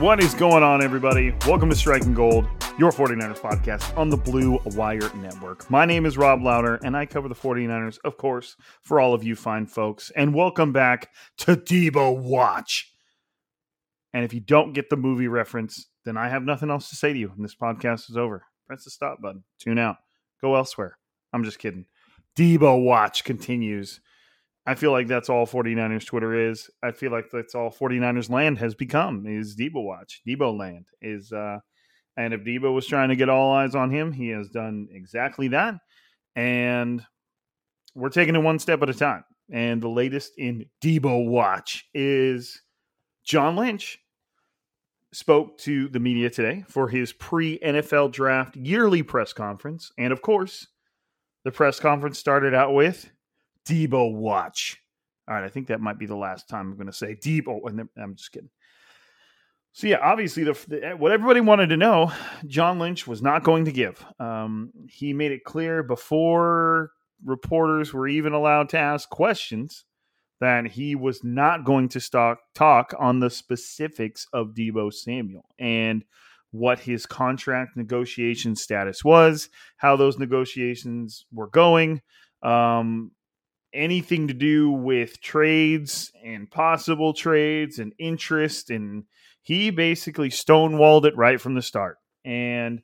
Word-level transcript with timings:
What 0.00 0.22
is 0.22 0.32
going 0.32 0.62
on, 0.62 0.82
everybody? 0.82 1.34
Welcome 1.46 1.68
to 1.68 1.76
Striking 1.76 2.14
Gold, 2.14 2.46
your 2.78 2.90
49ers 2.90 3.38
podcast 3.38 3.94
on 3.98 4.08
the 4.08 4.16
Blue 4.16 4.58
Wire 4.64 5.14
Network. 5.16 5.70
My 5.70 5.84
name 5.84 6.06
is 6.06 6.16
Rob 6.16 6.42
Louder, 6.42 6.76
and 6.82 6.96
I 6.96 7.04
cover 7.04 7.28
the 7.28 7.34
49ers, 7.34 7.98
of 8.02 8.16
course, 8.16 8.56
for 8.80 8.98
all 8.98 9.12
of 9.12 9.22
you 9.22 9.36
fine 9.36 9.66
folks. 9.66 10.10
And 10.16 10.34
welcome 10.34 10.72
back 10.72 11.10
to 11.40 11.54
Deebo 11.54 12.16
Watch. 12.16 12.90
And 14.14 14.24
if 14.24 14.32
you 14.32 14.40
don't 14.40 14.72
get 14.72 14.88
the 14.88 14.96
movie 14.96 15.28
reference, 15.28 15.86
then 16.06 16.16
I 16.16 16.30
have 16.30 16.44
nothing 16.44 16.70
else 16.70 16.88
to 16.88 16.96
say 16.96 17.12
to 17.12 17.18
you, 17.18 17.30
and 17.36 17.44
this 17.44 17.54
podcast 17.54 18.08
is 18.08 18.16
over. 18.16 18.46
Press 18.66 18.84
the 18.84 18.90
stop 18.90 19.20
button, 19.20 19.44
tune 19.58 19.78
out, 19.78 19.96
go 20.40 20.54
elsewhere. 20.54 20.96
I'm 21.34 21.44
just 21.44 21.58
kidding. 21.58 21.84
Deebo 22.38 22.82
Watch 22.82 23.22
continues. 23.24 24.00
I 24.66 24.74
feel 24.74 24.92
like 24.92 25.08
that's 25.08 25.28
all 25.28 25.46
49ers 25.46 26.06
Twitter 26.06 26.50
is. 26.50 26.68
I 26.82 26.92
feel 26.92 27.10
like 27.10 27.30
that's 27.32 27.54
all 27.54 27.70
49ers 27.70 28.30
land 28.30 28.58
has 28.58 28.74
become 28.74 29.26
is 29.26 29.56
Deebo 29.56 29.84
Watch. 29.84 30.22
Deebo 30.26 30.56
land 30.56 30.86
is 31.00 31.32
uh 31.32 31.58
and 32.16 32.34
if 32.34 32.42
Deebo 32.42 32.74
was 32.74 32.86
trying 32.86 33.08
to 33.08 33.16
get 33.16 33.28
all 33.28 33.52
eyes 33.52 33.74
on 33.74 33.90
him, 33.90 34.12
he 34.12 34.28
has 34.28 34.50
done 34.50 34.88
exactly 34.90 35.48
that. 35.48 35.76
And 36.36 37.02
we're 37.94 38.10
taking 38.10 38.34
it 38.34 38.40
one 38.40 38.58
step 38.58 38.82
at 38.82 38.90
a 38.90 38.94
time. 38.94 39.24
And 39.52 39.82
the 39.82 39.88
latest 39.88 40.32
in 40.36 40.66
Deebo 40.82 41.26
Watch 41.26 41.86
is 41.94 42.60
John 43.24 43.56
Lynch 43.56 43.98
spoke 45.12 45.58
to 45.58 45.88
the 45.88 45.98
media 45.98 46.30
today 46.30 46.64
for 46.68 46.88
his 46.88 47.12
pre 47.12 47.58
NFL 47.60 48.12
draft 48.12 48.56
yearly 48.56 49.02
press 49.02 49.32
conference. 49.32 49.90
And 49.98 50.12
of 50.12 50.22
course, 50.22 50.68
the 51.44 51.50
press 51.50 51.80
conference 51.80 52.18
started 52.18 52.54
out 52.54 52.74
with 52.74 53.10
Deebo 53.70 54.14
Watch. 54.14 54.76
All 55.28 55.34
right, 55.34 55.44
I 55.44 55.48
think 55.48 55.68
that 55.68 55.80
might 55.80 55.98
be 55.98 56.06
the 56.06 56.16
last 56.16 56.48
time 56.48 56.70
I'm 56.70 56.76
going 56.76 56.86
to 56.86 56.92
say 56.92 57.14
Deebo. 57.14 57.60
And 57.66 57.88
I'm 57.96 58.16
just 58.16 58.32
kidding. 58.32 58.50
So 59.72 59.86
yeah, 59.86 59.98
obviously, 60.02 60.42
the, 60.42 60.58
the, 60.66 60.96
what 60.98 61.12
everybody 61.12 61.40
wanted 61.40 61.68
to 61.68 61.76
know, 61.76 62.10
John 62.46 62.80
Lynch 62.80 63.06
was 63.06 63.22
not 63.22 63.44
going 63.44 63.66
to 63.66 63.72
give. 63.72 64.04
Um, 64.18 64.72
he 64.88 65.12
made 65.12 65.30
it 65.30 65.44
clear 65.44 65.84
before 65.84 66.90
reporters 67.24 67.92
were 67.92 68.08
even 68.08 68.32
allowed 68.32 68.70
to 68.70 68.78
ask 68.78 69.08
questions 69.08 69.84
that 70.40 70.66
he 70.66 70.96
was 70.96 71.22
not 71.22 71.64
going 71.64 71.88
to 71.90 72.00
stock, 72.00 72.38
talk 72.54 72.94
on 72.98 73.20
the 73.20 73.30
specifics 73.30 74.26
of 74.32 74.54
Deebo 74.54 74.92
Samuel 74.92 75.44
and 75.58 76.04
what 76.50 76.80
his 76.80 77.06
contract 77.06 77.76
negotiation 77.76 78.56
status 78.56 79.04
was, 79.04 79.50
how 79.76 79.94
those 79.94 80.18
negotiations 80.18 81.26
were 81.30 81.48
going. 81.48 82.00
Um, 82.42 83.12
anything 83.72 84.28
to 84.28 84.34
do 84.34 84.70
with 84.70 85.20
trades 85.20 86.12
and 86.24 86.50
possible 86.50 87.12
trades 87.12 87.78
and 87.78 87.92
interest 87.98 88.70
and 88.70 89.04
he 89.42 89.70
basically 89.70 90.28
stonewalled 90.28 91.04
it 91.04 91.16
right 91.16 91.40
from 91.40 91.54
the 91.54 91.62
start 91.62 91.96
and 92.24 92.82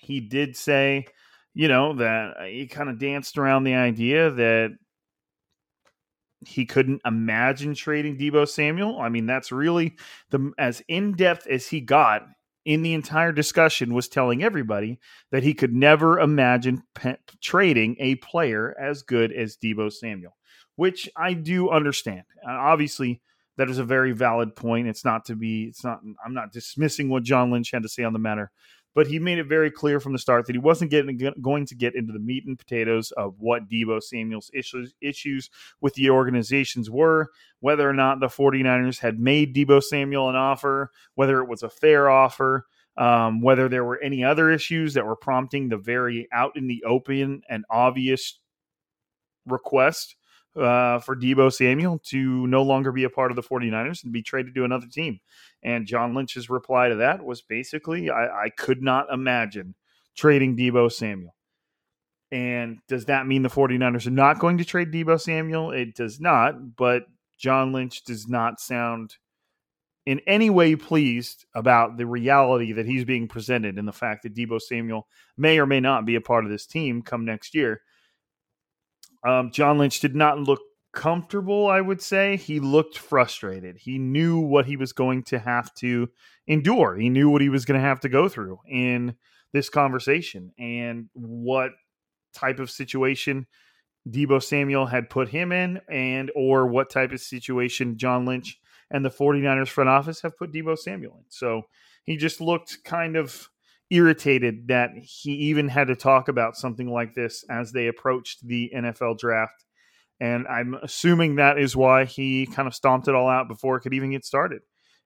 he 0.00 0.20
did 0.20 0.56
say 0.56 1.04
you 1.54 1.68
know 1.68 1.94
that 1.94 2.34
uh, 2.38 2.44
he 2.44 2.66
kind 2.66 2.88
of 2.88 2.98
danced 2.98 3.38
around 3.38 3.64
the 3.64 3.74
idea 3.74 4.30
that 4.30 4.70
he 6.46 6.66
couldn't 6.66 7.02
imagine 7.04 7.74
trading 7.74 8.16
Deebo 8.16 8.48
Samuel. 8.48 9.00
I 9.00 9.08
mean, 9.08 9.26
that's 9.26 9.50
really 9.50 9.96
the 10.30 10.52
as 10.58 10.82
in 10.88 11.12
depth 11.12 11.46
as 11.46 11.66
he 11.66 11.80
got 11.80 12.26
in 12.68 12.82
the 12.82 12.92
entire 12.92 13.32
discussion 13.32 13.94
was 13.94 14.08
telling 14.08 14.42
everybody 14.42 15.00
that 15.30 15.42
he 15.42 15.54
could 15.54 15.72
never 15.72 16.20
imagine 16.20 16.82
pe- 16.94 17.16
trading 17.42 17.96
a 17.98 18.16
player 18.16 18.76
as 18.78 19.00
good 19.00 19.32
as 19.32 19.56
Deebo 19.56 19.90
Samuel, 19.90 20.36
which 20.76 21.08
I 21.16 21.32
do 21.32 21.70
understand. 21.70 22.24
Uh, 22.46 22.52
obviously, 22.52 23.22
that 23.56 23.70
is 23.70 23.78
a 23.78 23.84
very 23.84 24.12
valid 24.12 24.54
point. 24.54 24.86
It's 24.86 25.02
not 25.02 25.24
to 25.24 25.34
be, 25.34 25.64
it's 25.64 25.82
not, 25.82 26.00
I'm 26.22 26.34
not 26.34 26.52
dismissing 26.52 27.08
what 27.08 27.22
John 27.22 27.50
Lynch 27.50 27.70
had 27.70 27.84
to 27.84 27.88
say 27.88 28.04
on 28.04 28.12
the 28.12 28.18
matter, 28.18 28.50
but 28.94 29.06
he 29.06 29.18
made 29.18 29.38
it 29.38 29.46
very 29.46 29.70
clear 29.70 30.00
from 30.00 30.12
the 30.12 30.18
start 30.18 30.46
that 30.46 30.54
he 30.54 30.58
wasn't 30.58 30.90
getting 30.90 31.18
going 31.40 31.66
to 31.66 31.74
get 31.74 31.94
into 31.94 32.12
the 32.12 32.18
meat 32.18 32.44
and 32.46 32.58
potatoes 32.58 33.10
of 33.12 33.34
what 33.38 33.68
Deebo 33.68 34.02
Samuel's 34.02 34.50
issues 34.54 34.94
issues 35.00 35.50
with 35.80 35.94
the 35.94 36.10
organizations 36.10 36.90
were, 36.90 37.30
whether 37.60 37.88
or 37.88 37.92
not 37.92 38.20
the 38.20 38.26
49ers 38.26 38.98
had 38.98 39.18
made 39.18 39.54
Deebo 39.54 39.82
Samuel 39.82 40.28
an 40.28 40.36
offer, 40.36 40.90
whether 41.14 41.40
it 41.40 41.48
was 41.48 41.62
a 41.62 41.70
fair 41.70 42.08
offer, 42.08 42.66
um, 42.96 43.40
whether 43.40 43.68
there 43.68 43.84
were 43.84 44.00
any 44.02 44.24
other 44.24 44.50
issues 44.50 44.94
that 44.94 45.06
were 45.06 45.16
prompting 45.16 45.68
the 45.68 45.76
very 45.76 46.28
out 46.32 46.56
in 46.56 46.66
the 46.66 46.82
open 46.84 47.42
and 47.48 47.64
obvious 47.70 48.40
request 49.46 50.16
uh, 50.56 50.98
for 50.98 51.14
Deebo 51.14 51.52
Samuel 51.52 52.00
to 52.06 52.46
no 52.46 52.62
longer 52.62 52.92
be 52.92 53.04
a 53.04 53.10
part 53.10 53.30
of 53.30 53.36
the 53.36 53.42
49ers 53.42 54.02
and 54.02 54.12
be 54.12 54.22
traded 54.22 54.54
to 54.54 54.64
another 54.64 54.86
team. 54.86 55.20
And 55.62 55.86
John 55.86 56.14
Lynch's 56.14 56.48
reply 56.48 56.88
to 56.88 56.96
that 56.96 57.24
was 57.24 57.42
basically, 57.42 58.10
I, 58.10 58.44
I 58.44 58.50
could 58.50 58.82
not 58.82 59.12
imagine 59.12 59.74
trading 60.16 60.56
Deebo 60.56 60.90
Samuel. 60.90 61.34
And 62.30 62.78
does 62.88 63.06
that 63.06 63.26
mean 63.26 63.42
the 63.42 63.48
49ers 63.48 64.06
are 64.06 64.10
not 64.10 64.38
going 64.38 64.58
to 64.58 64.64
trade 64.64 64.92
Deebo 64.92 65.20
Samuel? 65.20 65.70
It 65.70 65.94
does 65.94 66.20
not, 66.20 66.76
but 66.76 67.04
John 67.38 67.72
Lynch 67.72 68.04
does 68.04 68.28
not 68.28 68.60
sound 68.60 69.16
in 70.04 70.20
any 70.26 70.48
way 70.48 70.74
pleased 70.74 71.44
about 71.54 71.96
the 71.96 72.06
reality 72.06 72.72
that 72.72 72.86
he's 72.86 73.04
being 73.04 73.28
presented 73.28 73.78
and 73.78 73.86
the 73.86 73.92
fact 73.92 74.22
that 74.22 74.34
Deebo 74.34 74.60
Samuel 74.60 75.06
may 75.36 75.58
or 75.58 75.66
may 75.66 75.80
not 75.80 76.06
be 76.06 76.14
a 76.14 76.20
part 76.20 76.44
of 76.44 76.50
this 76.50 76.66
team 76.66 77.02
come 77.02 77.24
next 77.24 77.54
year. 77.54 77.82
Um, 79.26 79.50
John 79.50 79.78
Lynch 79.78 80.00
did 80.00 80.14
not 80.14 80.38
look 80.38 80.60
comfortable, 80.98 81.68
I 81.68 81.80
would 81.80 82.02
say. 82.02 82.36
He 82.36 82.58
looked 82.58 82.98
frustrated. 82.98 83.76
He 83.78 83.98
knew 83.98 84.40
what 84.40 84.66
he 84.66 84.76
was 84.76 84.92
going 84.92 85.22
to 85.24 85.38
have 85.38 85.72
to 85.74 86.08
endure. 86.48 86.96
He 86.96 87.08
knew 87.08 87.30
what 87.30 87.40
he 87.40 87.48
was 87.48 87.64
going 87.64 87.80
to 87.80 87.86
have 87.86 88.00
to 88.00 88.08
go 88.08 88.28
through 88.28 88.58
in 88.68 89.14
this 89.52 89.70
conversation 89.70 90.50
and 90.58 91.08
what 91.12 91.70
type 92.34 92.58
of 92.58 92.68
situation 92.68 93.46
Deebo 94.10 94.42
Samuel 94.42 94.86
had 94.86 95.08
put 95.08 95.28
him 95.28 95.52
in 95.52 95.80
and 95.88 96.32
or 96.34 96.66
what 96.66 96.90
type 96.90 97.12
of 97.12 97.20
situation 97.20 97.96
John 97.96 98.26
Lynch 98.26 98.58
and 98.90 99.04
the 99.04 99.08
49ers 99.08 99.68
front 99.68 99.88
office 99.88 100.22
have 100.22 100.36
put 100.36 100.52
Deebo 100.52 100.76
Samuel 100.76 101.18
in. 101.18 101.24
So 101.28 101.62
he 102.02 102.16
just 102.16 102.40
looked 102.40 102.82
kind 102.82 103.14
of 103.16 103.48
irritated 103.88 104.66
that 104.66 104.90
he 105.00 105.30
even 105.30 105.68
had 105.68 105.86
to 105.86 105.94
talk 105.94 106.26
about 106.26 106.56
something 106.56 106.90
like 106.90 107.14
this 107.14 107.44
as 107.48 107.70
they 107.70 107.86
approached 107.86 108.44
the 108.44 108.72
NFL 108.74 109.18
draft. 109.18 109.64
And 110.20 110.46
I'm 110.48 110.74
assuming 110.82 111.36
that 111.36 111.58
is 111.58 111.76
why 111.76 112.04
he 112.04 112.46
kind 112.46 112.66
of 112.66 112.74
stomped 112.74 113.08
it 113.08 113.14
all 113.14 113.28
out 113.28 113.48
before 113.48 113.76
it 113.76 113.80
could 113.80 113.94
even 113.94 114.10
get 114.10 114.24
started. 114.24 114.62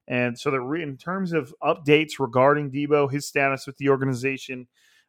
And 0.08 0.38
so, 0.38 0.72
in 0.74 0.96
terms 0.96 1.32
of 1.32 1.54
updates 1.62 2.18
regarding 2.18 2.70
Deebo, 2.70 3.10
his 3.10 3.26
status 3.26 3.66
with 3.66 3.76
the 3.76 3.90
organization, 3.90 4.66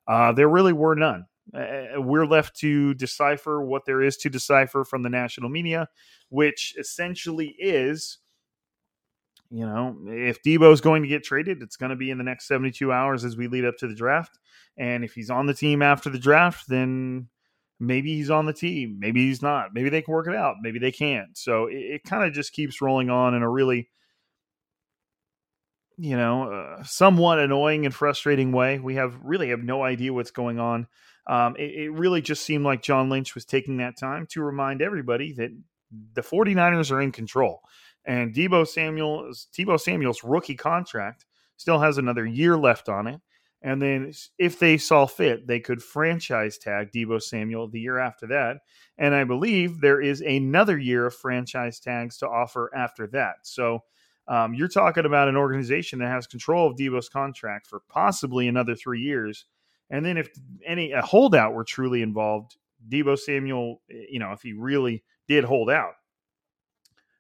uh, 0.08 0.34
there 0.34 0.50
really 0.50 0.74
were 0.74 0.96
none. 0.96 1.26
Uh, 1.54 2.00
we're 2.02 2.26
left 2.26 2.56
to 2.58 2.94
decipher 2.94 3.62
what 3.62 3.86
there 3.86 4.02
is 4.02 4.18
to 4.18 4.30
decipher 4.30 4.84
from 4.84 5.02
the 5.02 5.10
national 5.10 5.50
media, 5.50 5.88
which 6.30 6.76
essentially 6.78 7.56
is 7.58 8.20
you 9.54 9.68
know, 9.68 9.96
if 10.08 10.42
Deebo 10.42 10.74
is 10.74 10.82
going 10.82 11.04
to 11.04 11.08
get 11.08 11.24
traded, 11.24 11.62
it's 11.62 11.76
going 11.76 11.92
to 11.92 11.96
be 11.96 12.10
in 12.10 12.18
the 12.18 12.24
next 12.24 12.48
72 12.48 12.92
hours 12.92 13.24
as 13.24 13.38
we 13.38 13.48
lead 13.48 13.66
up 13.66 13.78
to 13.78 13.88
the 13.88 13.94
draft. 13.94 14.40
And 14.78 15.04
if 15.04 15.14
he's 15.14 15.30
on 15.30 15.46
the 15.46 15.54
team 15.54 15.84
after 15.84 16.10
the 16.10 16.18
draft, 16.18 16.68
then 16.68 17.28
maybe 17.80 18.16
he's 18.16 18.30
on 18.30 18.46
the 18.46 18.54
team. 18.54 18.98
Maybe 19.00 19.28
he's 19.28 19.42
not. 19.42 19.74
Maybe 19.74 19.90
they 19.90 20.02
can 20.02 20.14
work 20.14 20.28
it 20.28 20.36
out. 20.36 20.56
Maybe 20.62 20.80
they 20.80 20.92
can't. 20.92 21.38
So 21.38 21.68
it, 21.68 21.76
it 21.76 22.04
kind 22.04 22.24
of 22.24 22.34
just 22.34 22.54
keeps 22.54 22.82
rolling 22.82 23.10
on 23.10 23.34
in 23.34 23.42
a 23.42 23.50
really, 23.50 23.90
you 25.98 26.18
know, 26.18 26.52
uh, 26.52 26.84
somewhat 26.84 27.40
annoying 27.40 27.86
and 27.86 27.94
frustrating 27.94 28.52
way. 28.52 28.80
We 28.80 28.96
have 28.96 29.18
really 29.24 29.50
have 29.50 29.64
no 29.64 29.84
idea 29.84 30.14
what's 30.14 30.32
going 30.32 30.60
on. 30.60 30.88
Um, 31.28 31.56
it, 31.58 31.72
it 31.76 31.92
really 31.92 32.22
just 32.22 32.44
seemed 32.44 32.66
like 32.66 32.82
John 32.82 33.10
Lynch 33.10 33.36
was 33.36 33.46
taking 33.46 33.78
that 33.78 33.98
time 33.98 34.28
to 34.32 34.42
remind 34.42 34.82
everybody 34.82 35.34
that 35.34 35.52
the 36.14 36.22
49ers 36.22 36.92
are 36.92 37.02
in 37.02 37.12
control. 37.12 37.62
And 38.06 38.34
Deebo 38.34 38.68
Samuel's 38.68 39.48
Deebo 39.58 39.80
Samuel's 39.80 40.24
rookie 40.24 40.56
contract 40.56 41.26
still 41.56 41.80
has 41.80 41.98
another 41.98 42.26
year 42.26 42.58
left 42.58 42.90
on 42.90 43.08
it. 43.08 43.22
And 43.64 43.82
then 43.82 44.12
if 44.38 44.60
they 44.60 44.78
saw 44.78 45.06
fit, 45.06 45.48
they 45.48 45.62
could 45.62 45.82
franchise 45.82 46.58
tag 46.58 46.92
Deebo 46.92 47.22
Samuel 47.22 47.70
the 47.70 47.80
year 47.80 47.98
after 47.98 48.28
that. 48.28 48.58
And 48.98 49.16
I 49.16 49.24
believe 49.24 49.80
there 49.80 50.02
is 50.02 50.20
another 50.20 50.78
year 50.78 51.06
of 51.06 51.16
franchise 51.16 51.80
tags 51.80 52.18
to 52.18 52.28
offer 52.28 52.70
after 52.76 53.08
that. 53.08 53.36
So 53.44 53.80
um, 54.28 54.54
you're 54.54 54.68
talking 54.68 55.06
about 55.06 55.30
an 55.30 55.38
organization 55.38 56.00
that 56.00 56.10
has 56.10 56.28
control 56.28 56.70
of 56.70 56.78
Deebo's 56.78 57.08
contract 57.08 57.68
for 57.68 57.82
possibly 57.90 58.50
another 58.50 58.76
three 58.76 59.02
years. 59.02 59.46
And 59.90 60.06
then 60.06 60.18
if 60.18 60.30
any 60.66 60.92
a 60.92 61.02
holdout 61.02 61.54
were 61.54 61.64
truly 61.64 62.02
involved, 62.02 62.58
Deebo 62.90 63.18
Samuel, 63.18 63.82
eh, 63.90 64.06
you 64.10 64.20
know, 64.20 64.34
if 64.34 64.42
he 64.42 64.52
really 64.54 65.04
did 65.28 65.46
hold 65.46 65.70
out, 65.70 65.94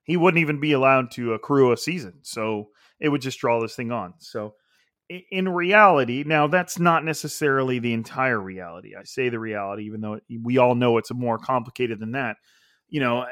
he 0.04 0.18
wouldn't 0.18 0.42
even 0.42 0.60
be 0.60 0.74
allowed 0.74 1.12
to 1.12 1.34
accrue 1.34 1.72
a 1.72 1.78
season. 1.78 2.16
So 2.24 2.69
it 3.00 3.10
would 3.10 3.22
just 3.22 3.39
draw 3.39 3.62
this 3.62 3.75
thing 3.75 3.92
on. 3.92 4.16
So 4.19 4.56
in 5.10 5.50
reality, 5.50 6.24
now 6.26 6.48
that's 6.48 6.80
not 6.80 7.04
necessarily 7.04 7.80
the 7.80 7.94
entire 7.94 8.40
reality. 8.40 8.96
I 8.96 9.04
say 9.04 9.30
the 9.30 9.40
reality, 9.40 9.86
even 9.86 10.02
though 10.02 10.20
we 10.42 10.58
all 10.58 10.76
know 10.76 10.98
it's 10.98 11.14
more 11.14 11.38
complicated 11.38 12.00
than 12.00 12.14
that. 12.14 12.38
You 12.88 13.00
know, 13.00 13.26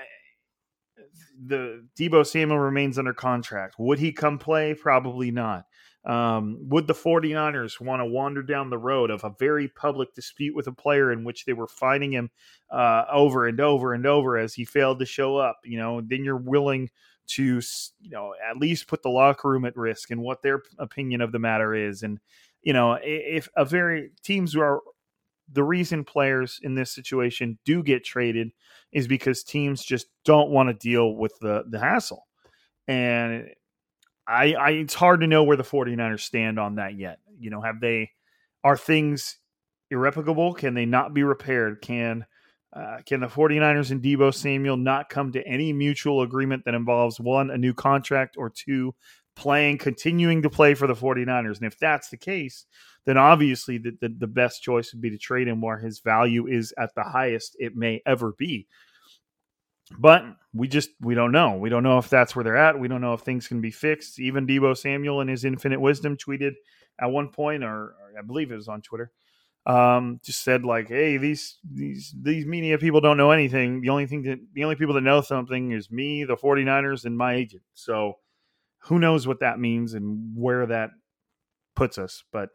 the 1.46 1.88
Deebo 2.00 2.26
Samuel 2.26 2.60
remains 2.60 2.98
under 2.98 3.14
contract. 3.14 3.76
Would 3.80 4.00
he 4.00 4.12
come 4.12 4.38
play? 4.38 4.74
Probably 4.74 5.32
not. 5.32 5.66
Um, 6.04 6.58
would 6.70 6.88
the 6.88 6.96
49ers 6.96 7.80
want 7.80 8.00
to 8.00 8.06
wander 8.06 8.42
down 8.42 8.72
the 8.72 8.78
road 8.78 9.12
of 9.12 9.24
a 9.24 9.36
very 9.40 9.68
public 9.68 10.16
dispute 10.16 10.56
with 10.56 10.66
a 10.66 10.72
player 10.72 11.12
in 11.12 11.24
which 11.24 11.46
they 11.46 11.54
were 11.54 11.68
fighting 11.68 12.12
him 12.12 12.32
uh, 12.72 13.04
over 13.12 13.48
and 13.48 13.60
over 13.60 13.94
and 13.94 14.08
over 14.08 14.38
as 14.38 14.56
he 14.56 14.66
failed 14.66 15.00
to 15.00 15.06
show 15.06 15.38
up? 15.38 15.60
You 15.64 15.78
know, 15.78 16.02
then 16.02 16.24
you're 16.24 16.38
willing 16.38 16.90
to, 17.28 17.62
you 18.02 18.10
know, 18.10 18.34
at 18.50 18.58
least 18.58 18.88
put 18.88 19.04
the 19.04 19.10
locker 19.10 19.50
room 19.50 19.66
at 19.66 19.78
risk 19.78 20.12
and 20.12 20.22
what 20.22 20.42
their 20.42 20.62
opinion 20.80 21.22
of 21.22 21.32
the 21.32 21.40
matter 21.40 21.74
is. 21.74 22.04
And, 22.04 22.20
you 22.62 22.74
know, 22.74 22.98
if 23.02 23.48
a 23.56 23.66
very 23.66 24.12
teams 24.24 24.56
are 24.56 24.82
the 25.52 25.64
reason 25.64 26.04
players 26.04 26.60
in 26.64 26.76
this 26.76 26.94
situation 26.94 27.60
do 27.66 27.84
get 27.84 28.04
traded 28.04 28.52
is 28.92 29.08
because 29.08 29.44
teams 29.44 29.84
just 29.84 30.08
don't 30.24 30.50
want 30.50 30.70
to 30.70 30.74
deal 30.74 31.16
with 31.16 31.38
the 31.40 31.64
the 31.70 31.80
hassle. 31.80 32.28
And 32.88 33.50
I, 34.28 34.54
I 34.54 34.70
it's 34.72 34.94
hard 34.94 35.22
to 35.22 35.28
know 35.28 35.44
where 35.44 35.58
the 35.58 35.64
49ers 35.64 36.22
stand 36.22 36.60
on 36.60 36.76
that 36.76 36.98
yet. 36.98 37.20
You 37.40 37.50
know, 37.50 37.62
have 37.62 37.82
they 37.82 38.12
are 38.64 38.78
things 38.78 39.38
irreparable? 39.90 40.54
Can 40.54 40.74
they 40.74 40.86
not 40.86 41.14
be 41.14 41.24
repaired? 41.24 41.82
Can 41.82 42.26
uh, 42.74 42.98
can 43.06 43.20
the 43.20 43.28
49ers 43.28 43.92
and 43.92 44.02
Deebo 44.02 44.34
Samuel 44.34 44.78
not 44.78 45.10
come 45.10 45.32
to 45.34 45.46
any 45.46 45.74
mutual 45.74 46.22
agreement 46.22 46.64
that 46.66 46.74
involves 46.74 47.20
one, 47.20 47.52
a 47.52 47.58
new 47.58 47.74
contract, 47.74 48.36
or 48.38 48.50
two, 48.50 48.96
playing, 49.36 49.78
continuing 49.78 50.42
to 50.44 50.50
play 50.50 50.74
for 50.74 50.88
the 50.88 50.94
49ers? 50.94 51.58
And 51.58 51.66
if 51.66 51.78
that's 51.78 52.10
the 52.10 52.18
case, 52.18 52.66
then 53.06 53.18
obviously 53.18 53.78
the, 53.78 53.98
the, 54.00 54.10
the 54.10 54.28
best 54.28 54.62
choice 54.62 54.94
would 54.94 55.02
be 55.02 55.10
to 55.10 55.18
trade 55.18 55.48
him 55.48 55.62
where 55.62 55.80
his 55.80 56.00
value 56.00 56.48
is 56.48 56.74
at 56.78 56.96
the 56.96 57.04
highest 57.04 57.56
it 57.60 57.76
may 57.76 58.02
ever 58.06 58.34
be. 58.38 58.68
But 60.00 60.24
we 60.54 60.70
just 60.70 60.90
we 61.02 61.16
don't 61.16 61.34
know. 61.34 61.58
We 61.58 61.70
don't 61.70 61.84
know 61.84 61.98
if 61.98 62.10
that's 62.10 62.34
where 62.34 62.44
they're 62.44 62.56
at. 62.56 62.80
We 62.80 62.88
don't 62.88 63.02
know 63.02 63.14
if 63.14 63.22
things 63.22 63.50
can 63.50 63.60
be 63.60 63.72
fixed. 63.72 64.20
Even 64.20 64.48
Deebo 64.48 64.78
Samuel 64.78 65.20
in 65.20 65.28
his 65.28 65.44
infinite 65.44 65.82
wisdom 65.82 66.16
tweeted 66.16 66.54
at 67.00 67.08
one 67.08 67.30
point, 67.30 67.64
or, 67.64 67.68
or 67.70 68.14
I 68.18 68.22
believe 68.22 68.52
it 68.52 68.56
was 68.56 68.70
on 68.70 68.82
Twitter, 68.82 69.12
um, 69.66 70.20
just 70.24 70.44
said 70.44 70.64
like, 70.64 70.88
"Hey, 70.88 71.18
these 71.18 71.58
these 71.70 72.16
these 72.20 72.46
media 72.46 72.78
people 72.78 73.02
don't 73.02 73.18
know 73.18 73.32
anything. 73.32 73.82
The 73.82 73.90
only 73.90 74.08
thing 74.08 74.24
that 74.24 74.40
the 74.54 74.64
only 74.64 74.76
people 74.76 74.96
that 74.96 75.02
know 75.02 75.22
something 75.22 75.72
is 75.72 75.92
me, 75.92 76.24
the 76.24 76.36
49ers, 76.36 77.06
and 77.06 77.18
my 77.18 77.34
agent." 77.34 77.64
So 77.74 78.18
who 78.86 79.00
knows 79.00 79.28
what 79.28 79.42
that 79.42 79.60
means 79.60 79.94
and 79.94 80.34
where 80.36 80.66
that 80.66 80.90
puts 81.76 81.98
us, 81.98 82.24
but 82.32 82.50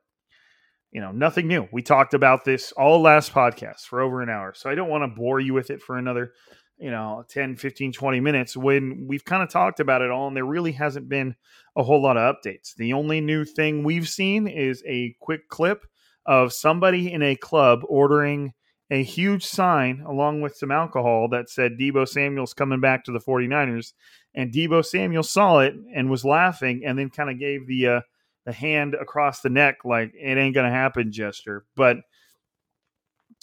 you 0.93 1.01
know, 1.01 1.13
nothing 1.13 1.47
new. 1.47 1.69
We 1.73 1.83
talked 1.83 2.15
about 2.15 2.45
this 2.45 2.73
all 2.73 3.03
last 3.03 3.33
podcast 3.33 3.83
for 3.83 4.01
over 4.01 4.23
an 4.23 4.31
hour. 4.31 4.55
So 4.55 4.71
I 4.71 4.75
don't 4.75 4.89
want 4.89 5.03
to 5.03 5.15
bore 5.15 5.41
you 5.41 5.53
with 5.53 5.71
it 5.71 5.83
for 5.83 5.99
another 5.99 6.33
you 6.79 6.91
know 6.91 7.25
10 7.31 7.57
15 7.57 7.93
20 7.93 8.21
minutes 8.21 8.57
when 8.57 9.07
we've 9.09 9.25
kind 9.25 9.43
of 9.43 9.49
talked 9.49 9.81
about 9.81 10.03
it 10.03 10.11
all 10.11 10.29
and 10.29 10.37
there 10.37 10.45
really 10.45 10.73
hasn't 10.73 11.09
been 11.09 11.35
a 11.77 11.83
whole 11.83 12.03
lot 12.03 12.17
of 12.17 12.37
updates 12.37 12.75
the 12.77 12.93
only 12.93 13.21
new 13.21 13.45
thing 13.45 13.83
we've 13.83 14.09
seen 14.09 14.47
is 14.47 14.83
a 14.87 15.15
quick 15.21 15.49
clip 15.49 15.87
of 16.27 16.53
somebody 16.53 17.13
in 17.13 17.23
a 17.23 17.37
club 17.37 17.81
ordering 17.89 18.53
a 18.91 19.03
huge 19.03 19.45
sign 19.45 20.03
along 20.07 20.41
with 20.41 20.57
some 20.57 20.71
alcohol 20.71 21.29
that 21.29 21.51
said 21.51 21.73
Deebo 21.79 22.09
Samuel's 22.09 22.55
coming 22.55 22.81
back 22.81 23.05
to 23.05 23.13
the 23.13 23.19
49ers 23.19 23.93
and 24.35 24.53
Deebo 24.53 24.85
Samuel 24.85 25.25
saw 25.25 25.59
it 25.59 25.75
and 25.95 26.11
was 26.11 26.25
laughing 26.25 26.83
and 26.85 26.99
then 26.99 27.11
kind 27.11 27.31
of 27.31 27.39
gave 27.39 27.67
the 27.67 27.89
uh, 27.89 28.01
the 28.45 28.53
hand 28.53 28.95
across 28.95 29.41
the 29.41 29.51
neck 29.51 29.79
like 29.85 30.13
it 30.15 30.39
ain't 30.39 30.55
going 30.55 30.67
to 30.67 30.73
happen 30.73 31.11
gesture 31.11 31.65
but 31.75 31.99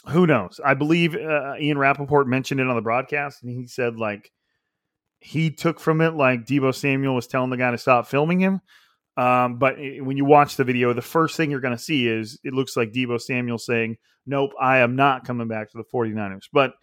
who 0.07 0.27
knows? 0.27 0.59
I 0.63 0.73
believe 0.73 1.15
uh, 1.15 1.55
Ian 1.59 1.77
Rapoport 1.77 2.27
mentioned 2.27 2.59
it 2.59 2.67
on 2.67 2.75
the 2.75 2.81
broadcast, 2.81 3.41
and 3.43 3.51
he 3.51 3.67
said 3.67 3.97
like 3.97 4.31
he 5.19 5.49
took 5.51 5.79
from 5.79 6.01
it 6.01 6.13
like 6.13 6.45
Deebo 6.45 6.75
Samuel 6.75 7.15
was 7.15 7.27
telling 7.27 7.49
the 7.49 7.57
guy 7.57 7.71
to 7.71 7.77
stop 7.77 8.07
filming 8.07 8.39
him. 8.39 8.61
Um, 9.15 9.57
but 9.57 9.77
when 9.77 10.17
you 10.17 10.25
watch 10.25 10.55
the 10.55 10.63
video, 10.63 10.93
the 10.93 11.01
first 11.01 11.37
thing 11.37 11.51
you're 11.51 11.59
going 11.59 11.77
to 11.77 11.83
see 11.83 12.07
is 12.07 12.39
it 12.43 12.53
looks 12.53 12.75
like 12.75 12.91
Deebo 12.91 13.21
Samuel 13.21 13.59
saying, 13.59 13.97
"Nope, 14.25 14.51
I 14.59 14.79
am 14.79 14.95
not 14.95 15.25
coming 15.25 15.47
back 15.47 15.71
to 15.71 15.77
the 15.77 15.83
49ers." 15.83 16.47
But 16.51 16.73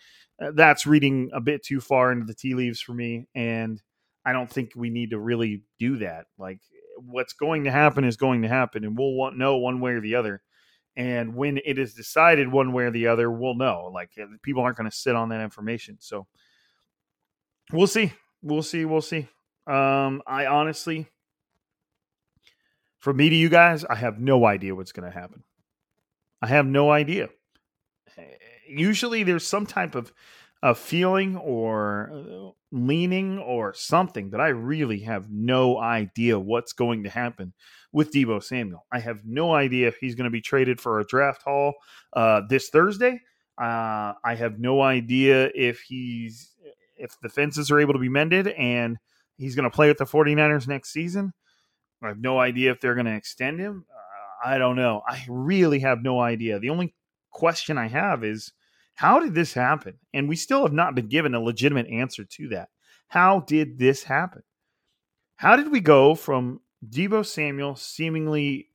uh, 0.40 0.52
that's 0.54 0.86
reading 0.86 1.30
a 1.32 1.40
bit 1.40 1.64
too 1.64 1.80
far 1.80 2.12
into 2.12 2.26
the 2.26 2.34
tea 2.34 2.54
leaves 2.54 2.80
for 2.80 2.92
me, 2.94 3.26
and 3.34 3.82
I 4.24 4.32
don't 4.32 4.50
think 4.50 4.72
we 4.76 4.90
need 4.90 5.10
to 5.10 5.18
really 5.18 5.62
do 5.78 5.98
that. 5.98 6.26
Like, 6.38 6.60
what's 6.98 7.32
going 7.32 7.64
to 7.64 7.72
happen 7.72 8.04
is 8.04 8.16
going 8.16 8.42
to 8.42 8.48
happen, 8.48 8.84
and 8.84 8.96
we'll 8.96 9.14
want, 9.14 9.36
know 9.36 9.56
one 9.56 9.80
way 9.80 9.92
or 9.92 10.00
the 10.00 10.14
other 10.14 10.42
and 10.96 11.34
when 11.34 11.58
it 11.64 11.78
is 11.78 11.94
decided 11.94 12.50
one 12.50 12.72
way 12.72 12.84
or 12.84 12.90
the 12.90 13.06
other, 13.06 13.30
we'll 13.30 13.54
know. 13.54 13.90
Like 13.92 14.10
eh, 14.18 14.26
people 14.42 14.62
aren't 14.62 14.76
going 14.76 14.90
to 14.90 14.96
sit 14.96 15.14
on 15.14 15.28
that 15.30 15.40
information. 15.40 15.96
So 16.00 16.26
we'll 17.72 17.86
see. 17.86 18.12
We'll 18.42 18.62
see. 18.62 18.84
We'll 18.84 19.00
see. 19.00 19.28
Um, 19.66 20.22
I 20.26 20.46
honestly, 20.46 21.08
from 23.00 23.16
me 23.16 23.28
to 23.28 23.36
you 23.36 23.48
guys, 23.48 23.84
I 23.84 23.96
have 23.96 24.20
no 24.20 24.46
idea 24.46 24.74
what's 24.74 24.92
going 24.92 25.10
to 25.10 25.18
happen. 25.18 25.42
I 26.40 26.46
have 26.46 26.66
no 26.66 26.90
idea. 26.90 27.28
Eh, 28.16 28.22
usually 28.68 29.22
there's 29.22 29.46
some 29.46 29.66
type 29.66 29.94
of 29.94 30.12
a 30.62 30.74
feeling 30.74 31.36
or 31.36 32.10
uh, 32.12 32.50
leaning 32.70 33.38
or 33.38 33.72
something 33.72 34.30
that 34.30 34.40
I 34.40 34.48
really 34.48 35.00
have 35.00 35.30
no 35.30 35.78
idea 35.78 36.38
what's 36.38 36.74
going 36.74 37.04
to 37.04 37.10
happen 37.10 37.54
with 37.92 38.12
Deebo 38.12 38.42
Samuel. 38.42 38.86
I 38.92 39.00
have 39.00 39.20
no 39.24 39.54
idea 39.54 39.88
if 39.88 39.96
he's 39.96 40.14
going 40.14 40.26
to 40.26 40.30
be 40.30 40.42
traded 40.42 40.80
for 40.80 41.00
a 41.00 41.06
draft 41.06 41.42
haul 41.42 41.72
uh, 42.12 42.42
this 42.48 42.68
Thursday. 42.68 43.20
Uh, 43.60 44.12
I 44.24 44.34
have 44.36 44.58
no 44.58 44.82
idea 44.82 45.50
if 45.54 45.80
he's 45.80 46.54
if 46.98 47.18
the 47.22 47.30
fences 47.30 47.70
are 47.70 47.80
able 47.80 47.94
to 47.94 47.98
be 47.98 48.10
mended 48.10 48.48
and 48.48 48.98
he's 49.38 49.54
going 49.54 49.68
to 49.68 49.74
play 49.74 49.88
with 49.88 49.96
the 49.96 50.04
49ers 50.04 50.68
next 50.68 50.92
season. 50.92 51.32
I 52.02 52.08
have 52.08 52.20
no 52.20 52.38
idea 52.38 52.70
if 52.70 52.80
they're 52.80 52.94
going 52.94 53.06
to 53.06 53.14
extend 53.14 53.60
him. 53.60 53.84
Uh, 53.90 54.48
I 54.48 54.58
don't 54.58 54.76
know. 54.76 55.02
I 55.06 55.24
really 55.28 55.78
have 55.80 56.02
no 56.02 56.20
idea. 56.20 56.58
The 56.58 56.70
only 56.70 56.94
question 57.30 57.78
I 57.78 57.88
have 57.88 58.24
is 58.24 58.52
how 58.94 59.18
did 59.20 59.34
this 59.34 59.52
happen? 59.52 59.94
And 60.14 60.28
we 60.28 60.36
still 60.36 60.62
have 60.62 60.72
not 60.72 60.94
been 60.94 61.08
given 61.08 61.34
a 61.34 61.40
legitimate 61.40 61.86
answer 61.88 62.24
to 62.24 62.48
that. 62.48 62.68
How 63.08 63.40
did 63.40 63.78
this 63.78 64.02
happen? 64.02 64.42
How 65.36 65.56
did 65.56 65.70
we 65.70 65.80
go 65.80 66.14
from 66.14 66.60
Deebo 66.88 67.24
Samuel 67.24 67.76
seemingly 67.76 68.68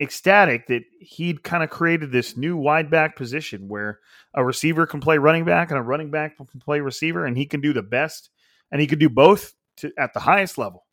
ecstatic 0.00 0.66
that 0.66 0.82
he'd 1.00 1.42
kind 1.42 1.62
of 1.62 1.70
created 1.70 2.10
this 2.10 2.36
new 2.36 2.56
wide 2.56 2.90
back 2.90 3.16
position 3.16 3.68
where 3.68 4.00
a 4.34 4.44
receiver 4.44 4.86
can 4.86 5.00
play 5.00 5.18
running 5.18 5.44
back 5.44 5.70
and 5.70 5.78
a 5.78 5.82
running 5.82 6.10
back 6.10 6.36
can 6.36 6.46
play 6.60 6.80
receiver, 6.80 7.24
and 7.24 7.36
he 7.36 7.46
can 7.46 7.60
do 7.60 7.72
the 7.72 7.82
best, 7.82 8.30
and 8.70 8.80
he 8.80 8.86
could 8.86 8.98
do 8.98 9.08
both 9.08 9.54
to, 9.76 9.92
at 9.98 10.12
the 10.12 10.20
highest 10.20 10.58
level. 10.58 10.86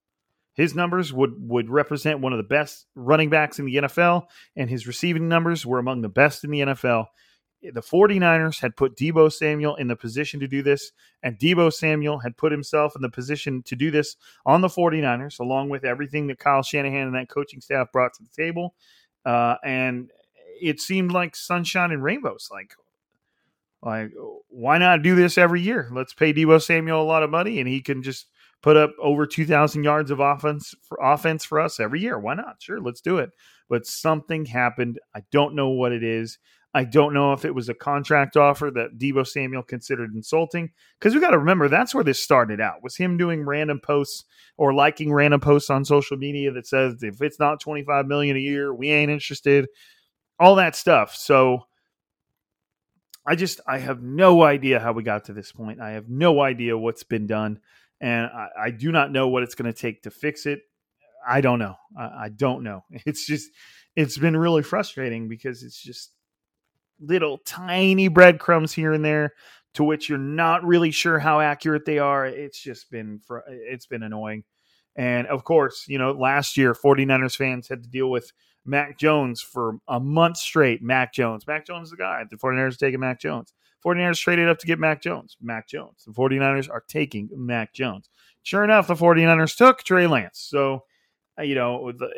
His 0.59 0.75
numbers 0.75 1.13
would 1.13 1.35
would 1.37 1.69
represent 1.69 2.19
one 2.19 2.33
of 2.33 2.37
the 2.37 2.43
best 2.43 2.85
running 2.93 3.29
backs 3.29 3.59
in 3.59 3.65
the 3.65 3.75
NFL, 3.75 4.25
and 4.57 4.69
his 4.69 4.87
receiving 4.87 5.29
numbers 5.29 5.65
were 5.65 5.79
among 5.79 6.01
the 6.01 6.09
best 6.09 6.43
in 6.43 6.51
the 6.51 6.59
NFL. 6.59 7.05
The 7.61 7.81
49ers 7.81 8.59
had 8.59 8.75
put 8.75 8.97
Deebo 8.97 9.31
Samuel 9.31 9.77
in 9.77 9.87
the 9.87 9.95
position 9.95 10.41
to 10.41 10.49
do 10.49 10.61
this, 10.61 10.91
and 11.23 11.39
Deebo 11.39 11.71
Samuel 11.71 12.19
had 12.19 12.35
put 12.35 12.51
himself 12.51 12.91
in 12.97 13.01
the 13.01 13.09
position 13.09 13.63
to 13.67 13.77
do 13.77 13.89
this 13.89 14.17
on 14.45 14.59
the 14.59 14.67
49ers, 14.67 15.39
along 15.39 15.69
with 15.69 15.85
everything 15.85 16.27
that 16.27 16.39
Kyle 16.39 16.61
Shanahan 16.61 17.07
and 17.07 17.15
that 17.15 17.29
coaching 17.29 17.61
staff 17.61 17.93
brought 17.93 18.11
to 18.15 18.23
the 18.23 18.43
table. 18.43 18.75
Uh, 19.25 19.55
and 19.63 20.11
it 20.61 20.81
seemed 20.81 21.13
like 21.13 21.37
sunshine 21.37 21.91
and 21.91 22.03
rainbows. 22.03 22.49
Like, 22.51 22.73
like 23.81 24.11
why 24.49 24.77
not 24.77 25.03
do 25.03 25.15
this 25.15 25.37
every 25.37 25.61
year? 25.61 25.89
Let's 25.93 26.13
pay 26.13 26.33
Deebo 26.33 26.61
Samuel 26.61 27.01
a 27.01 27.03
lot 27.03 27.23
of 27.23 27.29
money, 27.29 27.61
and 27.61 27.67
he 27.69 27.79
can 27.79 28.03
just 28.03 28.25
put 28.61 28.77
up 28.77 28.91
over 28.99 29.25
2,000 29.25 29.83
yards 29.83 30.11
of 30.11 30.19
offense 30.19 30.75
for 30.81 30.97
offense 31.01 31.45
for 31.45 31.59
us 31.59 31.79
every 31.79 32.01
year. 32.01 32.19
Why 32.19 32.33
not? 32.33 32.61
Sure, 32.61 32.81
let's 32.81 33.01
do 33.01 33.17
it. 33.17 33.31
But 33.69 33.85
something 33.85 34.45
happened. 34.45 34.99
I 35.15 35.21
don't 35.31 35.55
know 35.55 35.69
what 35.69 35.91
it 35.91 36.03
is. 36.03 36.39
I 36.73 36.83
don't 36.83 37.15
know 37.15 37.33
if 37.33 37.45
it 37.45 37.55
was 37.55 37.67
a 37.69 37.73
contract 37.73 38.37
offer 38.37 38.69
that 38.71 38.97
deebo 38.97 39.25
Samuel 39.25 39.63
considered 39.63 40.13
insulting. 40.13 40.69
Because 40.99 41.15
we 41.15 41.21
got 41.21 41.31
to 41.31 41.39
remember 41.39 41.67
that's 41.67 41.95
where 41.95 42.03
this 42.03 42.21
started 42.21 42.61
out. 42.61 42.83
Was 42.83 42.95
him 42.95 43.17
doing 43.17 43.43
random 43.43 43.79
posts 43.79 44.25
or 44.57 44.73
liking 44.73 45.11
random 45.11 45.39
posts 45.39 45.69
on 45.69 45.83
social 45.83 46.17
media 46.17 46.51
that 46.51 46.67
says 46.67 47.01
if 47.01 47.21
it's 47.21 47.39
not 47.39 47.59
25 47.59 48.05
million 48.05 48.35
a 48.35 48.39
year, 48.39 48.73
we 48.73 48.89
ain't 48.91 49.11
interested. 49.11 49.67
All 50.39 50.55
that 50.55 50.75
stuff. 50.75 51.15
So 51.15 51.63
I 53.25 53.35
just 53.35 53.61
I 53.67 53.79
have 53.79 54.01
no 54.01 54.43
idea 54.43 54.79
how 54.79 54.91
we 54.91 55.03
got 55.03 55.25
to 55.25 55.33
this 55.33 55.51
point. 55.51 55.81
I 55.81 55.91
have 55.91 56.09
no 56.09 56.41
idea 56.41 56.77
what's 56.77 57.03
been 57.03 57.27
done, 57.27 57.59
and 58.01 58.27
I, 58.27 58.47
I 58.65 58.71
do 58.71 58.91
not 58.91 59.11
know 59.11 59.27
what 59.27 59.43
it's 59.43 59.55
going 59.55 59.71
to 59.71 59.77
take 59.79 60.03
to 60.03 60.11
fix 60.11 60.45
it. 60.45 60.61
I 61.27 61.41
don't 61.41 61.59
know. 61.59 61.75
I, 61.97 62.03
I 62.03 62.29
don't 62.29 62.63
know. 62.63 62.83
It's 63.05 63.25
just 63.25 63.49
it's 63.95 64.17
been 64.17 64.37
really 64.37 64.63
frustrating 64.63 65.27
because 65.27 65.63
it's 65.63 65.81
just 65.81 66.11
little 66.99 67.39
tiny 67.39 68.07
breadcrumbs 68.07 68.73
here 68.73 68.93
and 68.93 69.03
there 69.03 69.33
to 69.73 69.83
which 69.83 70.09
you're 70.09 70.17
not 70.17 70.63
really 70.63 70.91
sure 70.91 71.19
how 71.19 71.39
accurate 71.39 71.85
they 71.85 71.99
are. 71.99 72.25
It's 72.25 72.59
just 72.61 72.89
been 72.89 73.19
fr- 73.19 73.39
it's 73.47 73.85
been 73.85 74.03
annoying. 74.03 74.43
And 74.95 75.27
of 75.27 75.43
course, 75.43 75.85
you 75.87 75.97
know, 75.97 76.11
last 76.11 76.57
year 76.57 76.73
49ers 76.73 77.35
fans 77.35 77.67
had 77.67 77.83
to 77.83 77.89
deal 77.89 78.09
with 78.09 78.31
Mac 78.65 78.97
Jones 78.97 79.41
for 79.41 79.77
a 79.87 79.99
month 79.99 80.37
straight. 80.37 80.81
Mac 80.81 81.13
Jones. 81.13 81.47
Mac 81.47 81.65
Jones 81.65 81.87
is 81.87 81.91
the 81.91 81.97
guy. 81.97 82.23
The 82.29 82.37
49ers 82.37 82.77
taking 82.77 82.99
Mac 82.99 83.19
Jones. 83.19 83.53
49ers 83.85 84.19
traded 84.19 84.49
up 84.49 84.59
to 84.59 84.67
get 84.67 84.79
Mac 84.79 85.01
Jones. 85.01 85.37
Mac 85.41 85.67
Jones. 85.67 86.03
The 86.05 86.13
49ers 86.13 86.69
are 86.69 86.83
taking 86.87 87.29
Mac 87.33 87.73
Jones. 87.73 88.09
Sure 88.43 88.63
enough, 88.63 88.87
the 88.87 88.95
49ers 88.95 89.55
took 89.55 89.83
Trey 89.83 90.07
Lance. 90.07 90.39
So, 90.49 90.83
uh, 91.37 91.43
you 91.43 91.55
know, 91.55 91.91
the, 91.91 92.09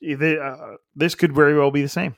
the, 0.00 0.40
uh, 0.40 0.76
this 0.94 1.14
could 1.14 1.34
very 1.34 1.58
well 1.58 1.70
be 1.70 1.82
the 1.82 1.88
same. 1.88 2.14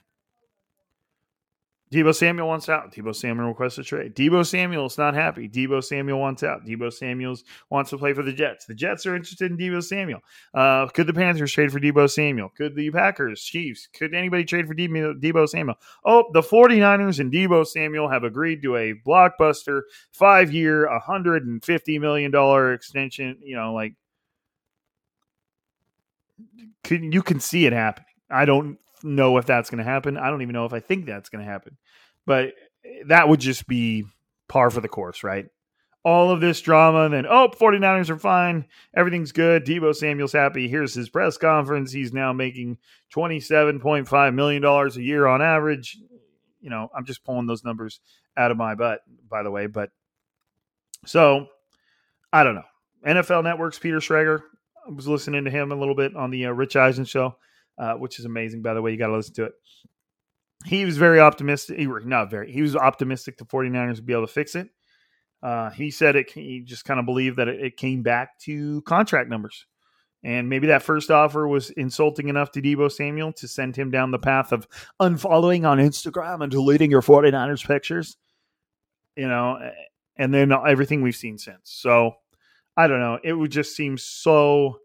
Deebo 1.96 2.14
Samuel 2.14 2.46
wants 2.46 2.68
out. 2.68 2.92
Deebo 2.92 3.16
Samuel 3.16 3.48
requests 3.48 3.78
a 3.78 3.82
trade. 3.82 4.14
Samuel 4.46 4.84
is 4.84 4.98
not 4.98 5.14
happy. 5.14 5.48
Deebo 5.48 5.82
Samuel 5.82 6.20
wants 6.20 6.42
out. 6.42 6.66
Deebo 6.66 6.92
Samuel 6.92 7.36
wants 7.70 7.88
to 7.88 7.96
play 7.96 8.12
for 8.12 8.22
the 8.22 8.34
Jets. 8.34 8.66
The 8.66 8.74
Jets 8.74 9.06
are 9.06 9.16
interested 9.16 9.50
in 9.50 9.56
Deebo 9.56 9.82
Samuel. 9.82 10.20
Uh, 10.52 10.88
could 10.88 11.06
the 11.06 11.14
Panthers 11.14 11.52
trade 11.52 11.72
for 11.72 11.80
Deebo 11.80 12.10
Samuel? 12.10 12.50
Could 12.54 12.76
the 12.76 12.90
Packers, 12.90 13.42
Chiefs, 13.42 13.88
could 13.94 14.14
anybody 14.14 14.44
trade 14.44 14.66
for 14.66 14.74
Deebo 14.74 15.48
Samuel? 15.48 15.76
Oh, 16.04 16.24
the 16.34 16.42
49ers 16.42 17.18
and 17.18 17.32
Deebo 17.32 17.66
Samuel 17.66 18.10
have 18.10 18.24
agreed 18.24 18.62
to 18.62 18.76
a 18.76 18.92
blockbuster 19.06 19.80
five 20.12 20.52
year, 20.52 20.86
$150 20.86 22.00
million 22.00 22.74
extension. 22.74 23.38
You 23.42 23.56
know, 23.56 23.72
like, 23.72 23.94
you 26.90 27.22
can 27.22 27.40
see 27.40 27.64
it 27.64 27.72
happening. 27.72 28.04
I 28.30 28.44
don't 28.44 28.78
know 29.02 29.36
if 29.38 29.46
that's 29.46 29.70
going 29.70 29.78
to 29.78 29.84
happen. 29.84 30.16
I 30.16 30.30
don't 30.30 30.42
even 30.42 30.52
know 30.52 30.66
if 30.66 30.72
I 30.72 30.80
think 30.80 31.06
that's 31.06 31.28
going 31.28 31.44
to 31.44 31.50
happen. 31.50 31.76
But 32.26 32.54
that 33.06 33.28
would 33.28 33.40
just 33.40 33.66
be 33.66 34.04
par 34.48 34.70
for 34.70 34.80
the 34.80 34.88
course, 34.88 35.22
right? 35.22 35.46
All 36.04 36.30
of 36.30 36.40
this 36.40 36.60
drama, 36.60 37.00
and 37.00 37.14
then, 37.14 37.26
oh, 37.26 37.48
49ers 37.48 38.10
are 38.10 38.18
fine. 38.18 38.66
Everything's 38.94 39.32
good. 39.32 39.64
Deebo 39.64 39.94
Samuel's 39.94 40.32
happy. 40.32 40.68
Here's 40.68 40.94
his 40.94 41.08
press 41.08 41.36
conference. 41.36 41.90
He's 41.90 42.12
now 42.12 42.32
making 42.32 42.78
$27.5 43.14 44.34
million 44.34 44.64
a 44.64 44.90
year 45.00 45.26
on 45.26 45.42
average. 45.42 45.98
You 46.60 46.70
know, 46.70 46.90
I'm 46.96 47.06
just 47.06 47.24
pulling 47.24 47.46
those 47.46 47.64
numbers 47.64 48.00
out 48.36 48.50
of 48.52 48.56
my 48.56 48.76
butt, 48.76 49.00
by 49.28 49.42
the 49.42 49.50
way. 49.50 49.66
But 49.66 49.90
so 51.06 51.48
I 52.32 52.44
don't 52.44 52.54
know. 52.54 52.62
NFL 53.04 53.42
Network's 53.42 53.78
Peter 53.78 53.98
Schrager. 53.98 54.42
I 54.86 54.92
was 54.92 55.08
listening 55.08 55.44
to 55.44 55.50
him 55.50 55.72
a 55.72 55.76
little 55.76 55.96
bit 55.96 56.14
on 56.14 56.30
the 56.30 56.46
uh, 56.46 56.50
Rich 56.50 56.76
Eisen 56.76 57.04
show 57.04 57.36
uh, 57.78 57.94
which 57.94 58.18
is 58.18 58.24
amazing. 58.24 58.62
By 58.62 58.74
the 58.74 58.82
way, 58.82 58.92
you 58.92 58.96
got 58.96 59.08
to 59.08 59.16
listen 59.16 59.34
to 59.34 59.44
it. 59.44 59.54
He 60.66 60.84
was 60.84 60.96
very 60.96 61.20
optimistic. 61.20 61.78
He, 61.78 61.86
not 61.86 62.30
very. 62.30 62.50
He 62.50 62.60
was 62.60 62.74
optimistic 62.74 63.38
the 63.38 63.44
49ers 63.44 63.96
would 63.96 64.06
be 64.06 64.12
able 64.12 64.26
to 64.26 64.32
fix 64.32 64.56
it. 64.56 64.68
Uh, 65.42 65.70
he 65.70 65.92
said 65.92 66.16
it. 66.16 66.30
He 66.30 66.60
just 66.60 66.84
kind 66.84 66.98
of 66.98 67.06
believed 67.06 67.36
that 67.36 67.46
it, 67.46 67.60
it 67.60 67.76
came 67.76 68.02
back 68.02 68.38
to 68.40 68.82
contract 68.82 69.30
numbers. 69.30 69.66
And 70.24 70.48
maybe 70.48 70.66
that 70.68 70.82
first 70.82 71.10
offer 71.10 71.46
was 71.46 71.70
insulting 71.70 72.28
enough 72.28 72.50
to 72.52 72.62
Deebo 72.62 72.90
Samuel 72.90 73.32
to 73.34 73.46
send 73.46 73.76
him 73.76 73.92
down 73.92 74.10
the 74.10 74.18
path 74.18 74.50
of 74.50 74.66
unfollowing 75.00 75.68
on 75.68 75.78
Instagram 75.78 76.42
and 76.42 76.50
deleting 76.50 76.90
your 76.90 77.02
49ers 77.02 77.64
pictures. 77.64 78.16
You 79.14 79.28
know, 79.28 79.70
and 80.16 80.34
then 80.34 80.52
everything 80.52 81.00
we've 81.00 81.14
seen 81.14 81.38
since. 81.38 81.60
So 81.64 82.16
I 82.76 82.88
don't 82.88 83.00
know. 83.00 83.20
It 83.22 83.34
would 83.34 83.52
just 83.52 83.76
seem 83.76 83.98
so 83.98 84.80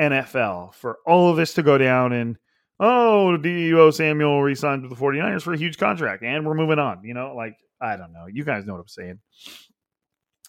NFL 0.00 0.74
for 0.74 0.98
all 1.04 1.30
of 1.30 1.36
this 1.36 1.54
to 1.54 1.62
go 1.62 1.78
down 1.78 2.12
and 2.12 2.38
oh, 2.80 3.38
Deebo 3.40 3.92
Samuel 3.92 4.42
resigned 4.42 4.82
to 4.82 4.88
the 4.88 4.94
49ers 4.94 5.42
for 5.42 5.52
a 5.52 5.58
huge 5.58 5.78
contract 5.78 6.22
and 6.22 6.46
we're 6.46 6.54
moving 6.54 6.78
on. 6.78 7.02
You 7.04 7.14
know, 7.14 7.34
like 7.34 7.56
I 7.80 7.96
don't 7.96 8.12
know. 8.12 8.26
You 8.26 8.44
guys 8.44 8.64
know 8.64 8.74
what 8.74 8.80
I'm 8.80 8.88
saying. 8.88 9.18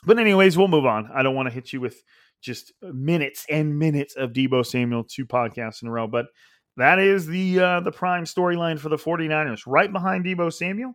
But 0.06 0.20
anyways, 0.20 0.58
we'll 0.58 0.68
move 0.68 0.86
on. 0.86 1.10
I 1.14 1.24
don't 1.24 1.36
want 1.36 1.48
to 1.48 1.54
hit 1.54 1.74
you 1.74 1.82
with 1.82 2.02
just 2.42 2.72
minutes 2.82 3.46
and 3.50 3.78
minutes 3.78 4.16
of 4.16 4.32
Deebo 4.32 4.66
Samuel 4.66 5.04
two 5.04 5.26
podcasts 5.26 5.82
in 5.82 5.88
a 5.88 5.92
row, 5.92 6.08
but 6.08 6.28
that 6.78 7.00
is 7.00 7.26
the 7.26 7.60
uh, 7.60 7.80
the 7.80 7.92
prime 7.92 8.26
storyline 8.26 8.80
for 8.80 8.90
the 8.90 8.98
49ers. 8.98 9.64
Right 9.66 9.92
behind 9.92 10.24
Deebo 10.24 10.54
Samuel, 10.54 10.94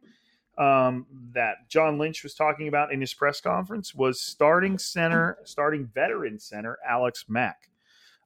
um, 0.57 1.07
that 1.33 1.57
John 1.69 1.99
Lynch 1.99 2.23
was 2.23 2.35
talking 2.35 2.69
about 2.69 2.93
in 2.93 3.01
his 3.01 3.13
press 3.13 3.41
conference 3.41 3.93
was 3.93 4.21
starting 4.21 4.79
center, 4.79 5.39
starting 5.45 5.91
veteran 5.93 6.39
center 6.39 6.79
Alex 6.89 7.25
Mack 7.29 7.69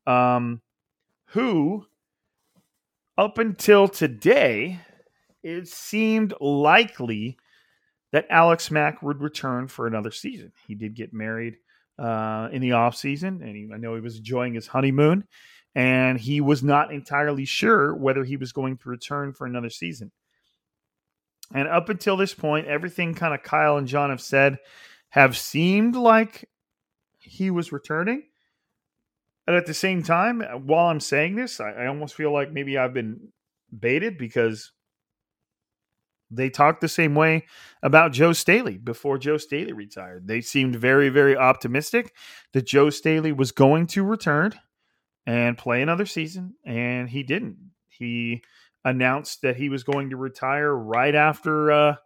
um, 0.06 0.60
who, 1.26 1.86
up 3.18 3.38
until 3.38 3.88
today, 3.88 4.80
it 5.42 5.68
seemed 5.68 6.35
likely 6.40 7.38
that 8.12 8.26
Alex 8.30 8.70
Mack 8.70 9.02
would 9.02 9.20
return 9.20 9.68
for 9.68 9.87
another 9.87 10.11
season. 10.11 10.52
He 10.66 10.75
did 10.75 10.94
get 10.94 11.12
married 11.12 11.56
uh, 11.99 12.49
in 12.52 12.62
the 12.62 12.73
off 12.73 12.96
season, 12.96 13.42
and 13.42 13.56
he, 13.56 13.68
I 13.73 13.78
know 13.78 13.94
he 13.94 14.00
was 14.00 14.18
enjoying 14.18 14.54
his 14.54 14.66
honeymoon, 14.66 15.25
and 15.75 16.18
he 16.18 16.40
was 16.40 16.62
not 16.62 16.92
entirely 16.92 17.44
sure 17.44 17.94
whether 17.94 18.25
he 18.25 18.37
was 18.37 18.52
going 18.52 18.76
to 18.78 18.88
return 18.88 19.32
for 19.32 19.46
another 19.46 19.70
season. 19.70 20.11
And 21.54 21.68
up 21.68 21.88
until 21.88 22.16
this 22.16 22.35
point, 22.35 22.66
everything 22.66 23.14
kind 23.14 23.35
of 23.35 23.42
Kyle 23.42 23.76
and 23.76 23.87
John 23.87 24.11
have 24.11 24.20
said 24.20 24.58
have 25.11 25.37
seemed 25.37 25.94
like 25.94 26.49
he 27.18 27.50
was 27.50 27.73
returning. 27.73 28.25
And 29.46 29.56
at 29.56 29.66
the 29.66 29.74
same 29.74 30.02
time, 30.02 30.42
uh, 30.42 30.58
while 30.58 30.88
I'm 30.88 31.00
saying 31.00 31.36
this, 31.36 31.60
I, 31.60 31.70
I 31.70 31.86
almost 31.86 32.14
feel 32.14 32.32
like 32.32 32.52
maybe 32.52 32.76
I've 32.76 32.94
been 32.94 33.28
baited 33.76 34.18
because 34.18 34.72
they 36.30 36.50
talked 36.50 36.80
the 36.80 36.88
same 36.88 37.14
way 37.14 37.46
about 37.82 38.12
Joe 38.12 38.32
Staley 38.32 38.76
before 38.78 39.18
Joe 39.18 39.36
Staley 39.36 39.72
retired. 39.72 40.26
They 40.26 40.40
seemed 40.40 40.74
very, 40.76 41.08
very 41.08 41.36
optimistic 41.36 42.12
that 42.52 42.66
Joe 42.66 42.90
Staley 42.90 43.32
was 43.32 43.52
going 43.52 43.86
to 43.88 44.02
return 44.02 44.54
and 45.24 45.58
play 45.58 45.82
another 45.82 46.06
season, 46.06 46.54
and 46.64 47.08
he 47.08 47.22
didn't. 47.22 47.56
He 47.88 48.42
announced 48.84 49.42
that 49.42 49.56
he 49.56 49.68
was 49.68 49.84
going 49.84 50.10
to 50.10 50.16
retire 50.16 50.74
right 50.74 51.14
after 51.14 51.70
uh, 51.70 51.96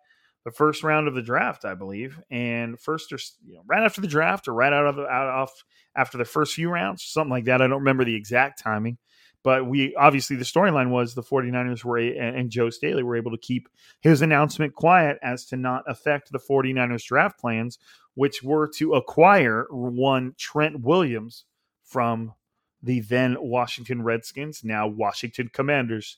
the 0.51 0.57
first 0.57 0.83
round 0.83 1.07
of 1.07 1.15
the 1.15 1.23
draft, 1.23 1.65
I 1.65 1.75
believe, 1.75 2.21
and 2.29 2.79
first 2.79 3.13
or 3.13 3.19
you 3.47 3.55
know, 3.55 3.63
right 3.67 3.85
after 3.85 4.01
the 4.01 4.09
draft 4.09 4.49
or 4.49 4.53
right 4.53 4.73
out 4.73 4.87
of 4.87 4.99
out 4.99 5.29
off 5.29 5.65
after 5.95 6.19
the 6.19 6.25
first 6.25 6.55
few 6.55 6.69
rounds, 6.69 7.05
something 7.05 7.31
like 7.31 7.45
that. 7.45 7.63
I 7.63 7.69
don't 7.69 7.79
remember 7.79 8.05
the 8.05 8.17
exact 8.17 8.61
timing, 8.61 8.99
but 9.45 9.67
we 9.67 9.95
obviously 9.95 10.35
the 10.35 10.45
storyline 10.45 10.91
was 10.91 11.15
the 11.15 11.23
49ers 11.23 11.85
were 11.85 11.99
and, 11.99 12.51
Joe 12.51 12.69
Staley 12.71 13.05
were 13.05 13.17
able 13.17 13.31
to 13.31 13.39
keep 13.39 13.69
his 14.01 14.23
announcement 14.23 14.75
quiet 14.75 15.19
as 15.23 15.47
to 15.47 15.57
not 15.57 15.85
affect 15.87 16.33
the 16.33 16.41
49ers 16.41 17.05
draft 17.05 17.39
plans, 17.39 17.79
which 18.15 18.43
were 18.43 18.69
to 18.77 18.95
acquire 18.95 19.67
one 19.71 20.35
Trent 20.37 20.81
Williams 20.81 21.45
from 21.85 22.35
the 22.83 23.01
then 23.01 23.37
Washington 23.39 24.03
Redskins, 24.03 24.65
now 24.65 24.89
Washington 24.89 25.49
Commanders. 25.53 26.17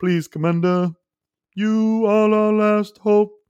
Please, 0.00 0.26
Commander, 0.26 0.92
you 1.54 2.06
are 2.06 2.32
our 2.32 2.52
last 2.52 2.98
hope. 2.98 3.43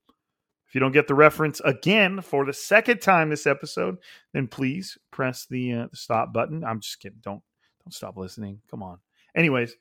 If 0.75 0.79
you 0.79 0.81
don't 0.81 0.91
get 0.91 1.07
the 1.07 1.15
reference 1.15 1.61
again 1.61 2.21
for 2.21 2.45
the 2.45 2.53
second 2.53 3.01
time 3.01 3.31
this 3.31 3.47
episode, 3.47 3.99
then 4.33 4.49
please 4.49 4.99
press 5.13 5.47
the, 5.49 5.73
uh, 5.73 5.87
the 5.89 5.97
stop 5.97 6.33
button. 6.33 6.65
I'm 6.65 6.81
just 6.81 6.99
kidding. 6.99 7.21
Don't 7.23 7.43
don't 7.85 7.93
stop 7.93 8.17
listening. 8.17 8.61
Come 8.69 8.83
on. 8.83 8.99
Anyways, 9.37 9.77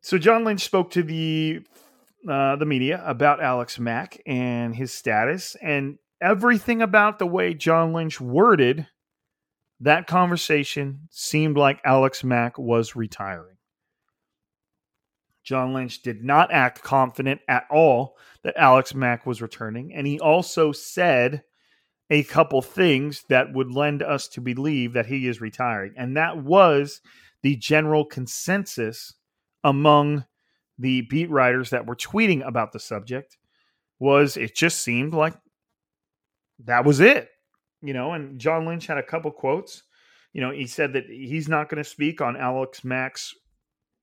so 0.00 0.16
John 0.16 0.44
Lynch 0.44 0.60
spoke 0.60 0.92
to 0.92 1.02
the 1.02 1.62
uh, 2.30 2.54
the 2.54 2.66
media 2.66 3.02
about 3.04 3.42
Alex 3.42 3.80
Mack 3.80 4.22
and 4.26 4.76
his 4.76 4.92
status, 4.92 5.56
and 5.60 5.98
everything 6.22 6.80
about 6.80 7.18
the 7.18 7.26
way 7.26 7.52
John 7.52 7.92
Lynch 7.92 8.20
worded 8.20 8.86
that 9.80 10.06
conversation 10.06 11.08
seemed 11.10 11.56
like 11.56 11.80
Alex 11.84 12.22
Mack 12.22 12.60
was 12.60 12.94
retiring. 12.94 13.56
John 15.48 15.72
Lynch 15.72 16.02
did 16.02 16.22
not 16.22 16.52
act 16.52 16.82
confident 16.82 17.40
at 17.48 17.64
all 17.70 18.18
that 18.42 18.58
Alex 18.58 18.94
Mack 18.94 19.24
was 19.24 19.40
returning, 19.40 19.94
and 19.94 20.06
he 20.06 20.20
also 20.20 20.72
said 20.72 21.42
a 22.10 22.22
couple 22.24 22.60
things 22.60 23.24
that 23.30 23.54
would 23.54 23.70
lend 23.70 24.02
us 24.02 24.28
to 24.28 24.42
believe 24.42 24.92
that 24.92 25.06
he 25.06 25.26
is 25.26 25.40
retiring. 25.40 25.94
And 25.96 26.18
that 26.18 26.36
was 26.36 27.00
the 27.42 27.56
general 27.56 28.04
consensus 28.04 29.14
among 29.64 30.26
the 30.78 31.00
beat 31.02 31.30
writers 31.30 31.70
that 31.70 31.86
were 31.86 31.96
tweeting 31.96 32.46
about 32.46 32.72
the 32.72 32.78
subject 32.78 33.38
was 33.98 34.36
it 34.36 34.54
just 34.54 34.82
seemed 34.82 35.14
like 35.14 35.34
that 36.66 36.84
was 36.84 37.00
it. 37.00 37.30
You 37.80 37.94
know, 37.94 38.12
and 38.12 38.38
John 38.38 38.66
Lynch 38.66 38.86
had 38.86 38.98
a 38.98 39.02
couple 39.02 39.30
quotes. 39.30 39.82
You 40.34 40.42
know, 40.42 40.50
he 40.50 40.66
said 40.66 40.92
that 40.92 41.06
he's 41.06 41.48
not 41.48 41.70
going 41.70 41.82
to 41.82 41.88
speak 41.88 42.20
on 42.20 42.36
Alex 42.36 42.84
Mack's 42.84 43.34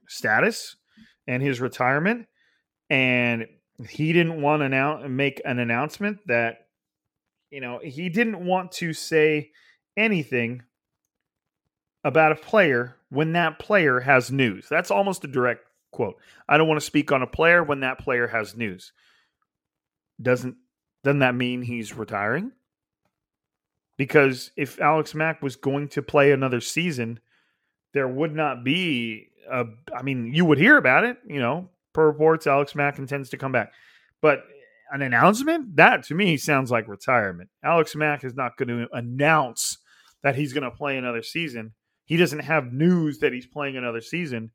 status 0.08 0.76
and 1.28 1.42
his 1.42 1.60
retirement. 1.60 2.28
And 2.90 3.48
he 3.90 4.14
didn't 4.14 4.42
want 4.42 4.62
to 4.62 5.10
make 5.10 5.42
an 5.44 5.60
announcement 5.60 6.20
that 6.28 6.66
you 7.56 7.62
know, 7.62 7.80
he 7.82 8.10
didn't 8.10 8.44
want 8.44 8.74
to 8.74 8.92
say 8.92 9.52
anything 9.96 10.64
about 12.04 12.34
a 12.34 12.36
player 12.36 12.98
when 13.10 13.32
that 13.32 13.60
player 13.60 14.02
has 14.02 14.30
news. 14.30 14.68
That's 14.70 14.92
almost 14.92 15.24
a 15.24 15.28
direct 15.28 15.62
quote. 15.92 16.18
I 16.50 16.58
don't 16.58 16.68
want 16.68 16.82
to 16.82 16.86
speak 16.86 17.14
on 17.14 17.22
a 17.22 17.28
player 17.28 17.64
when 17.64 17.80
that 17.80 18.00
player 18.00 18.28
has 18.28 18.58
news. 18.58 18.92
Doesn't 20.22 20.58
doesn't 21.04 21.20
that 21.20 21.36
mean 21.36 21.62
he's 21.62 21.96
retiring? 21.96 22.52
Because 23.98 24.52
if 24.58 24.82
Alex 24.82 25.16
Mack 25.16 25.42
was 25.42 25.56
going 25.56 25.88
to 25.90 26.02
play 26.02 26.32
another 26.32 26.60
season, 26.60 27.20
there 27.94 28.08
would 28.08 28.36
not 28.36 28.66
be 28.66 29.30
a 29.52 29.66
I 29.96 30.02
mean, 30.02 30.34
you 30.34 30.46
would 30.46 30.58
hear 30.58 30.78
about 30.78 31.04
it, 31.04 31.18
you 31.28 31.40
know, 31.40 31.70
per 31.94 32.08
reports 32.08 32.48
Alex 32.48 32.76
Mack 32.76 33.00
intends 33.00 33.30
to 33.30 33.38
come 33.38 33.52
back. 33.52 33.74
But 34.22 34.44
an 34.92 35.02
announcement? 35.02 35.76
That 35.76 36.04
to 36.06 36.16
me 36.16 36.38
sounds 36.38 36.72
like 36.72 36.88
retirement. 36.88 37.50
Alex 37.64 37.96
Mack 37.96 38.24
is 38.24 38.36
not 38.36 38.58
going 38.58 38.70
to 38.70 38.88
announce 38.94 39.78
that 40.24 40.36
he's 40.36 40.54
going 40.54 40.64
to 40.64 40.72
play 40.72 40.98
another 40.98 41.24
season. 41.24 41.74
He 42.06 42.18
doesn't 42.18 42.40
have 42.40 42.72
news 42.72 43.20
that 43.20 43.34
he's 43.34 43.48
playing 43.48 43.78
another 43.78 44.02
season. 44.02 44.52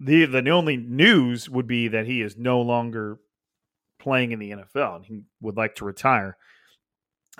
The 0.00 0.26
the 0.26 0.50
only 0.50 0.76
news 0.76 1.48
would 1.48 1.66
be 1.66 1.88
that 1.88 2.06
he 2.06 2.20
is 2.20 2.36
no 2.36 2.60
longer 2.60 3.18
playing 4.00 4.32
in 4.32 4.38
the 4.38 4.50
NFL 4.50 4.96
and 4.96 5.06
he 5.06 5.22
would 5.40 5.56
like 5.56 5.76
to 5.76 5.84
retire. 5.84 6.36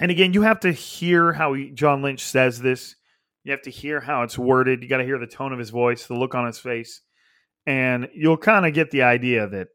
And 0.00 0.10
again, 0.10 0.32
you 0.32 0.42
have 0.42 0.60
to 0.60 0.72
hear 0.72 1.32
how 1.32 1.52
he, 1.54 1.70
John 1.70 2.02
Lynch 2.02 2.20
says 2.20 2.60
this. 2.60 2.96
You 3.44 3.52
have 3.52 3.62
to 3.62 3.70
hear 3.70 4.00
how 4.00 4.22
it's 4.22 4.38
worded. 4.38 4.82
You 4.82 4.88
got 4.88 4.98
to 4.98 5.04
hear 5.04 5.18
the 5.18 5.26
tone 5.26 5.52
of 5.52 5.58
his 5.58 5.70
voice, 5.70 6.06
the 6.06 6.14
look 6.14 6.34
on 6.34 6.46
his 6.46 6.58
face, 6.58 7.02
and 7.66 8.08
you'll 8.14 8.38
kind 8.38 8.66
of 8.66 8.72
get 8.72 8.90
the 8.90 9.02
idea 9.02 9.46
that 9.46 9.68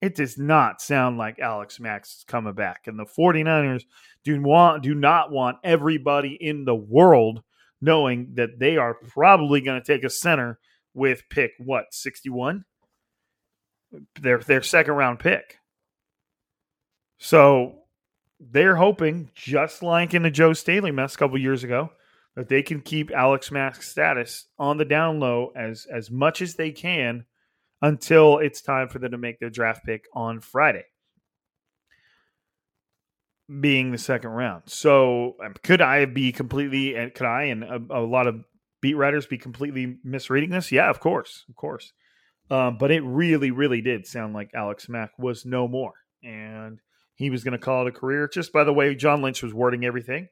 it 0.00 0.14
does 0.14 0.38
not 0.38 0.80
sound 0.80 1.18
like 1.18 1.38
Alex 1.38 1.80
Mack's 1.80 2.18
is 2.18 2.24
coming 2.24 2.54
back. 2.54 2.86
And 2.86 2.98
the 2.98 3.06
49ers 3.06 3.84
do 4.24 4.40
want 4.42 4.82
do 4.82 4.94
not 4.94 5.30
want 5.30 5.58
everybody 5.64 6.36
in 6.40 6.64
the 6.64 6.74
world 6.74 7.42
knowing 7.80 8.32
that 8.34 8.58
they 8.58 8.76
are 8.76 8.94
probably 8.94 9.60
going 9.60 9.80
to 9.80 9.86
take 9.86 10.04
a 10.04 10.10
center 10.10 10.58
with 10.94 11.22
pick 11.30 11.52
what, 11.58 11.86
61? 11.92 12.64
Their 14.20 14.38
their 14.38 14.62
second 14.62 14.94
round 14.94 15.20
pick. 15.20 15.58
So 17.18 17.80
they're 18.40 18.76
hoping, 18.76 19.30
just 19.34 19.82
like 19.82 20.14
in 20.14 20.22
the 20.22 20.30
Joe 20.30 20.52
Staley 20.52 20.90
mess 20.90 21.14
a 21.14 21.18
couple 21.18 21.38
years 21.38 21.64
ago, 21.64 21.90
that 22.38 22.48
they 22.48 22.62
can 22.62 22.80
keep 22.80 23.10
Alex 23.10 23.50
Mack's 23.50 23.88
status 23.88 24.46
on 24.60 24.76
the 24.76 24.84
down 24.84 25.18
low 25.18 25.50
as 25.56 25.88
as 25.92 26.08
much 26.08 26.40
as 26.40 26.54
they 26.54 26.70
can 26.70 27.24
until 27.82 28.38
it's 28.38 28.62
time 28.62 28.88
for 28.88 29.00
them 29.00 29.10
to 29.10 29.18
make 29.18 29.40
their 29.40 29.50
draft 29.50 29.84
pick 29.84 30.04
on 30.14 30.38
Friday, 30.38 30.84
being 33.60 33.90
the 33.90 33.98
second 33.98 34.30
round. 34.30 34.62
So 34.66 35.34
um, 35.44 35.54
could 35.64 35.80
I 35.80 36.04
be 36.04 36.30
completely 36.30 36.94
and 36.94 37.12
could 37.12 37.26
I 37.26 37.44
and 37.46 37.64
a, 37.64 37.80
a, 37.90 38.00
lot 38.02 38.28
of 38.28 38.44
beat 38.80 38.94
writers 38.94 39.26
be 39.26 39.38
completely 39.38 39.96
misreading 40.04 40.50
this? 40.50 40.70
Yeah, 40.70 40.90
of 40.90 41.00
course, 41.00 41.44
of 41.48 41.56
course. 41.56 41.92
Um, 42.52 42.78
but 42.78 42.92
it 42.92 43.00
really, 43.00 43.50
really 43.50 43.80
did 43.80 44.06
sound 44.06 44.32
like 44.32 44.52
Alex 44.54 44.88
Mack 44.88 45.10
was 45.18 45.44
no 45.44 45.66
more, 45.66 45.94
and 46.22 46.78
he 47.16 47.30
was 47.30 47.42
going 47.42 47.52
to 47.52 47.58
call 47.58 47.84
it 47.84 47.88
a 47.88 47.98
career. 47.98 48.28
Just 48.28 48.52
by 48.52 48.62
the 48.62 48.72
way, 48.72 48.94
John 48.94 49.22
Lynch 49.22 49.42
was 49.42 49.52
wording 49.52 49.84
everything, 49.84 50.28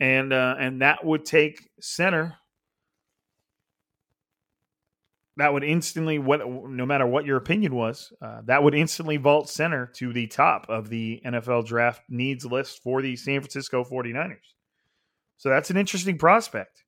and 0.00 0.32
uh, 0.32 0.54
and 0.58 0.82
that 0.82 1.04
would 1.04 1.24
take 1.24 1.68
center. 1.80 2.36
That 5.36 5.52
would 5.52 5.62
instantly 5.62 6.18
what 6.18 6.40
no 6.48 6.84
matter 6.84 7.06
what 7.06 7.24
your 7.24 7.36
opinion 7.36 7.74
was 7.74 8.12
uh, 8.20 8.40
that 8.46 8.64
would 8.64 8.74
instantly 8.74 9.18
vault 9.18 9.48
center 9.48 9.86
to 9.94 10.12
the 10.12 10.26
top 10.26 10.66
of 10.68 10.88
the 10.88 11.22
nfl 11.24 11.64
draft 11.64 12.02
needs 12.08 12.44
list 12.44 12.82
for 12.82 13.02
the 13.02 13.14
san 13.14 13.40
francisco 13.40 13.84
49ers. 13.84 14.38
So 15.36 15.48
that's 15.48 15.70
an 15.70 15.76
interesting 15.76 16.18
prospect 16.18 16.82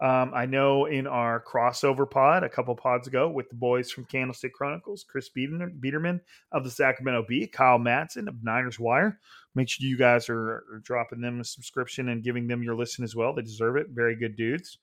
um, 0.00 0.32
i 0.34 0.44
know 0.44 0.84
in 0.86 1.06
our 1.06 1.42
crossover 1.42 2.08
pod 2.08 2.44
a 2.44 2.48
couple 2.48 2.74
pods 2.74 3.08
ago 3.08 3.28
with 3.28 3.48
the 3.48 3.54
boys 3.54 3.90
from 3.90 4.04
candlestick 4.04 4.52
chronicles 4.52 5.04
chris 5.08 5.28
biederman 5.30 6.20
of 6.52 6.64
the 6.64 6.70
sacramento 6.70 7.24
bee 7.28 7.46
kyle 7.46 7.78
madson 7.78 8.28
of 8.28 8.42
niners 8.42 8.78
wire 8.78 9.18
make 9.54 9.68
sure 9.68 9.86
you 9.86 9.96
guys 9.96 10.28
are, 10.28 10.64
are 10.72 10.80
dropping 10.82 11.20
them 11.20 11.40
a 11.40 11.44
subscription 11.44 12.10
and 12.10 12.22
giving 12.22 12.46
them 12.46 12.62
your 12.62 12.74
listen 12.74 13.04
as 13.04 13.16
well 13.16 13.34
they 13.34 13.42
deserve 13.42 13.76
it 13.76 13.86
very 13.90 14.16
good 14.16 14.36
dudes 14.36 14.78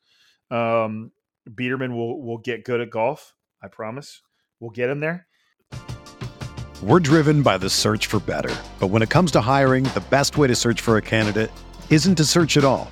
um, 0.52 1.12
Biederman 1.56 1.96
will 1.96 2.22
will 2.22 2.38
get 2.38 2.64
good 2.64 2.82
at 2.82 2.90
golf. 2.90 3.34
I 3.62 3.68
promise. 3.68 4.22
We'll 4.60 4.72
get 4.72 4.90
him 4.90 5.00
there. 5.00 5.28
We're 6.82 7.00
driven 7.00 7.44
by 7.44 7.58
the 7.58 7.70
search 7.70 8.08
for 8.08 8.20
better. 8.20 8.54
But 8.80 8.88
when 8.88 9.02
it 9.02 9.10
comes 9.10 9.32
to 9.32 9.42
hiring, 9.42 9.86
the 9.86 10.04
best 10.10 10.38
way 10.38 10.48
to 10.48 10.56
search 10.56 10.82
for 10.82 10.98
a 10.98 11.02
candidate 11.02 11.52
isn't 11.90 12.16
to 12.16 12.26
search 12.26 12.58
at 12.58 12.66
all. 12.66 12.92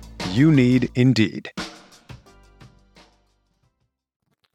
You 0.31 0.49
need 0.49 0.89
Indeed. 0.95 1.51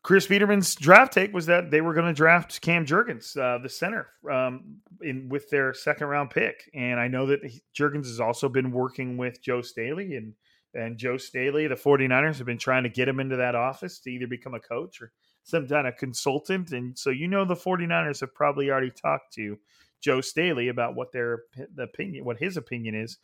Chris 0.02 0.26
Biederman's 0.26 0.74
draft 0.74 1.12
take 1.12 1.34
was 1.34 1.46
that 1.46 1.70
they 1.70 1.82
were 1.82 1.92
going 1.92 2.06
to 2.06 2.14
draft 2.14 2.62
Cam 2.62 2.86
Jurgens, 2.86 3.36
uh, 3.36 3.58
the 3.62 3.68
center, 3.68 4.08
um, 4.30 4.76
in 5.02 5.28
with 5.28 5.50
their 5.50 5.74
second 5.74 6.06
round 6.06 6.30
pick. 6.30 6.70
And 6.74 6.98
I 6.98 7.08
know 7.08 7.26
that 7.26 7.42
Jurgens 7.78 8.06
has 8.06 8.20
also 8.20 8.48
been 8.48 8.70
working 8.70 9.18
with 9.18 9.42
Joe 9.42 9.60
Staley 9.60 10.16
and 10.16 10.32
and 10.74 10.96
Joe 10.96 11.16
Staley, 11.16 11.66
the 11.66 11.74
49ers 11.74 12.36
have 12.36 12.46
been 12.46 12.58
trying 12.58 12.82
to 12.82 12.88
get 12.88 13.08
him 13.08 13.20
into 13.20 13.36
that 13.36 13.54
office 13.54 13.98
to 14.00 14.10
either 14.10 14.26
become 14.26 14.54
a 14.54 14.60
coach 14.60 15.00
or 15.00 15.10
some 15.42 15.66
kind 15.66 15.86
of 15.86 15.96
consultant. 15.96 16.72
And 16.72 16.96
so 16.98 17.10
you 17.10 17.28
know 17.28 17.44
the 17.44 17.54
49ers 17.54 18.20
have 18.20 18.34
probably 18.34 18.70
already 18.70 18.90
talked 18.90 19.32
to 19.34 19.58
Joe 20.00 20.20
Staley 20.20 20.68
about 20.68 20.94
what 20.94 21.12
their 21.12 21.44
the 21.74 21.84
opinion, 21.84 22.24
what 22.24 22.38
his 22.38 22.56
opinion 22.56 22.94
is 22.94 23.18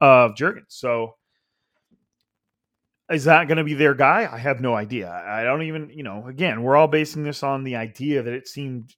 of 0.00 0.34
Jurgens. 0.34 0.66
So 0.68 1.16
is 3.10 3.24
that 3.24 3.48
going 3.48 3.58
to 3.58 3.64
be 3.64 3.74
their 3.74 3.94
guy? 3.94 4.28
I 4.30 4.38
have 4.38 4.60
no 4.60 4.74
idea. 4.74 5.10
I 5.10 5.42
don't 5.42 5.62
even, 5.62 5.90
you 5.90 6.02
know, 6.02 6.26
again, 6.26 6.62
we're 6.62 6.76
all 6.76 6.88
basing 6.88 7.24
this 7.24 7.42
on 7.42 7.64
the 7.64 7.76
idea 7.76 8.22
that 8.22 8.32
it 8.32 8.46
seemed 8.46 8.94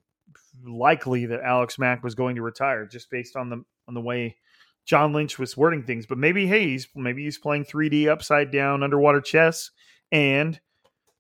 likely 0.64 1.27
that 1.27 1.42
Alex 1.42 1.79
Mack 1.79 2.05
was 2.05 2.14
going 2.14 2.37
to 2.37 2.42
retire 2.42 2.87
just 2.87 3.11
based 3.11 3.37
on 3.37 3.48
the 3.48 3.64
on 3.88 3.94
the 3.94 4.01
way 4.01 4.37
John 4.85 5.12
Lynch 5.12 5.38
was 5.38 5.57
wording 5.57 5.83
things. 5.85 6.07
But 6.07 6.18
maybe 6.18 6.46
hey, 6.46 6.68
he's 6.68 6.88
maybe 6.94 7.25
he's 7.25 7.38
playing 7.38 7.64
3D 7.64 8.09
upside 8.09 8.51
down 8.51 8.83
underwater 8.83 9.20
chess 9.20 9.70
and 10.11 10.61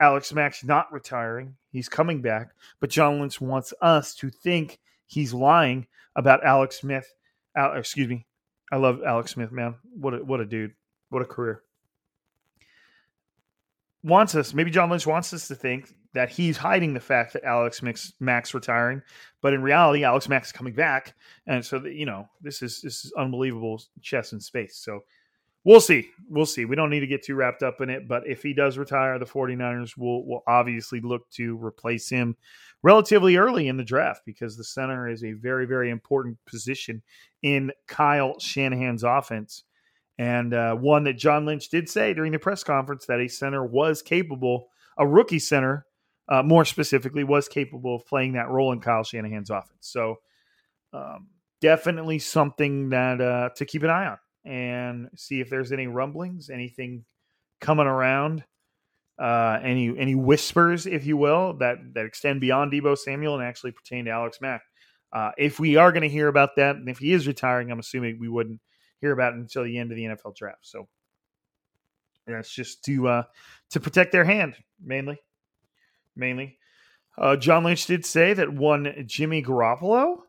Alex 0.00 0.32
Mack's 0.32 0.64
not 0.64 0.92
retiring. 0.92 1.56
He's 1.70 1.88
coming 1.88 2.20
back, 2.20 2.50
but 2.80 2.90
John 2.90 3.20
Lynch 3.20 3.40
wants 3.40 3.72
us 3.80 4.14
to 4.16 4.30
think 4.30 4.80
he's 5.06 5.32
lying 5.32 5.86
about 6.16 6.44
Alex 6.44 6.80
Smith. 6.80 7.06
Al, 7.56 7.76
excuse 7.76 8.08
me. 8.08 8.26
I 8.70 8.76
love 8.76 9.00
Alex 9.06 9.32
Smith, 9.32 9.52
man. 9.52 9.76
What 9.94 10.14
a, 10.14 10.18
what 10.18 10.40
a 10.40 10.44
dude. 10.44 10.72
What 11.10 11.22
a 11.22 11.26
career. 11.26 11.62
Wants 14.04 14.34
us, 14.34 14.52
maybe 14.52 14.70
John 14.70 14.90
Lynch 14.90 15.06
wants 15.06 15.32
us 15.32 15.46
to 15.48 15.54
think 15.54 15.94
that 16.14 16.28
he's 16.28 16.56
hiding 16.56 16.92
the 16.92 17.00
fact 17.00 17.32
that 17.32 17.44
Alex 17.44 17.82
Mack's 18.20 18.54
retiring, 18.54 19.02
but 19.40 19.54
in 19.54 19.62
reality, 19.62 20.04
Alex 20.04 20.28
Mack's 20.28 20.52
coming 20.52 20.74
back, 20.74 21.14
and 21.46 21.64
so 21.64 21.84
you 21.86 22.04
know 22.04 22.28
this 22.40 22.62
is 22.62 22.80
this 22.80 23.04
is 23.04 23.12
unbelievable 23.16 23.80
chess 24.00 24.32
in 24.32 24.40
space. 24.40 24.76
So 24.76 25.00
we'll 25.64 25.80
see. 25.80 26.08
We'll 26.28 26.46
see. 26.46 26.64
We 26.64 26.76
don't 26.76 26.90
need 26.90 27.00
to 27.00 27.06
get 27.06 27.22
too 27.22 27.34
wrapped 27.34 27.62
up 27.62 27.80
in 27.80 27.90
it, 27.90 28.08
but 28.08 28.26
if 28.26 28.42
he 28.42 28.52
does 28.52 28.76
retire, 28.76 29.18
the 29.18 29.24
49ers 29.24 29.96
will 29.96 30.26
will 30.26 30.42
obviously 30.46 31.00
look 31.00 31.28
to 31.30 31.56
replace 31.64 32.08
him 32.10 32.36
relatively 32.82 33.36
early 33.36 33.68
in 33.68 33.76
the 33.76 33.84
draft 33.84 34.22
because 34.26 34.56
the 34.56 34.64
center 34.64 35.08
is 35.08 35.24
a 35.24 35.32
very 35.32 35.66
very 35.66 35.90
important 35.90 36.36
position 36.44 37.02
in 37.42 37.70
Kyle 37.86 38.38
Shanahan's 38.38 39.04
offense. 39.04 39.64
And 40.18 40.54
uh, 40.54 40.74
one 40.74 41.04
that 41.04 41.14
John 41.18 41.46
Lynch 41.46 41.68
did 41.68 41.88
say 41.88 42.14
during 42.14 42.32
the 42.32 42.38
press 42.38 42.62
conference 42.62 43.06
that 43.06 43.20
a 43.20 43.28
center 43.28 43.64
was 43.64 44.02
capable, 44.02 44.68
a 44.98 45.06
rookie 45.06 45.38
center, 45.38 45.86
uh, 46.28 46.42
more 46.42 46.64
specifically, 46.64 47.24
was 47.24 47.48
capable 47.48 47.96
of 47.96 48.06
playing 48.06 48.34
that 48.34 48.48
role 48.48 48.72
in 48.72 48.80
Kyle 48.80 49.04
Shanahan's 49.04 49.50
offense. 49.50 49.72
So, 49.80 50.16
um, 50.92 51.28
definitely 51.60 52.18
something 52.18 52.90
that 52.90 53.20
uh, 53.20 53.50
to 53.56 53.64
keep 53.64 53.82
an 53.82 53.90
eye 53.90 54.06
on 54.06 54.18
and 54.44 55.08
see 55.16 55.40
if 55.40 55.48
there's 55.48 55.72
any 55.72 55.86
rumblings, 55.86 56.50
anything 56.50 57.04
coming 57.60 57.86
around, 57.86 58.44
uh, 59.18 59.58
any 59.62 59.96
any 59.96 60.14
whispers, 60.14 60.86
if 60.86 61.06
you 61.06 61.16
will, 61.16 61.54
that 61.54 61.78
that 61.94 62.04
extend 62.04 62.40
beyond 62.40 62.72
Deebo 62.72 62.98
Samuel 62.98 63.36
and 63.36 63.44
actually 63.44 63.72
pertain 63.72 64.04
to 64.04 64.10
Alex 64.10 64.40
Mack. 64.40 64.62
Uh, 65.12 65.30
if 65.38 65.60
we 65.60 65.76
are 65.76 65.92
going 65.92 66.02
to 66.02 66.08
hear 66.08 66.28
about 66.28 66.56
that, 66.56 66.76
and 66.76 66.88
if 66.88 66.98
he 66.98 67.12
is 67.12 67.26
retiring, 67.26 67.70
I'm 67.70 67.78
assuming 67.78 68.18
we 68.18 68.28
wouldn't 68.28 68.60
hear 69.02 69.12
about 69.12 69.34
until 69.34 69.64
the 69.64 69.76
end 69.76 69.90
of 69.90 69.96
the 69.96 70.04
NFL 70.04 70.34
draft. 70.34 70.66
So 70.66 70.88
that's 72.26 72.50
just 72.50 72.82
to 72.86 73.08
uh, 73.08 73.22
to 73.70 73.80
protect 73.80 74.12
their 74.12 74.24
hand 74.24 74.54
mainly, 74.82 75.20
mainly. 76.16 76.56
Uh, 77.18 77.36
John 77.36 77.64
Lynch 77.64 77.84
did 77.84 78.06
say 78.06 78.32
that 78.32 78.50
one 78.50 79.04
Jimmy 79.06 79.42
Garoppolo 79.42 80.22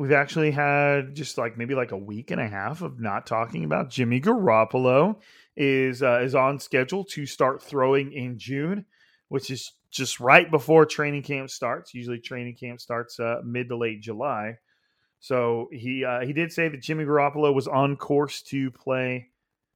we've 0.00 0.12
actually 0.12 0.50
had 0.50 1.14
just 1.14 1.36
like 1.36 1.58
maybe 1.58 1.74
like 1.74 1.92
a 1.92 1.96
week 1.96 2.30
and 2.30 2.40
a 2.40 2.48
half 2.48 2.80
of 2.80 2.98
not 2.98 3.26
talking 3.26 3.64
about 3.64 3.90
Jimmy 3.90 4.18
Garoppolo 4.18 5.16
is 5.58 6.02
uh, 6.02 6.20
is 6.22 6.34
on 6.34 6.58
schedule 6.58 7.04
to 7.04 7.26
start 7.26 7.62
throwing 7.62 8.10
in 8.14 8.38
June, 8.38 8.86
which 9.28 9.50
is 9.50 9.72
just 9.90 10.18
right 10.18 10.50
before 10.50 10.86
training 10.86 11.22
camp 11.22 11.50
starts. 11.50 11.92
Usually 11.92 12.18
training 12.18 12.56
camp 12.56 12.80
starts 12.80 13.20
uh, 13.20 13.42
mid 13.44 13.68
to 13.68 13.76
late 13.76 14.00
July. 14.00 14.56
So 15.20 15.68
he 15.70 16.04
uh, 16.04 16.20
he 16.20 16.32
did 16.32 16.52
say 16.52 16.68
that 16.68 16.80
Jimmy 16.80 17.04
Garoppolo 17.04 17.54
was 17.54 17.68
on 17.68 17.96
course 17.96 18.42
to 18.44 18.70
play 18.70 19.28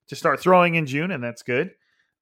to 0.09 0.17
start 0.17 0.41
throwing 0.41 0.75
in 0.75 0.87
June, 0.87 1.11
and 1.11 1.23
that's 1.23 1.43
good. 1.43 1.73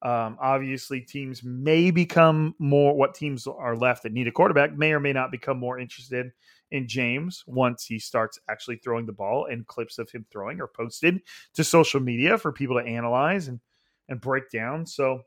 Um, 0.01 0.37
obviously, 0.41 0.99
teams 0.99 1.41
may 1.43 1.89
become 1.89 2.55
more 2.59 2.93
what 2.93 3.15
teams 3.15 3.47
are 3.47 3.77
left 3.77 4.03
that 4.03 4.11
need 4.11 4.27
a 4.27 4.31
quarterback 4.31 4.77
may 4.77 4.91
or 4.91 4.99
may 4.99 5.13
not 5.13 5.31
become 5.31 5.57
more 5.57 5.79
interested 5.79 6.31
in 6.71 6.87
James 6.87 7.43
once 7.47 7.85
he 7.85 7.99
starts 7.99 8.37
actually 8.49 8.75
throwing 8.77 9.05
the 9.05 9.13
ball 9.13 9.47
and 9.49 9.65
clips 9.67 9.99
of 9.99 10.11
him 10.11 10.25
throwing 10.29 10.59
are 10.59 10.67
posted 10.67 11.21
to 11.53 11.63
social 11.63 12.01
media 12.01 12.37
for 12.37 12.51
people 12.51 12.77
to 12.77 12.85
analyze 12.85 13.47
and 13.47 13.61
and 14.09 14.19
break 14.19 14.49
down. 14.51 14.85
So 14.85 15.21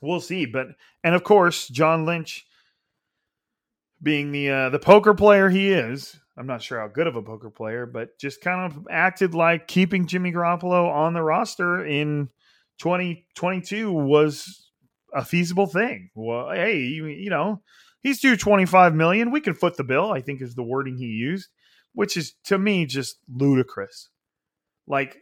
we'll 0.00 0.20
see. 0.20 0.46
But 0.46 0.68
and 1.04 1.14
of 1.14 1.22
course, 1.22 1.68
John 1.68 2.04
Lynch 2.04 2.44
being 4.02 4.32
the 4.32 4.50
uh, 4.50 4.68
the 4.70 4.80
poker 4.80 5.14
player 5.14 5.48
he 5.48 5.70
is, 5.70 6.18
I'm 6.36 6.46
not 6.46 6.62
sure 6.62 6.80
how 6.80 6.88
good 6.88 7.06
of 7.06 7.16
a 7.16 7.22
poker 7.22 7.50
player, 7.50 7.84
but 7.84 8.18
just 8.18 8.40
kind 8.40 8.72
of 8.72 8.86
acted 8.90 9.34
like 9.34 9.68
keeping 9.68 10.06
Jimmy 10.06 10.32
Garoppolo 10.32 10.90
on 10.90 11.12
the 11.12 11.22
roster 11.22 11.84
in 11.84 12.30
2022 12.78 13.92
was 13.92 14.70
a 15.14 15.24
feasible 15.24 15.66
thing. 15.66 16.10
Well, 16.14 16.50
hey, 16.50 16.78
you, 16.78 17.06
you 17.06 17.30
know, 17.30 17.60
he's 18.02 18.20
due 18.20 18.36
25 18.36 18.94
million. 18.94 19.30
We 19.30 19.40
can 19.42 19.54
foot 19.54 19.76
the 19.76 19.84
bill, 19.84 20.10
I 20.10 20.20
think 20.20 20.40
is 20.40 20.54
the 20.54 20.62
wording 20.62 20.96
he 20.96 21.06
used, 21.06 21.50
which 21.92 22.16
is 22.16 22.32
to 22.44 22.58
me 22.58 22.86
just 22.86 23.18
ludicrous. 23.28 24.08
Like 24.86 25.18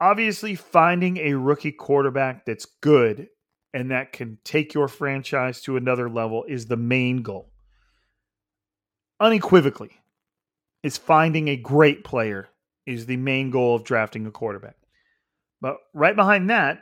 obviously 0.00 0.56
finding 0.56 1.16
a 1.18 1.34
rookie 1.34 1.70
quarterback 1.70 2.44
that's 2.44 2.66
good 2.80 3.28
and 3.72 3.92
that 3.92 4.12
can 4.12 4.36
take 4.44 4.74
your 4.74 4.88
franchise 4.88 5.60
to 5.62 5.76
another 5.76 6.10
level 6.10 6.44
is 6.48 6.66
the 6.66 6.76
main 6.76 7.22
goal. 7.22 7.51
Unequivocally, 9.22 9.92
is 10.82 10.98
finding 10.98 11.46
a 11.46 11.56
great 11.56 12.02
player 12.02 12.48
is 12.86 13.06
the 13.06 13.16
main 13.16 13.50
goal 13.50 13.76
of 13.76 13.84
drafting 13.84 14.26
a 14.26 14.32
quarterback. 14.32 14.74
But 15.60 15.76
right 15.94 16.16
behind 16.16 16.50
that 16.50 16.80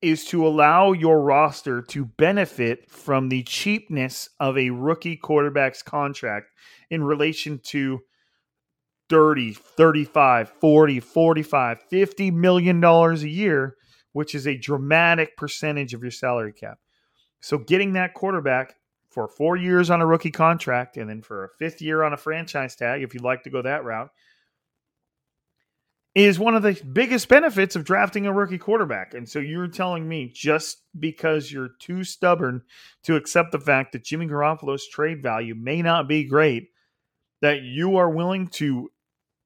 is 0.00 0.24
to 0.26 0.46
allow 0.46 0.92
your 0.92 1.20
roster 1.20 1.82
to 1.82 2.04
benefit 2.04 2.88
from 2.88 3.28
the 3.28 3.42
cheapness 3.42 4.28
of 4.38 4.56
a 4.56 4.70
rookie 4.70 5.16
quarterback's 5.16 5.82
contract 5.82 6.46
in 6.88 7.02
relation 7.02 7.58
to 7.64 7.98
30, 9.08 9.54
35, 9.54 10.48
40, 10.60 11.00
45, 11.00 11.82
50 11.90 12.30
million 12.30 12.80
dollars 12.80 13.24
a 13.24 13.28
year, 13.28 13.74
which 14.12 14.36
is 14.36 14.46
a 14.46 14.56
dramatic 14.56 15.36
percentage 15.36 15.94
of 15.94 16.02
your 16.02 16.12
salary 16.12 16.52
cap. 16.52 16.78
So 17.40 17.58
getting 17.58 17.94
that 17.94 18.14
quarterback 18.14 18.76
for 19.16 19.26
4 19.26 19.56
years 19.56 19.88
on 19.88 20.02
a 20.02 20.06
rookie 20.06 20.30
contract 20.30 20.98
and 20.98 21.08
then 21.08 21.22
for 21.22 21.44
a 21.44 21.48
fifth 21.48 21.80
year 21.80 22.02
on 22.02 22.12
a 22.12 22.18
franchise 22.18 22.76
tag 22.76 23.02
if 23.02 23.14
you'd 23.14 23.22
like 23.22 23.44
to 23.44 23.50
go 23.50 23.62
that 23.62 23.82
route 23.82 24.10
is 26.14 26.38
one 26.38 26.54
of 26.54 26.62
the 26.62 26.78
biggest 26.92 27.26
benefits 27.26 27.76
of 27.76 27.84
drafting 27.84 28.26
a 28.26 28.32
rookie 28.32 28.58
quarterback. 28.58 29.14
And 29.14 29.26
so 29.26 29.38
you're 29.38 29.68
telling 29.68 30.06
me 30.06 30.30
just 30.34 30.82
because 31.00 31.50
you're 31.50 31.70
too 31.80 32.04
stubborn 32.04 32.60
to 33.04 33.16
accept 33.16 33.52
the 33.52 33.58
fact 33.58 33.92
that 33.92 34.04
Jimmy 34.04 34.26
Garoppolo's 34.26 34.86
trade 34.86 35.22
value 35.22 35.54
may 35.54 35.80
not 35.80 36.08
be 36.08 36.24
great, 36.24 36.68
that 37.40 37.62
you 37.62 37.96
are 37.96 38.10
willing 38.10 38.48
to 38.48 38.90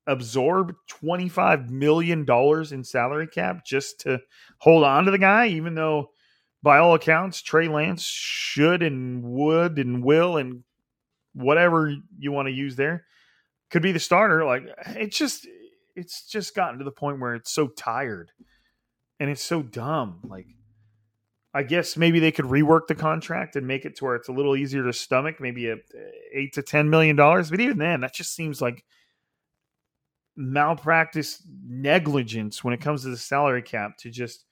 absorb 0.09 0.75
$25 0.91 1.71
million 1.71 2.27
in 2.73 2.83
salary 2.83 3.29
cap 3.29 3.65
just 3.65 4.01
to 4.01 4.19
hold 4.59 4.83
on 4.83 5.05
to 5.05 5.13
the 5.13 5.19
guy, 5.19 5.47
even 5.47 5.77
though 5.77 6.11
by 6.63 6.79
all 6.79 6.95
accounts, 6.95 7.43
Trey 7.43 7.69
Lance 7.69 8.03
should 8.03 8.83
and 8.83 9.23
would 9.23 9.79
and 9.79 10.05
will 10.05 10.37
and 10.37 10.63
whatever 11.33 11.95
you 12.19 12.33
want 12.33 12.49
to 12.49 12.53
use 12.53 12.77
there 12.77 13.05
could 13.71 13.83
be 13.83 13.93
the 13.93 14.01
starter. 14.01 14.45
Like 14.45 14.65
it's 14.89 15.17
just 15.17 15.47
it's 15.97 16.27
just 16.27 16.55
gotten 16.55 16.79
to 16.79 16.85
the 16.85 16.91
point 16.91 17.21
where 17.21 17.35
it's 17.35 17.53
so 17.53 17.69
tired 17.69 18.31
and 19.19 19.31
it's 19.31 19.43
so 19.43 19.63
dumb. 19.63 20.21
Like, 20.25 20.47
I 21.53 21.63
guess 21.63 21.97
maybe 21.97 22.21
they 22.21 22.33
could 22.33 22.47
rework 22.47 22.87
the 22.89 22.95
contract 22.95 23.57
and 23.57 23.67
make 23.67 23.85
it 23.85 23.97
to 23.97 24.05
where 24.05 24.15
it's 24.17 24.29
a 24.29 24.33
little 24.33 24.57
easier 24.57 24.85
to 24.85 24.93
stomach, 24.93 25.41
maybe 25.41 25.69
a 25.69 25.77
eight 26.33 26.55
to 26.55 26.63
ten 26.63 26.91
million 26.91 27.17
dollars. 27.17 27.51
But 27.51 27.61
even 27.61 27.79
then, 27.79 28.01
that 28.01 28.15
just 28.15 28.35
seems 28.35 28.61
like 28.61 28.85
malpractice 30.37 31.43
negligence 31.67 32.65
when 32.65 32.73
it 32.73 32.81
comes 32.81 33.03
to 33.03 33.09
the 33.09 33.17
salary 33.17 33.63
cap. 33.63 33.99
To 33.99 34.11
just 34.11 34.45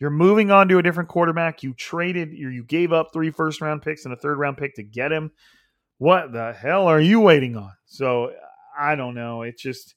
you're 0.00 0.10
moving 0.10 0.50
on 0.50 0.68
to 0.68 0.78
a 0.78 0.82
different 0.82 1.10
quarterback. 1.10 1.62
You 1.62 1.74
traded, 1.74 2.32
you 2.32 2.64
gave 2.64 2.92
up 2.92 3.12
three 3.12 3.30
first 3.30 3.60
round 3.60 3.82
picks 3.82 4.06
and 4.06 4.14
a 4.14 4.16
third 4.16 4.38
round 4.38 4.56
pick 4.56 4.74
to 4.76 4.82
get 4.82 5.12
him. 5.12 5.30
What 5.98 6.32
the 6.32 6.54
hell 6.54 6.86
are 6.86 7.00
you 7.00 7.20
waiting 7.20 7.54
on? 7.56 7.72
So 7.84 8.32
I 8.78 8.96
don't 8.96 9.14
know. 9.14 9.42
It's 9.42 9.62
just 9.62 9.94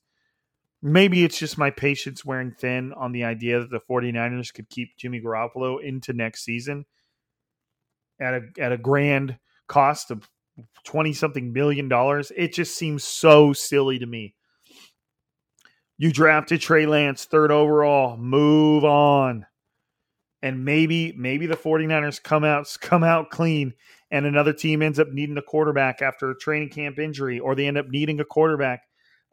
maybe 0.81 1.23
it's 1.23 1.39
just 1.39 1.57
my 1.57 1.69
patience 1.69 2.25
wearing 2.25 2.51
thin 2.51 2.91
on 2.91 3.13
the 3.13 3.23
idea 3.23 3.61
that 3.61 3.71
the 3.71 3.79
49ers 3.89 4.53
could 4.53 4.69
keep 4.69 4.97
Jimmy 4.97 5.21
Garoppolo 5.21 5.81
into 5.81 6.11
next 6.11 6.43
season 6.43 6.85
at 8.19 8.33
a 8.33 8.41
at 8.59 8.73
a 8.73 8.77
grand 8.77 9.39
cost 9.67 10.11
of 10.11 10.29
20 10.83 11.13
something 11.13 11.53
million 11.53 11.87
dollars. 11.87 12.29
It 12.35 12.53
just 12.53 12.75
seems 12.75 13.05
so 13.05 13.53
silly 13.53 13.99
to 13.99 14.05
me. 14.05 14.35
You 15.97 16.11
drafted 16.11 16.59
Trey 16.59 16.85
Lance 16.85 17.23
third 17.23 17.51
overall, 17.51 18.17
move 18.17 18.83
on. 18.83 19.45
And 20.43 20.63
maybe 20.63 21.13
maybe 21.17 21.47
the 21.47 21.55
49ers 21.55 22.21
come 22.21 22.43
out 22.43 22.67
come 22.81 23.03
out 23.03 23.31
clean 23.31 23.73
and 24.11 24.27
another 24.27 24.53
team 24.53 24.83
ends 24.83 24.99
up 24.99 25.07
needing 25.07 25.37
a 25.37 25.41
quarterback 25.41 26.03
after 26.03 26.29
a 26.29 26.37
training 26.37 26.69
camp 26.69 26.99
injury 26.99 27.39
or 27.39 27.55
they 27.55 27.65
end 27.65 27.77
up 27.77 27.87
needing 27.87 28.19
a 28.19 28.25
quarterback 28.25 28.83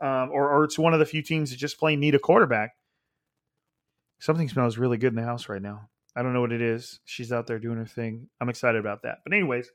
um, 0.01 0.31
or, 0.33 0.51
or 0.51 0.64
it's 0.64 0.79
one 0.79 0.94
of 0.94 1.01
the 1.01 1.05
few 1.05 1.20
teams 1.20 1.51
that 1.51 1.59
just 1.59 1.79
plain 1.79 2.01
need 2.01 2.14
a 2.14 2.18
quarterback. 2.18 2.70
Something 4.18 4.49
smells 4.49 4.79
really 4.79 4.96
good 4.96 5.12
in 5.12 5.16
the 5.16 5.23
house 5.23 5.51
right 5.51 5.61
now. 5.61 5.90
I 6.16 6.23
don't 6.23 6.33
know 6.33 6.40
what 6.40 6.53
it 6.53 6.62
is. 6.62 7.01
She's 7.05 7.33
out 7.33 7.46
there 7.46 7.59
doing 7.59 7.77
her 7.77 7.87
thing. 7.87 8.29
I'm 8.40 8.49
excited 8.49 8.79
about 8.79 9.03
that. 9.03 9.18
But 9.25 9.35
anyways 9.35 9.70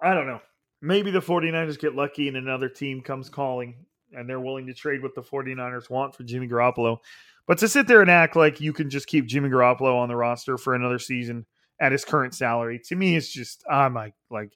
i 0.00 0.14
don't 0.14 0.26
know. 0.26 0.40
Maybe 0.82 1.10
the 1.10 1.20
49ers 1.20 1.78
get 1.78 1.94
lucky 1.94 2.28
and 2.28 2.36
another 2.36 2.68
team 2.68 3.00
comes 3.00 3.30
calling 3.30 3.86
and 4.12 4.28
they're 4.28 4.40
willing 4.40 4.66
to 4.66 4.74
trade 4.74 5.02
what 5.02 5.14
the 5.14 5.22
49ers 5.22 5.90
want 5.90 6.14
for 6.14 6.22
jimmy 6.22 6.48
garoppolo 6.48 6.98
but 7.46 7.58
to 7.58 7.68
sit 7.68 7.86
there 7.86 8.00
and 8.00 8.10
act 8.10 8.34
like 8.34 8.60
you 8.60 8.72
can 8.72 8.90
just 8.90 9.06
keep 9.06 9.26
Jimmy 9.26 9.48
Garoppolo 9.48 9.96
on 9.96 10.08
the 10.08 10.16
roster 10.16 10.58
for 10.58 10.74
another 10.74 10.98
season 10.98 11.46
at 11.80 11.92
his 11.92 12.04
current 12.04 12.34
salary, 12.34 12.80
to 12.86 12.96
me, 12.96 13.16
it's 13.16 13.28
just 13.28 13.64
I'm 13.70 13.94
like 13.94 14.14
like 14.30 14.52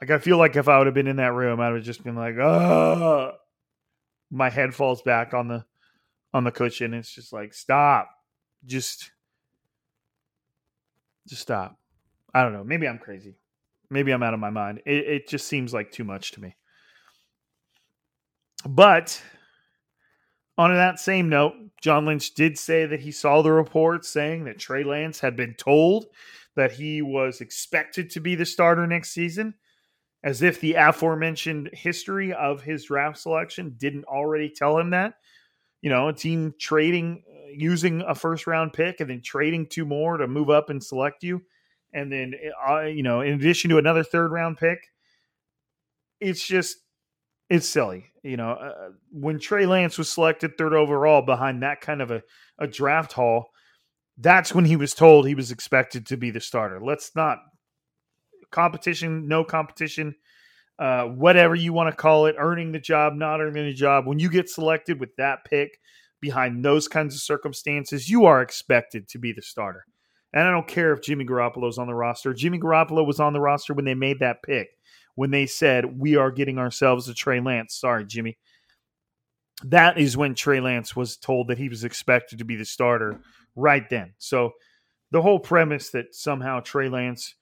like 0.00 0.10
I 0.10 0.18
feel 0.18 0.38
like 0.38 0.56
if 0.56 0.68
I 0.68 0.78
would 0.78 0.86
have 0.86 0.94
been 0.94 1.08
in 1.08 1.16
that 1.16 1.32
room, 1.32 1.60
I 1.60 1.70
would 1.70 1.78
have 1.78 1.84
just 1.84 2.04
been 2.04 2.14
like, 2.14 2.36
oh, 2.36 3.32
my 4.30 4.50
head 4.50 4.74
falls 4.74 5.02
back 5.02 5.34
on 5.34 5.48
the 5.48 5.64
on 6.32 6.44
the 6.44 6.52
cushion. 6.52 6.94
It's 6.94 7.12
just 7.12 7.32
like 7.32 7.54
stop, 7.54 8.08
just 8.64 9.10
just 11.26 11.42
stop. 11.42 11.76
I 12.32 12.42
don't 12.44 12.52
know. 12.52 12.64
Maybe 12.64 12.86
I'm 12.86 12.98
crazy. 12.98 13.34
Maybe 13.90 14.12
I'm 14.12 14.22
out 14.22 14.34
of 14.34 14.40
my 14.40 14.50
mind. 14.50 14.82
It, 14.86 15.08
it 15.08 15.28
just 15.28 15.48
seems 15.48 15.74
like 15.74 15.90
too 15.90 16.04
much 16.04 16.30
to 16.32 16.40
me. 16.40 16.54
But 18.66 19.22
on 20.58 20.74
that 20.74 21.00
same 21.00 21.28
note, 21.28 21.54
John 21.80 22.04
Lynch 22.04 22.34
did 22.34 22.58
say 22.58 22.86
that 22.86 23.00
he 23.00 23.12
saw 23.12 23.40
the 23.40 23.52
report 23.52 24.04
saying 24.04 24.44
that 24.44 24.58
Trey 24.58 24.84
Lance 24.84 25.20
had 25.20 25.36
been 25.36 25.54
told 25.54 26.06
that 26.56 26.72
he 26.72 27.00
was 27.00 27.40
expected 27.40 28.10
to 28.10 28.20
be 28.20 28.34
the 28.34 28.44
starter 28.44 28.86
next 28.86 29.12
season, 29.12 29.54
as 30.22 30.42
if 30.42 30.60
the 30.60 30.74
aforementioned 30.74 31.70
history 31.72 32.32
of 32.34 32.60
his 32.60 32.84
draft 32.84 33.18
selection 33.18 33.74
didn't 33.78 34.04
already 34.04 34.50
tell 34.50 34.78
him 34.78 34.90
that. 34.90 35.14
You 35.80 35.88
know, 35.88 36.08
a 36.08 36.12
team 36.12 36.52
trading, 36.58 37.22
uh, 37.26 37.52
using 37.54 38.02
a 38.02 38.14
first 38.14 38.46
round 38.46 38.74
pick 38.74 39.00
and 39.00 39.08
then 39.08 39.22
trading 39.22 39.66
two 39.66 39.86
more 39.86 40.18
to 40.18 40.28
move 40.28 40.50
up 40.50 40.68
and 40.68 40.84
select 40.84 41.22
you. 41.22 41.40
And 41.94 42.12
then, 42.12 42.34
uh, 42.68 42.82
you 42.82 43.02
know, 43.02 43.22
in 43.22 43.32
addition 43.32 43.70
to 43.70 43.78
another 43.78 44.04
third 44.04 44.30
round 44.30 44.58
pick, 44.58 44.86
it's 46.20 46.46
just 46.46 46.76
it's 47.48 47.66
silly. 47.66 48.09
You 48.22 48.36
know, 48.36 48.50
uh, 48.52 48.90
when 49.10 49.38
Trey 49.38 49.66
Lance 49.66 49.96
was 49.96 50.10
selected 50.10 50.58
third 50.58 50.74
overall 50.74 51.22
behind 51.22 51.62
that 51.62 51.80
kind 51.80 52.02
of 52.02 52.10
a, 52.10 52.22
a 52.58 52.66
draft 52.66 53.12
haul, 53.12 53.46
that's 54.18 54.54
when 54.54 54.66
he 54.66 54.76
was 54.76 54.92
told 54.92 55.26
he 55.26 55.34
was 55.34 55.50
expected 55.50 56.06
to 56.06 56.16
be 56.16 56.30
the 56.30 56.40
starter. 56.40 56.80
Let's 56.84 57.12
not 57.16 57.38
competition, 58.50 59.26
no 59.26 59.44
competition, 59.44 60.14
uh, 60.78 61.04
whatever 61.04 61.54
you 61.54 61.72
want 61.72 61.90
to 61.90 61.96
call 61.96 62.26
it, 62.26 62.36
earning 62.38 62.72
the 62.72 62.80
job, 62.80 63.14
not 63.14 63.40
earning 63.40 63.64
the 63.64 63.72
job. 63.72 64.06
When 64.06 64.18
you 64.18 64.28
get 64.28 64.50
selected 64.50 65.00
with 65.00 65.10
that 65.16 65.44
pick 65.44 65.78
behind 66.20 66.64
those 66.64 66.88
kinds 66.88 67.14
of 67.14 67.20
circumstances, 67.20 68.10
you 68.10 68.26
are 68.26 68.42
expected 68.42 69.08
to 69.08 69.18
be 69.18 69.32
the 69.32 69.42
starter. 69.42 69.84
And 70.32 70.44
I 70.44 70.50
don't 70.50 70.68
care 70.68 70.92
if 70.92 71.02
Jimmy 71.02 71.24
Garoppolo's 71.24 71.78
on 71.78 71.86
the 71.86 71.94
roster. 71.94 72.32
Jimmy 72.34 72.58
Garoppolo 72.58 73.06
was 73.06 73.18
on 73.18 73.32
the 73.32 73.40
roster 73.40 73.74
when 73.74 73.84
they 73.84 73.94
made 73.94 74.20
that 74.20 74.42
pick 74.42 74.68
when 75.14 75.30
they 75.30 75.46
said, 75.46 75.98
We 75.98 76.16
are 76.16 76.30
getting 76.30 76.58
ourselves 76.58 77.08
a 77.08 77.14
Trey 77.14 77.40
Lance. 77.40 77.74
Sorry, 77.74 78.04
Jimmy. 78.04 78.38
That 79.64 79.98
is 79.98 80.16
when 80.16 80.34
Trey 80.34 80.60
Lance 80.60 80.96
was 80.96 81.16
told 81.16 81.48
that 81.48 81.58
he 81.58 81.68
was 81.68 81.84
expected 81.84 82.38
to 82.38 82.44
be 82.44 82.56
the 82.56 82.64
starter 82.64 83.20
right 83.56 83.88
then. 83.90 84.14
So 84.18 84.52
the 85.10 85.22
whole 85.22 85.38
premise 85.38 85.90
that 85.90 86.14
somehow 86.14 86.60
Trey 86.60 86.88
Lance 86.88 87.34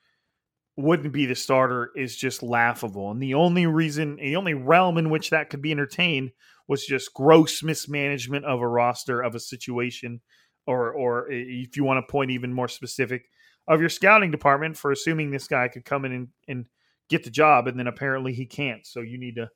wouldn't 0.76 1.12
be 1.12 1.26
the 1.26 1.34
starter 1.34 1.90
is 1.96 2.16
just 2.16 2.42
laughable. 2.42 3.10
And 3.10 3.22
the 3.22 3.34
only 3.34 3.66
reason, 3.66 4.16
the 4.16 4.36
only 4.36 4.54
realm 4.54 4.96
in 4.96 5.10
which 5.10 5.30
that 5.30 5.50
could 5.50 5.60
be 5.60 5.72
entertained 5.72 6.30
was 6.68 6.86
just 6.86 7.14
gross 7.14 7.62
mismanagement 7.62 8.44
of 8.44 8.60
a 8.60 8.68
roster, 8.68 9.20
of 9.20 9.34
a 9.34 9.40
situation, 9.40 10.20
or, 10.66 10.92
or 10.92 11.30
if 11.30 11.76
you 11.76 11.82
want 11.82 12.06
to 12.06 12.10
point 12.10 12.30
even 12.30 12.52
more 12.52 12.68
specific, 12.68 13.24
of 13.66 13.80
your 13.80 13.88
scouting 13.88 14.30
department 14.30 14.76
for 14.76 14.92
assuming 14.92 15.30
this 15.30 15.48
guy 15.48 15.66
could 15.66 15.84
come 15.84 16.04
in 16.04 16.12
and, 16.12 16.28
and 16.46 16.66
get 17.08 17.24
the 17.24 17.30
job, 17.30 17.66
and 17.66 17.78
then 17.78 17.86
apparently 17.86 18.32
he 18.32 18.46
can't. 18.46 18.86
So 18.86 19.00
you 19.00 19.18
need 19.18 19.36
to 19.36 19.48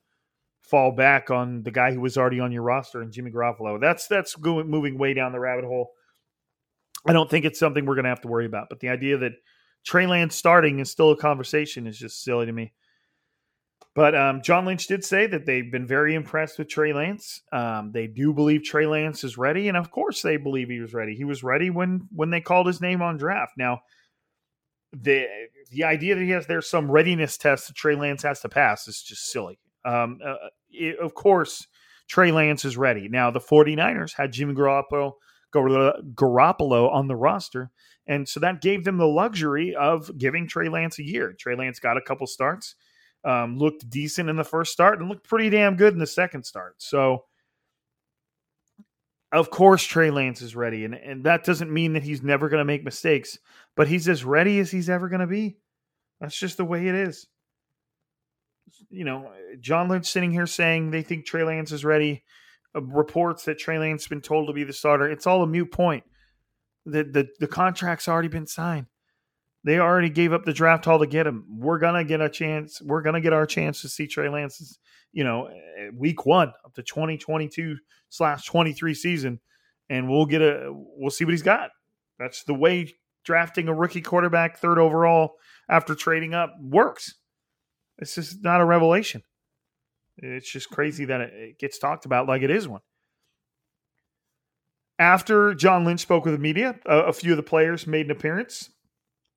fall 0.60 0.92
back 0.92 1.30
on 1.30 1.62
the 1.62 1.70
guy 1.70 1.92
who 1.92 2.00
was 2.00 2.16
already 2.16 2.40
on 2.40 2.52
your 2.52 2.62
roster 2.62 3.02
and 3.02 3.12
Jimmy 3.12 3.30
Garoppolo. 3.30 3.80
That's 3.80 4.06
that's 4.06 4.34
going 4.34 4.68
moving 4.68 4.98
way 4.98 5.14
down 5.14 5.32
the 5.32 5.40
rabbit 5.40 5.64
hole. 5.64 5.90
I 7.06 7.12
don't 7.12 7.28
think 7.28 7.44
it's 7.44 7.58
something 7.58 7.84
we're 7.84 7.96
going 7.96 8.04
to 8.04 8.10
have 8.10 8.20
to 8.22 8.28
worry 8.28 8.46
about. 8.46 8.68
But 8.68 8.80
the 8.80 8.88
idea 8.88 9.18
that 9.18 9.32
Trey 9.84 10.06
Lance 10.06 10.36
starting 10.36 10.78
is 10.78 10.90
still 10.90 11.10
a 11.10 11.16
conversation 11.16 11.86
is 11.86 11.98
just 11.98 12.22
silly 12.22 12.46
to 12.46 12.52
me. 12.52 12.72
But 13.94 14.14
um, 14.14 14.40
John 14.40 14.64
Lynch 14.64 14.86
did 14.86 15.04
say 15.04 15.26
that 15.26 15.44
they've 15.44 15.70
been 15.70 15.86
very 15.86 16.14
impressed 16.14 16.58
with 16.58 16.68
Trey 16.68 16.94
Lance. 16.94 17.42
Um, 17.52 17.92
they 17.92 18.06
do 18.06 18.32
believe 18.32 18.62
Trey 18.62 18.86
Lance 18.86 19.22
is 19.22 19.36
ready, 19.36 19.68
and 19.68 19.76
of 19.76 19.90
course 19.90 20.22
they 20.22 20.38
believe 20.38 20.70
he 20.70 20.80
was 20.80 20.94
ready. 20.94 21.14
He 21.14 21.24
was 21.24 21.42
ready 21.42 21.68
when 21.68 22.08
when 22.14 22.30
they 22.30 22.40
called 22.40 22.66
his 22.66 22.80
name 22.80 23.02
on 23.02 23.18
draft. 23.18 23.52
Now, 23.58 23.82
the 24.92 25.26
the 25.70 25.84
idea 25.84 26.14
that 26.14 26.22
he 26.22 26.30
has 26.30 26.46
there's 26.46 26.68
some 26.68 26.90
readiness 26.90 27.36
test 27.38 27.68
that 27.68 27.76
Trey 27.76 27.94
Lance 27.94 28.22
has 28.22 28.40
to 28.40 28.48
pass 28.48 28.86
is 28.88 29.02
just 29.02 29.30
silly. 29.30 29.58
Um, 29.84 30.18
uh, 30.24 30.34
it, 30.70 30.98
of 30.98 31.14
course, 31.14 31.66
Trey 32.08 32.30
Lance 32.30 32.64
is 32.64 32.76
ready. 32.76 33.08
Now, 33.08 33.30
the 33.30 33.40
49ers 33.40 34.14
had 34.14 34.32
Jimmy 34.32 34.54
Garoppolo, 34.54 35.14
Garoppolo 35.54 36.92
on 36.92 37.08
the 37.08 37.16
roster, 37.16 37.70
and 38.06 38.28
so 38.28 38.40
that 38.40 38.60
gave 38.60 38.84
them 38.84 38.98
the 38.98 39.06
luxury 39.06 39.74
of 39.74 40.16
giving 40.18 40.46
Trey 40.46 40.68
Lance 40.68 40.98
a 40.98 41.04
year. 41.04 41.32
Trey 41.32 41.56
Lance 41.56 41.78
got 41.78 41.96
a 41.96 42.02
couple 42.02 42.26
starts, 42.26 42.74
um, 43.24 43.56
looked 43.56 43.88
decent 43.88 44.28
in 44.28 44.36
the 44.36 44.44
first 44.44 44.72
start, 44.72 45.00
and 45.00 45.08
looked 45.08 45.28
pretty 45.28 45.50
damn 45.50 45.76
good 45.76 45.94
in 45.94 45.98
the 45.98 46.06
second 46.06 46.44
start. 46.44 46.74
So, 46.78 47.24
of 49.32 49.50
course 49.50 49.82
Trey 49.82 50.10
Lance 50.10 50.42
is 50.42 50.54
ready, 50.54 50.84
and, 50.84 50.94
and 50.94 51.24
that 51.24 51.44
doesn't 51.44 51.72
mean 51.72 51.94
that 51.94 52.02
he's 52.02 52.22
never 52.22 52.48
going 52.48 52.60
to 52.60 52.64
make 52.64 52.84
mistakes, 52.84 53.38
but 53.76 53.88
he's 53.88 54.08
as 54.08 54.24
ready 54.24 54.58
as 54.58 54.70
he's 54.70 54.90
ever 54.90 55.08
going 55.08 55.20
to 55.20 55.26
be. 55.26 55.56
That's 56.20 56.38
just 56.38 56.58
the 56.58 56.64
way 56.64 56.86
it 56.86 56.94
is. 56.94 57.26
You 58.90 59.04
know, 59.04 59.32
John 59.60 59.88
Lynch 59.88 60.06
sitting 60.06 60.30
here 60.30 60.46
saying 60.46 60.90
they 60.90 61.02
think 61.02 61.26
Trey 61.26 61.44
Lance 61.44 61.72
is 61.72 61.84
ready. 61.84 62.22
Uh, 62.74 62.82
reports 62.82 63.44
that 63.44 63.58
Trey 63.58 63.78
Lance 63.78 64.04
has 64.04 64.08
been 64.08 64.20
told 64.20 64.46
to 64.46 64.52
be 64.52 64.64
the 64.64 64.72
starter. 64.72 65.10
It's 65.10 65.26
all 65.26 65.42
a 65.42 65.46
mute 65.46 65.72
point. 65.72 66.04
The, 66.84 67.04
the 67.04 67.28
the 67.38 67.46
contract's 67.46 68.08
already 68.08 68.28
been 68.28 68.46
signed. 68.46 68.86
They 69.64 69.78
already 69.78 70.10
gave 70.10 70.32
up 70.32 70.44
the 70.44 70.52
draft 70.52 70.84
haul 70.84 70.98
to 70.98 71.06
get 71.06 71.26
him. 71.26 71.44
We're 71.48 71.78
gonna 71.78 72.04
get 72.04 72.20
a 72.20 72.28
chance. 72.28 72.82
We're 72.82 73.02
gonna 73.02 73.20
get 73.20 73.32
our 73.32 73.46
chance 73.46 73.82
to 73.82 73.88
see 73.88 74.06
Trey 74.06 74.28
Lance's, 74.28 74.78
you 75.12 75.22
know, 75.22 75.46
eh, 75.46 75.90
week 75.94 76.26
one 76.26 76.52
of 76.64 76.74
the 76.74 76.82
2022 76.82 77.76
slash 78.08 78.44
23 78.46 78.94
season, 78.94 79.40
and 79.88 80.08
we'll 80.08 80.26
get 80.26 80.42
a 80.42 80.68
we'll 80.72 81.10
see 81.10 81.24
what 81.24 81.32
he's 81.32 81.42
got. 81.42 81.70
That's 82.18 82.42
the 82.44 82.54
way 82.54 82.92
drafting 83.24 83.68
a 83.68 83.74
rookie 83.74 84.00
quarterback 84.00 84.58
third 84.58 84.78
overall 84.78 85.34
after 85.68 85.94
trading 85.94 86.34
up 86.34 86.54
works. 86.60 87.14
It's 87.98 88.16
just 88.16 88.42
not 88.42 88.60
a 88.60 88.64
revelation. 88.64 89.22
It's 90.18 90.50
just 90.50 90.70
crazy 90.70 91.04
that 91.06 91.20
it 91.20 91.58
gets 91.58 91.78
talked 91.78 92.04
about 92.04 92.26
like 92.26 92.42
it 92.42 92.50
is 92.50 92.66
one. 92.66 92.80
After 94.98 95.54
John 95.54 95.84
Lynch 95.84 96.00
spoke 96.00 96.24
with 96.24 96.34
the 96.34 96.40
media, 96.40 96.78
a, 96.86 96.98
a 97.04 97.12
few 97.12 97.32
of 97.32 97.36
the 97.36 97.42
players 97.42 97.86
made 97.86 98.06
an 98.06 98.12
appearance. 98.12 98.70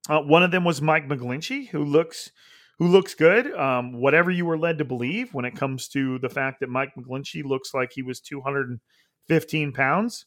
Uh, 0.08 0.20
one 0.20 0.42
of 0.42 0.50
them 0.50 0.64
was 0.64 0.80
Mike 0.80 1.08
McGlinchey, 1.08 1.68
who 1.68 1.84
looks 1.84 2.30
who 2.78 2.88
looks 2.88 3.14
good. 3.14 3.52
Um, 3.54 4.00
whatever 4.00 4.30
you 4.30 4.44
were 4.44 4.58
led 4.58 4.78
to 4.78 4.84
believe 4.84 5.32
when 5.32 5.44
it 5.44 5.56
comes 5.56 5.88
to 5.88 6.18
the 6.18 6.28
fact 6.28 6.60
that 6.60 6.68
Mike 6.68 6.90
McGlinchey 6.96 7.44
looks 7.44 7.72
like 7.72 7.92
he 7.92 8.02
was 8.02 8.20
215 8.20 9.72
pounds. 9.72 10.26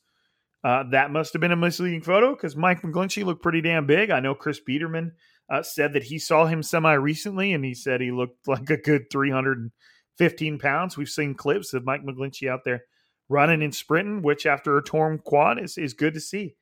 Uh, 0.64 0.84
that 0.92 1.12
must 1.12 1.32
have 1.34 1.40
been 1.40 1.52
a 1.52 1.56
misleading 1.56 2.02
photo 2.02 2.32
because 2.34 2.56
Mike 2.56 2.82
McGlinchey 2.82 3.24
looked 3.24 3.44
pretty 3.44 3.62
damn 3.62 3.86
big. 3.86 4.10
I 4.10 4.20
know 4.20 4.36
Chris 4.36 4.60
Biederman 4.60 5.14
uh, 5.50 5.62
said 5.64 5.94
that 5.94 6.04
he 6.04 6.20
saw 6.20 6.48
him 6.48 6.64
semi 6.64 6.94
recently 6.94 7.54
and 7.54 7.64
he 7.64 7.74
said 7.74 8.02
he 8.02 8.12
looked 8.12 8.48
like 8.48 8.70
a 8.70 8.78
good 8.78 9.04
315 9.12 10.60
pounds. 10.60 10.98
We've 10.98 11.08
seen 11.08 11.36
clips 11.36 11.74
of 11.74 11.86
Mike 11.86 12.04
McGlinchey 12.04 12.50
out 12.50 12.62
there 12.66 12.84
running 13.30 13.62
and 13.62 13.74
sprinting, 13.74 14.22
which 14.22 14.46
after 14.46 14.76
a 14.78 14.84
torn 14.84 15.20
quad 15.20 15.62
is, 15.62 15.78
is 15.78 15.94
good 15.94 16.16
to 16.16 16.20
see 16.20 16.56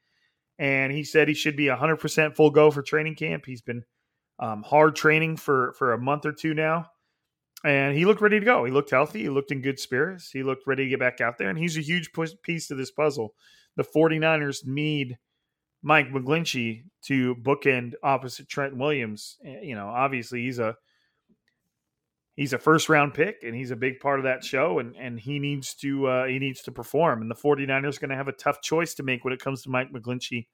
and 0.60 0.92
he 0.92 1.04
said 1.04 1.28
he 1.28 1.34
should 1.34 1.56
be 1.56 1.66
100% 1.66 2.36
full 2.36 2.50
go 2.50 2.72
for 2.72 2.82
training 2.82 3.16
camp. 3.16 3.46
He's 3.46 3.62
been 3.62 3.84
um, 4.40 4.64
hard 4.64 4.96
training 4.96 5.38
for 5.38 5.74
for 5.78 5.94
a 5.94 5.98
month 5.98 6.26
or 6.26 6.32
two 6.32 6.54
now, 6.54 6.88
and 7.64 7.96
he 7.96 8.06
looked 8.06 8.22
ready 8.22 8.40
to 8.40 8.46
go. 8.46 8.66
He 8.66 8.72
looked 8.72 8.92
healthy. 8.92 9.24
He 9.24 9.30
looked 9.30 9.52
in 9.52 9.62
good 9.62 9.80
spirits. 9.80 10.30
He 10.32 10.44
looked 10.44 10.68
ready 10.68 10.84
to 10.84 10.90
get 10.90 11.00
back 11.00 11.22
out 11.22 11.38
there, 11.38 11.50
and 11.50 11.58
he's 11.58 11.78
a 11.78 11.82
huge 11.82 12.12
piece 12.44 12.68
to 12.68 12.76
this 12.76 12.92
puzzle. 12.92 13.34
The 13.76 13.84
49ers 13.84 14.66
need 14.66 15.18
Mike 15.84 16.10
McGlinchey 16.10 16.84
to 17.06 17.36
bookend 17.36 17.94
opposite 18.04 18.50
Trent 18.50 18.76
Williams. 18.76 19.38
Eh, 19.46 19.62
you 19.62 19.76
know, 19.76 19.88
obviously 19.88 20.42
he's 20.42 20.60
a 20.60 20.76
he's 22.38 22.54
a 22.54 22.58
first 22.58 22.88
round 22.88 23.14
pick 23.14 23.44
and 23.44 23.54
he's 23.54 23.72
a 23.72 23.76
big 23.76 24.00
part 24.00 24.20
of 24.20 24.24
that 24.24 24.44
show 24.46 24.80
and 24.80 24.96
and 24.96 25.20
he 25.20 25.40
needs 25.40 25.74
to 25.74 26.08
uh, 26.08 26.26
he 26.26 26.40
needs 26.40 26.62
to 26.62 26.72
perform 26.72 27.22
and 27.22 27.30
the 27.30 27.36
49ers 27.36 27.98
are 27.98 28.00
going 28.00 28.10
to 28.10 28.16
have 28.16 28.30
a 28.30 28.34
tough 28.34 28.62
choice 28.62 28.94
to 28.94 29.04
make 29.04 29.26
when 29.26 29.34
it 29.34 29.42
comes 29.42 29.64
to 29.64 29.70
Mike 29.70 29.92
McGlinchey 29.92 30.48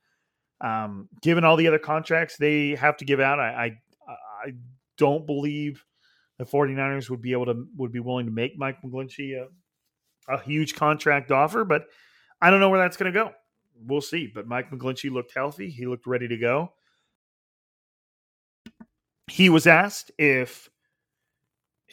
Um, 0.62 1.10
given 1.22 1.43
all 1.43 1.58
the 1.58 1.67
other 1.67 1.80
contracts 1.80 2.38
they 2.38 2.76
have 2.76 2.98
to 2.98 3.06
give 3.06 3.19
out, 3.19 3.39
I, 3.39 3.78
I, 4.08 4.13
I 4.48 4.54
don't 4.98 5.28
believe 5.28 5.84
the 6.38 6.46
49ers 6.46 7.10
would 7.10 7.22
be 7.22 7.34
able 7.34 7.46
to 7.48 7.67
would 7.76 7.91
be 7.91 8.00
willing 8.00 8.26
to 8.26 8.32
make 8.32 8.58
Mike 8.58 8.78
McGlinchey 8.82 9.36
a, 9.36 10.34
a 10.34 10.41
huge 10.41 10.76
contract 10.76 11.32
offer, 11.32 11.65
but 11.65 11.86
I 12.41 12.50
don't 12.50 12.62
know 12.62 12.69
where 12.69 12.80
that's 12.80 12.98
going 12.98 13.12
to 13.12 13.19
go. 13.19 13.32
We'll 13.76 14.02
see. 14.02 14.32
But 14.34 14.48
Mike 14.48 14.72
McGlinchey 14.72 15.12
looked 15.12 15.34
healthy. 15.36 15.69
He 15.69 15.86
looked 15.86 16.08
ready 16.08 16.28
to 16.30 16.38
go. 16.38 16.72
He 19.28 19.50
was 19.50 19.67
asked 19.67 20.12
if 20.17 20.69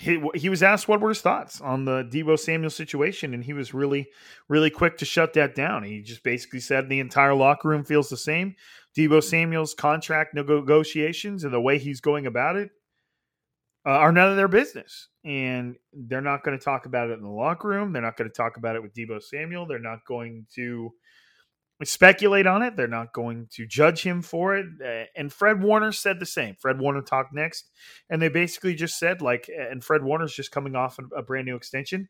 he, 0.00 0.18
he 0.34 0.48
was 0.48 0.62
asked 0.62 0.88
what 0.88 1.02
were 1.02 1.10
his 1.10 1.20
thoughts 1.20 1.60
on 1.60 1.84
the 1.84 2.04
Deebo 2.04 2.38
Samuel 2.38 2.70
situation, 2.70 3.34
and 3.34 3.44
he 3.44 3.52
was 3.52 3.74
really, 3.74 4.08
really 4.48 4.70
quick 4.70 4.96
to 4.96 5.04
shut 5.04 5.34
that 5.34 5.54
down. 5.54 5.82
He 5.82 6.00
just 6.00 6.22
basically 6.22 6.60
said 6.60 6.88
the 6.88 7.00
entire 7.00 7.34
locker 7.34 7.68
room 7.68 7.84
feels 7.84 8.08
the 8.08 8.16
same. 8.16 8.56
Deebo 8.96 9.22
Samuel's 9.22 9.74
contract 9.74 10.32
negotiations 10.32 11.44
and 11.44 11.52
the 11.52 11.60
way 11.60 11.78
he's 11.78 12.00
going 12.00 12.26
about 12.26 12.56
it 12.56 12.70
uh, 13.84 13.90
are 13.90 14.10
none 14.10 14.30
of 14.30 14.38
their 14.38 14.48
business. 14.48 15.08
And 15.22 15.76
they're 15.92 16.22
not 16.22 16.44
going 16.44 16.58
to 16.58 16.64
talk 16.64 16.86
about 16.86 17.10
it 17.10 17.18
in 17.18 17.22
the 17.22 17.28
locker 17.28 17.68
room. 17.68 17.92
They're 17.92 18.00
not 18.00 18.16
going 18.16 18.30
to 18.30 18.34
talk 18.34 18.56
about 18.56 18.76
it 18.76 18.82
with 18.82 18.94
Deebo 18.94 19.22
Samuel. 19.22 19.66
They're 19.66 19.78
not 19.78 20.06
going 20.06 20.46
to 20.54 20.94
speculate 21.84 22.46
on 22.46 22.62
it. 22.62 22.76
They're 22.76 22.86
not 22.86 23.12
going 23.12 23.48
to 23.52 23.66
judge 23.66 24.02
him 24.02 24.22
for 24.22 24.56
it. 24.56 24.66
Uh, 24.84 25.04
and 25.16 25.32
Fred 25.32 25.62
Warner 25.62 25.92
said 25.92 26.20
the 26.20 26.26
same. 26.26 26.56
Fred 26.60 26.78
Warner 26.78 27.02
talked 27.02 27.32
next, 27.32 27.70
and 28.08 28.20
they 28.20 28.28
basically 28.28 28.74
just 28.74 28.98
said, 28.98 29.22
like, 29.22 29.48
and 29.48 29.82
Fred 29.82 30.02
Warner's 30.02 30.34
just 30.34 30.50
coming 30.50 30.76
off 30.76 30.98
a 31.16 31.22
brand 31.22 31.46
new 31.46 31.56
extension. 31.56 32.08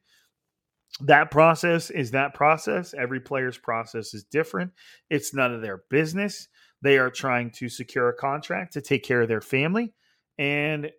That 1.03 1.31
process 1.31 1.91
is 1.91 2.11
that 2.11 2.35
process. 2.35 2.95
Every 2.95 3.21
player's 3.21 3.59
process 3.59 4.13
is 4.13 4.25
different. 4.25 4.73
It's 5.09 5.33
none 5.33 5.55
of 5.55 5.63
their 5.63 5.83
business. 5.89 6.49
They 6.83 6.99
are 6.99 7.11
trying 7.11 7.51
to 7.53 7.69
secure 7.69 8.09
a 8.09 8.15
contract 8.15 8.73
to 8.73 8.81
take 8.81 9.05
care 9.05 9.23
of 9.23 9.29
their 9.29 9.41
family. 9.41 9.95
And 10.39 10.91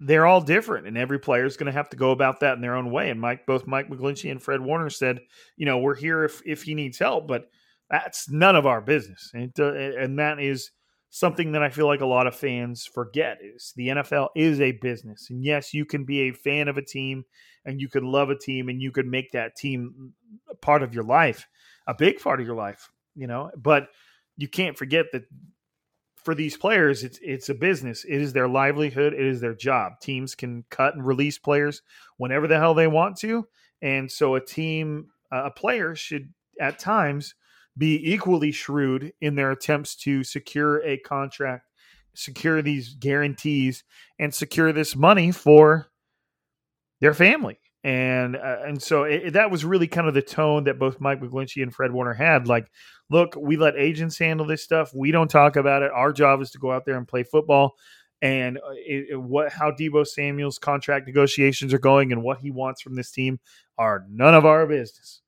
they're 0.00 0.26
all 0.26 0.40
different, 0.40 0.86
and 0.86 0.96
every 0.96 1.18
player 1.18 1.44
is 1.44 1.58
going 1.58 1.66
to 1.66 1.72
have 1.72 1.90
to 1.90 1.96
go 1.96 2.10
about 2.10 2.40
that 2.40 2.54
in 2.54 2.62
their 2.62 2.74
own 2.74 2.90
way. 2.90 3.10
And 3.10 3.20
Mike, 3.20 3.44
both 3.46 3.66
Mike 3.66 3.90
McGlinchey 3.90 4.30
and 4.30 4.42
Fred 4.42 4.62
Warner 4.62 4.88
said, 4.88 5.20
you 5.56 5.66
know, 5.66 5.78
we're 5.78 5.94
here 5.94 6.24
if 6.24 6.40
if 6.46 6.62
he 6.62 6.74
needs 6.74 6.98
help, 6.98 7.28
but 7.28 7.50
that's 7.90 8.30
none 8.30 8.56
of 8.56 8.66
our 8.66 8.80
business, 8.80 9.30
and 9.34 9.52
uh, 9.58 9.72
and 9.72 10.18
that 10.18 10.40
is 10.40 10.70
something 11.10 11.52
that 11.52 11.62
I 11.62 11.68
feel 11.68 11.86
like 11.86 12.00
a 12.00 12.06
lot 12.06 12.28
of 12.28 12.36
fans 12.36 12.86
forget 12.86 13.38
is 13.42 13.72
the 13.76 13.88
NFL 13.88 14.28
is 14.34 14.60
a 14.60 14.72
business, 14.72 15.28
and 15.28 15.44
yes, 15.44 15.74
you 15.74 15.84
can 15.84 16.04
be 16.04 16.22
a 16.22 16.32
fan 16.32 16.68
of 16.68 16.78
a 16.78 16.84
team, 16.84 17.24
and 17.64 17.80
you 17.80 17.88
can 17.88 18.04
love 18.04 18.30
a 18.30 18.38
team, 18.38 18.68
and 18.68 18.80
you 18.80 18.92
can 18.92 19.10
make 19.10 19.32
that 19.32 19.56
team 19.56 20.14
part 20.62 20.82
of 20.82 20.94
your 20.94 21.04
life, 21.04 21.46
a 21.86 21.94
big 21.94 22.20
part 22.20 22.40
of 22.40 22.46
your 22.46 22.56
life, 22.56 22.88
you 23.14 23.26
know, 23.26 23.50
but 23.56 23.88
you 24.38 24.48
can't 24.48 24.78
forget 24.78 25.06
that 25.12 25.24
for 26.24 26.34
these 26.34 26.56
players, 26.56 27.04
it's 27.04 27.18
it's 27.22 27.48
a 27.48 27.54
business. 27.54 28.04
It 28.04 28.20
is 28.20 28.32
their 28.32 28.48
livelihood. 28.48 29.12
It 29.12 29.26
is 29.26 29.40
their 29.40 29.54
job. 29.54 30.00
Teams 30.00 30.34
can 30.34 30.64
cut 30.70 30.94
and 30.94 31.06
release 31.06 31.38
players 31.38 31.82
whenever 32.16 32.46
the 32.46 32.58
hell 32.58 32.74
they 32.74 32.86
want 32.86 33.16
to, 33.18 33.46
and 33.82 34.10
so 34.10 34.34
a 34.34 34.44
team, 34.44 35.08
a 35.32 35.50
player 35.50 35.94
should 35.94 36.32
at 36.60 36.78
times 36.78 37.34
be 37.76 38.12
equally 38.12 38.52
shrewd 38.52 39.12
in 39.20 39.34
their 39.34 39.50
attempts 39.52 39.94
to 39.96 40.22
secure 40.24 40.84
a 40.84 40.98
contract, 40.98 41.66
secure 42.14 42.60
these 42.60 42.94
guarantees, 42.94 43.84
and 44.18 44.34
secure 44.34 44.72
this 44.72 44.94
money 44.94 45.30
for 45.32 45.88
their 47.00 47.14
family 47.14 47.58
and 47.82 48.36
uh, 48.36 48.58
and 48.66 48.82
so 48.82 49.04
it, 49.04 49.32
that 49.32 49.50
was 49.50 49.64
really 49.64 49.88
kind 49.88 50.06
of 50.06 50.14
the 50.14 50.22
tone 50.22 50.64
that 50.64 50.78
both 50.78 51.00
Mike 51.00 51.20
McGlinchey 51.20 51.62
and 51.62 51.74
Fred 51.74 51.92
Warner 51.92 52.12
had. 52.12 52.46
Like, 52.46 52.70
look, 53.08 53.34
we 53.36 53.56
let 53.56 53.76
agents 53.76 54.18
handle 54.18 54.46
this 54.46 54.62
stuff. 54.62 54.92
We 54.94 55.10
don't 55.12 55.30
talk 55.30 55.56
about 55.56 55.82
it. 55.82 55.90
Our 55.90 56.12
job 56.12 56.42
is 56.42 56.50
to 56.50 56.58
go 56.58 56.72
out 56.72 56.84
there 56.84 56.96
and 56.96 57.08
play 57.08 57.22
football. 57.22 57.76
And 58.22 58.58
uh, 58.58 58.72
it, 58.74 59.18
what 59.18 59.50
how 59.50 59.70
Deebo 59.70 60.06
Samuel's 60.06 60.58
contract 60.58 61.06
negotiations 61.06 61.72
are 61.72 61.78
going 61.78 62.12
and 62.12 62.22
what 62.22 62.38
he 62.38 62.50
wants 62.50 62.82
from 62.82 62.94
this 62.94 63.10
team 63.10 63.40
are 63.78 64.04
none 64.10 64.34
of 64.34 64.44
our 64.44 64.66
business. 64.66 65.22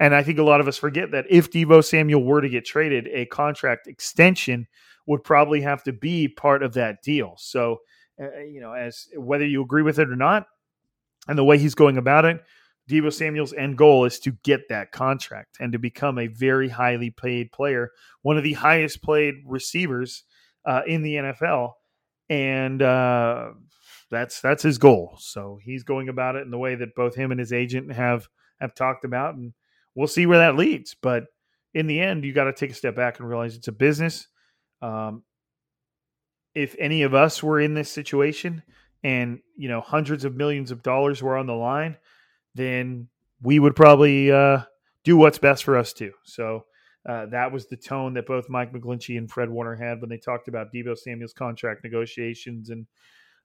And 0.00 0.14
I 0.14 0.22
think 0.22 0.38
a 0.38 0.44
lot 0.44 0.60
of 0.60 0.68
us 0.68 0.78
forget 0.78 1.10
that 1.10 1.26
if 1.28 1.50
Deebo 1.50 1.84
Samuel 1.84 2.24
were 2.24 2.40
to 2.40 2.48
get 2.48 2.64
traded, 2.64 3.08
a 3.08 3.26
contract 3.26 3.88
extension 3.88 4.66
would 5.06 5.24
probably 5.24 5.60
have 5.60 5.82
to 5.84 5.92
be 5.92 6.28
part 6.28 6.62
of 6.62 6.74
that 6.74 7.02
deal. 7.02 7.34
So, 7.38 7.78
uh, 8.22 8.40
you 8.40 8.60
know, 8.60 8.72
as 8.72 9.08
whether 9.16 9.46
you 9.46 9.62
agree 9.62 9.82
with 9.82 9.98
it 9.98 10.08
or 10.08 10.16
not, 10.16 10.46
and 11.28 11.38
the 11.38 11.44
way 11.44 11.58
he's 11.58 11.74
going 11.74 11.98
about 11.98 12.24
it, 12.24 12.40
Deebo 12.88 13.12
Samuel's 13.12 13.52
end 13.52 13.76
goal 13.76 14.06
is 14.06 14.18
to 14.20 14.32
get 14.42 14.68
that 14.70 14.92
contract 14.92 15.58
and 15.60 15.72
to 15.72 15.78
become 15.78 16.18
a 16.18 16.26
very 16.26 16.70
highly 16.70 17.10
paid 17.10 17.52
player, 17.52 17.90
one 18.22 18.38
of 18.38 18.44
the 18.44 18.54
highest 18.54 19.02
paid 19.02 19.34
receivers 19.46 20.24
uh, 20.64 20.80
in 20.86 21.02
the 21.02 21.14
NFL, 21.14 21.72
and 22.30 22.80
uh, 22.80 23.50
that's 24.10 24.40
that's 24.40 24.62
his 24.62 24.78
goal. 24.78 25.16
So 25.18 25.58
he's 25.62 25.84
going 25.84 26.08
about 26.08 26.36
it 26.36 26.42
in 26.42 26.50
the 26.50 26.58
way 26.58 26.74
that 26.76 26.94
both 26.94 27.14
him 27.14 27.30
and 27.30 27.38
his 27.38 27.52
agent 27.52 27.92
have 27.92 28.26
have 28.60 28.74
talked 28.74 29.04
about, 29.04 29.34
and 29.34 29.52
we'll 29.94 30.08
see 30.08 30.26
where 30.26 30.38
that 30.38 30.56
leads. 30.56 30.96
But 31.00 31.24
in 31.74 31.86
the 31.86 32.00
end, 32.00 32.24
you 32.24 32.32
got 32.32 32.44
to 32.44 32.52
take 32.54 32.70
a 32.70 32.74
step 32.74 32.96
back 32.96 33.18
and 33.18 33.28
realize 33.28 33.54
it's 33.54 33.68
a 33.68 33.72
business. 33.72 34.26
Um, 34.80 35.24
if 36.54 36.74
any 36.78 37.02
of 37.02 37.14
us 37.14 37.42
were 37.42 37.60
in 37.60 37.74
this 37.74 37.90
situation, 37.90 38.62
and 39.02 39.40
you 39.56 39.68
know 39.68 39.80
hundreds 39.80 40.24
of 40.24 40.36
millions 40.36 40.70
of 40.70 40.82
dollars 40.82 41.22
were 41.22 41.36
on 41.36 41.46
the 41.46 41.54
line, 41.54 41.96
then 42.54 43.08
we 43.42 43.58
would 43.58 43.76
probably 43.76 44.32
uh, 44.32 44.62
do 45.04 45.16
what's 45.16 45.38
best 45.38 45.64
for 45.64 45.76
us 45.76 45.92
too. 45.92 46.12
So 46.24 46.64
uh, 47.08 47.26
that 47.26 47.52
was 47.52 47.66
the 47.66 47.76
tone 47.76 48.14
that 48.14 48.26
both 48.26 48.48
Mike 48.48 48.72
McGlinchey 48.72 49.16
and 49.16 49.30
Fred 49.30 49.48
Warner 49.50 49.76
had 49.76 50.00
when 50.00 50.10
they 50.10 50.18
talked 50.18 50.48
about 50.48 50.72
Deebo 50.74 50.96
Samuel's 50.98 51.32
contract 51.32 51.84
negotiations, 51.84 52.70
and 52.70 52.86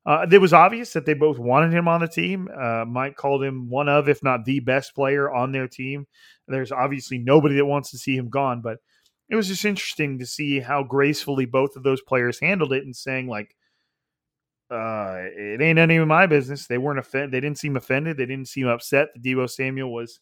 uh, 0.06 0.26
it 0.30 0.39
was 0.39 0.54
obvious 0.54 0.94
that 0.94 1.06
they 1.06 1.13
both 1.13 1.39
wanted 1.39 1.74
him 1.74 1.88
on 1.88 2.02
the 2.02 2.08
team. 2.08 2.50
Uh, 2.54 2.84
Mike 2.86 3.16
called 3.16 3.44
him 3.44 3.70
one 3.70 3.88
of, 3.88 4.10
if 4.10 4.22
not 4.22 4.44
the 4.44 4.60
best 4.60 4.94
player 4.96 5.32
on 5.32 5.52
their 5.52 5.68
team. 5.68 6.08
There's 6.48 6.74
obviously 6.74 7.20
nobody 7.20 7.56
that 7.56 7.66
wants 7.66 7.92
to 7.92 7.98
see 7.98 8.18
him 8.18 8.30
gone, 8.30 8.62
but 8.62 8.80
it 9.30 9.36
was 9.36 9.48
just 9.48 9.63
interesting 9.63 10.20
to 10.20 10.26
see 10.26 10.60
how 10.60 10.84
gracefully 10.84 11.46
both 11.46 11.76
of 11.76 11.84
those 11.84 12.02
players 12.02 12.39
handled 12.39 12.74
it 12.74 12.84
and 12.84 12.96
saying 12.96 13.28
like 13.28 13.56
uh, 14.74 15.16
it 15.36 15.62
ain't 15.62 15.80
any 15.80 15.98
of 15.98 16.08
my 16.08 16.26
business. 16.26 16.68
They 16.68 16.78
weren't 16.78 17.00
offended. 17.00 17.32
They 17.32 17.40
didn't 17.40 17.60
seem 17.60 17.78
offended. 17.78 18.18
They 18.18 18.26
didn't 18.26 18.48
seem 18.48 18.68
upset 18.68 19.10
that 19.14 19.24
Deebo 19.24 19.50
Samuel 19.50 19.94
was 19.94 20.20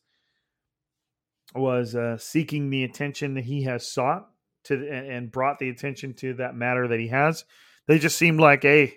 was 1.53 1.95
uh, 1.95 2.17
seeking 2.17 2.69
the 2.69 2.83
attention 2.83 3.33
that 3.33 3.43
he 3.43 3.63
has 3.63 3.89
sought 3.91 4.27
to 4.65 4.89
and 4.89 5.31
brought 5.31 5.59
the 5.59 5.69
attention 5.69 6.13
to 6.15 6.33
that 6.35 6.55
matter 6.55 6.87
that 6.87 6.99
he 6.99 7.07
has. 7.07 7.45
They 7.87 7.99
just 7.99 8.17
seemed 8.17 8.39
like, 8.39 8.63
hey, 8.63 8.95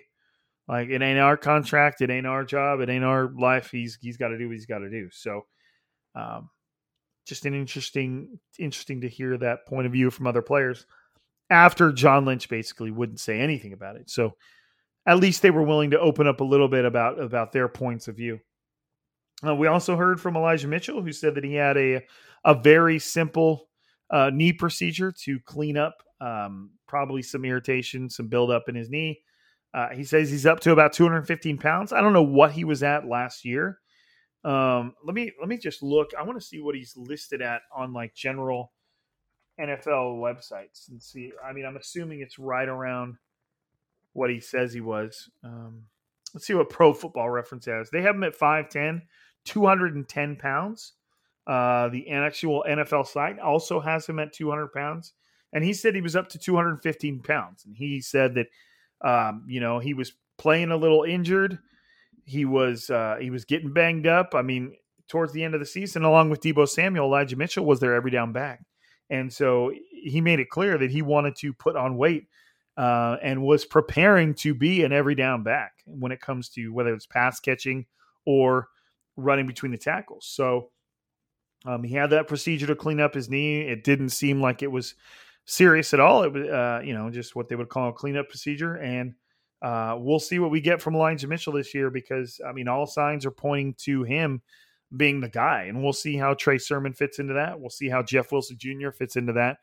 like 0.67 0.89
it 0.89 1.01
ain't 1.01 1.19
our 1.19 1.37
contract, 1.37 2.01
it 2.01 2.09
ain't 2.09 2.27
our 2.27 2.43
job, 2.43 2.79
it 2.79 2.89
ain't 2.89 3.03
our 3.03 3.31
life. 3.37 3.71
He's 3.71 3.97
he's 4.01 4.17
got 4.17 4.29
to 4.29 4.37
do 4.37 4.47
what 4.47 4.53
he's 4.53 4.65
got 4.65 4.79
to 4.79 4.89
do. 4.89 5.09
So, 5.11 5.45
um, 6.15 6.49
just 7.25 7.45
an 7.45 7.53
interesting 7.53 8.39
interesting 8.59 9.01
to 9.01 9.09
hear 9.09 9.37
that 9.37 9.65
point 9.67 9.85
of 9.85 9.93
view 9.93 10.11
from 10.11 10.27
other 10.27 10.41
players 10.41 10.85
after 11.49 11.91
John 11.91 12.25
Lynch 12.25 12.49
basically 12.49 12.91
wouldn't 12.91 13.19
say 13.19 13.39
anything 13.39 13.73
about 13.73 13.97
it. 13.97 14.09
So 14.09 14.35
at 15.05 15.19
least 15.19 15.41
they 15.41 15.51
were 15.51 15.63
willing 15.63 15.91
to 15.91 15.99
open 15.99 16.27
up 16.27 16.41
a 16.41 16.45
little 16.45 16.67
bit 16.67 16.85
about 16.85 17.19
about 17.19 17.51
their 17.51 17.67
points 17.67 18.07
of 18.07 18.15
view. 18.15 18.39
Uh, 19.45 19.55
we 19.55 19.67
also 19.67 19.95
heard 19.95 20.19
from 20.19 20.35
Elijah 20.35 20.67
Mitchell, 20.67 21.01
who 21.01 21.11
said 21.11 21.35
that 21.35 21.43
he 21.43 21.55
had 21.55 21.77
a 21.77 22.01
a 22.43 22.53
very 22.53 22.99
simple 22.99 23.69
uh, 24.09 24.29
knee 24.33 24.53
procedure 24.53 25.11
to 25.11 25.39
clean 25.45 25.77
up 25.77 25.95
um, 26.21 26.71
probably 26.87 27.21
some 27.21 27.45
irritation, 27.45 28.09
some 28.09 28.27
buildup 28.27 28.69
in 28.69 28.75
his 28.75 28.89
knee. 28.89 29.21
Uh, 29.73 29.89
he 29.89 30.03
says 30.03 30.29
he's 30.29 30.45
up 30.45 30.61
to 30.61 30.71
about 30.71 30.93
215 30.93 31.57
pounds. 31.57 31.91
I 31.91 31.99
don't 31.99 32.13
know 32.13 32.23
what 32.23 32.51
he 32.51 32.63
was 32.63 32.81
at 32.81 33.07
last 33.07 33.43
year. 33.43 33.79
Um, 34.45 34.93
let 35.03 35.15
me 35.15 35.31
let 35.39 35.49
me 35.49 35.57
just 35.57 35.83
look. 35.83 36.11
I 36.17 36.23
want 36.23 36.39
to 36.39 36.45
see 36.45 36.61
what 36.61 36.75
he's 36.75 36.93
listed 36.95 37.41
at 37.41 37.61
on 37.75 37.93
like 37.93 38.13
general 38.13 38.71
NFL 39.59 40.19
websites 40.19 40.89
and 40.89 41.01
see. 41.01 41.31
I 41.43 41.51
mean, 41.51 41.65
I'm 41.65 41.77
assuming 41.77 42.21
it's 42.21 42.39
right 42.39 42.67
around 42.67 43.15
what 44.15 44.29
he 44.29 44.39
says 44.39 44.73
he 44.73 44.81
was. 44.81 45.29
Um, 45.43 45.83
let's 46.33 46.47
see 46.47 46.53
what 46.53 46.69
Pro 46.69 46.93
Football 46.93 47.29
Reference 47.29 47.65
has. 47.65 47.89
They 47.89 48.01
have 48.01 48.15
him 48.15 48.23
at 48.23 48.39
5'10, 48.39 49.01
210 49.43 50.35
pounds. 50.37 50.93
Uh, 51.45 51.89
the 51.89 52.09
actual 52.09 52.65
NFL 52.67 53.07
site 53.07 53.39
also 53.39 53.79
has 53.81 54.07
him 54.07 54.19
at 54.19 54.33
200 54.33 54.71
pounds. 54.71 55.13
And 55.51 55.63
he 55.63 55.73
said 55.73 55.95
he 55.95 56.01
was 56.01 56.15
up 56.15 56.29
to 56.29 56.39
215 56.39 57.19
pounds. 57.19 57.65
And 57.65 57.75
he 57.75 57.99
said 57.99 58.35
that, 58.35 58.47
um, 59.01 59.43
you 59.47 59.59
know, 59.59 59.79
he 59.79 59.93
was 59.93 60.13
playing 60.37 60.71
a 60.71 60.77
little 60.77 61.03
injured. 61.03 61.59
He 62.23 62.45
was 62.45 62.89
uh, 62.89 63.17
he 63.19 63.29
was 63.29 63.43
getting 63.43 63.73
banged 63.73 64.07
up. 64.07 64.33
I 64.33 64.41
mean, 64.41 64.75
towards 65.09 65.33
the 65.33 65.43
end 65.43 65.53
of 65.53 65.59
the 65.59 65.65
season, 65.65 66.03
along 66.03 66.29
with 66.29 66.41
Deebo 66.41 66.67
Samuel, 66.67 67.05
Elijah 67.05 67.35
Mitchell 67.35 67.65
was 67.65 67.81
their 67.81 67.93
every 67.93 68.11
down 68.11 68.31
back. 68.31 68.63
And 69.09 69.31
so 69.31 69.71
he 69.91 70.21
made 70.21 70.39
it 70.39 70.49
clear 70.49 70.77
that 70.77 70.89
he 70.89 71.01
wanted 71.01 71.35
to 71.37 71.53
put 71.53 71.75
on 71.75 71.97
weight 71.97 72.27
uh, 72.77 73.17
and 73.21 73.41
was 73.41 73.65
preparing 73.65 74.33
to 74.33 74.53
be 74.53 74.83
an 74.83 74.91
every 74.91 75.15
down 75.15 75.43
back 75.43 75.73
when 75.85 76.11
it 76.11 76.21
comes 76.21 76.49
to 76.49 76.73
whether 76.73 76.93
it's 76.93 77.05
pass 77.05 77.39
catching 77.39 77.85
or 78.25 78.67
running 79.17 79.47
between 79.47 79.71
the 79.71 79.77
tackles. 79.77 80.25
So 80.27 80.71
um, 81.65 81.83
he 81.83 81.95
had 81.95 82.11
that 82.11 82.27
procedure 82.27 82.67
to 82.67 82.75
clean 82.75 82.99
up 82.99 83.13
his 83.13 83.29
knee. 83.29 83.61
It 83.61 83.83
didn't 83.83 84.09
seem 84.09 84.41
like 84.41 84.61
it 84.61 84.71
was 84.71 84.95
serious 85.45 85.93
at 85.93 85.99
all. 85.99 86.23
It 86.23 86.33
was, 86.33 86.47
uh, 86.47 86.81
you 86.83 86.93
know, 86.93 87.09
just 87.09 87.35
what 87.35 87.49
they 87.49 87.55
would 87.55 87.69
call 87.69 87.89
a 87.89 87.93
cleanup 87.93 88.29
procedure. 88.29 88.75
And 88.75 89.13
uh, 89.61 89.95
we'll 89.97 90.19
see 90.19 90.39
what 90.39 90.51
we 90.51 90.61
get 90.61 90.81
from 90.81 90.95
Elijah 90.95 91.27
Mitchell 91.27 91.53
this 91.53 91.73
year 91.73 91.89
because, 91.89 92.39
I 92.45 92.51
mean, 92.51 92.67
all 92.67 92.85
signs 92.85 93.25
are 93.25 93.31
pointing 93.31 93.73
to 93.79 94.03
him 94.03 94.41
being 94.95 95.21
the 95.21 95.29
guy. 95.29 95.63
And 95.63 95.83
we'll 95.83 95.93
see 95.93 96.17
how 96.17 96.33
Trey 96.33 96.57
Sermon 96.57 96.93
fits 96.93 97.19
into 97.19 97.33
that. 97.33 97.59
We'll 97.59 97.69
see 97.69 97.89
how 97.89 98.03
Jeff 98.03 98.31
Wilson 98.31 98.57
Jr. 98.59 98.91
fits 98.91 99.15
into 99.15 99.33
that. 99.33 99.57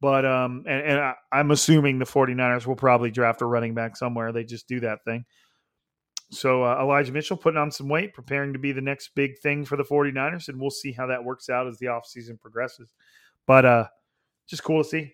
But, 0.00 0.26
um, 0.26 0.64
and, 0.66 0.82
and 0.82 1.00
I, 1.00 1.14
I'm 1.32 1.50
assuming 1.50 1.98
the 1.98 2.04
49ers 2.04 2.66
will 2.66 2.76
probably 2.76 3.10
draft 3.10 3.42
a 3.42 3.46
running 3.46 3.74
back 3.74 3.96
somewhere. 3.96 4.32
They 4.32 4.44
just 4.44 4.68
do 4.68 4.80
that 4.80 5.04
thing. 5.04 5.24
So 6.30 6.64
uh, 6.64 6.78
Elijah 6.80 7.12
Mitchell 7.12 7.36
putting 7.36 7.58
on 7.58 7.70
some 7.70 7.88
weight, 7.88 8.12
preparing 8.12 8.52
to 8.52 8.58
be 8.58 8.72
the 8.72 8.80
next 8.80 9.10
big 9.14 9.38
thing 9.38 9.64
for 9.64 9.76
the 9.76 9.84
49ers, 9.84 10.48
and 10.48 10.60
we'll 10.60 10.70
see 10.70 10.92
how 10.92 11.06
that 11.06 11.24
works 11.24 11.48
out 11.48 11.66
as 11.66 11.78
the 11.78 11.86
offseason 11.86 12.40
progresses. 12.40 12.92
But 13.46 13.64
uh, 13.64 13.86
just 14.46 14.64
cool 14.64 14.82
to 14.82 14.88
see. 14.88 15.12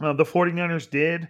Uh, 0.00 0.12
the 0.12 0.24
49ers 0.24 0.90
did, 0.90 1.28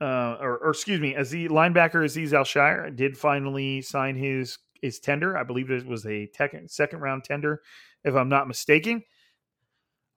uh, 0.00 0.36
or, 0.40 0.58
or, 0.58 0.70
excuse 0.70 1.00
me, 1.00 1.14
as 1.14 1.30
the 1.30 1.48
linebacker 1.48 2.04
Azeez 2.04 2.32
Al-Shaair 2.32 2.94
did 2.94 3.16
finally 3.16 3.82
sign 3.82 4.16
his 4.16 4.58
his 4.80 5.00
tender. 5.00 5.36
I 5.36 5.42
believe 5.42 5.70
it 5.70 5.86
was 5.86 6.06
a 6.06 6.26
tech, 6.26 6.54
second 6.66 7.00
round 7.00 7.24
tender, 7.24 7.62
if 8.04 8.14
I'm 8.14 8.28
not 8.28 8.46
mistaken 8.46 9.02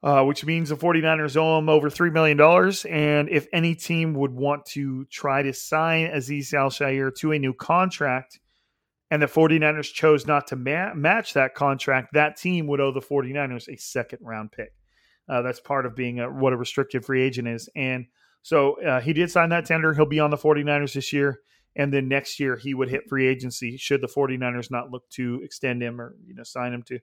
uh, 0.04 0.24
which 0.24 0.46
means 0.46 0.70
the 0.70 0.76
49ers 0.76 1.38
owe 1.38 1.60
him 1.60 1.70
over 1.70 1.90
$3 1.90 2.12
million. 2.12 2.40
And 2.90 3.30
if 3.30 3.48
any 3.54 3.76
team 3.76 4.14
would 4.16 4.32
want 4.32 4.66
to 4.68 5.06
try 5.06 5.44
to 5.44 5.54
sign 5.54 6.08
Azeez 6.08 6.54
Al-Shaair 6.54 7.16
to 7.18 7.32
a 7.32 7.40
new 7.40 7.54
contract, 7.54 8.40
and 9.12 9.22
the 9.22 9.28
49ers 9.28 9.94
chose 9.94 10.26
not 10.26 10.48
to 10.48 10.56
ma- 10.56 10.94
match 10.94 11.34
that 11.34 11.54
contract, 11.54 12.14
that 12.14 12.38
team 12.38 12.66
would 12.68 12.80
owe 12.80 12.92
the 12.92 13.02
49ers 13.02 13.68
a 13.68 13.78
second 13.78 14.20
round 14.22 14.52
pick. 14.52 14.74
Uh, 15.30 15.42
that's 15.42 15.60
part 15.60 15.86
of 15.86 15.96
being 15.96 16.20
a, 16.20 16.32
what 16.32 16.54
a 16.54 16.58
restricted 16.58 17.06
free 17.06 17.22
agent 17.22 17.48
is. 17.48 17.70
And 17.76 18.06
so 18.42 18.82
uh, 18.82 19.02
he 19.02 19.14
did 19.14 19.30
sign 19.30 19.50
that 19.50 19.66
tender. 19.66 19.94
He'll 19.94 20.06
be 20.06 20.20
on 20.20 20.32
the 20.32 20.38
49ers 20.38 20.94
this 20.94 21.14
year. 21.14 21.42
And 21.76 21.94
then 21.94 22.08
next 22.08 22.40
year 22.40 22.58
he 22.58 22.74
would 22.74 22.90
hit 22.90 23.08
free 23.08 23.28
agency 23.28 23.78
should 23.78 24.02
the 24.02 24.08
49ers 24.08 24.72
not 24.72 24.92
look 24.92 25.08
to 25.12 25.42
extend 25.44 25.82
him 25.82 26.02
or 26.02 26.16
you 26.26 26.34
know 26.34 26.44
sign 26.44 26.74
him 26.74 26.84
to 26.84 27.00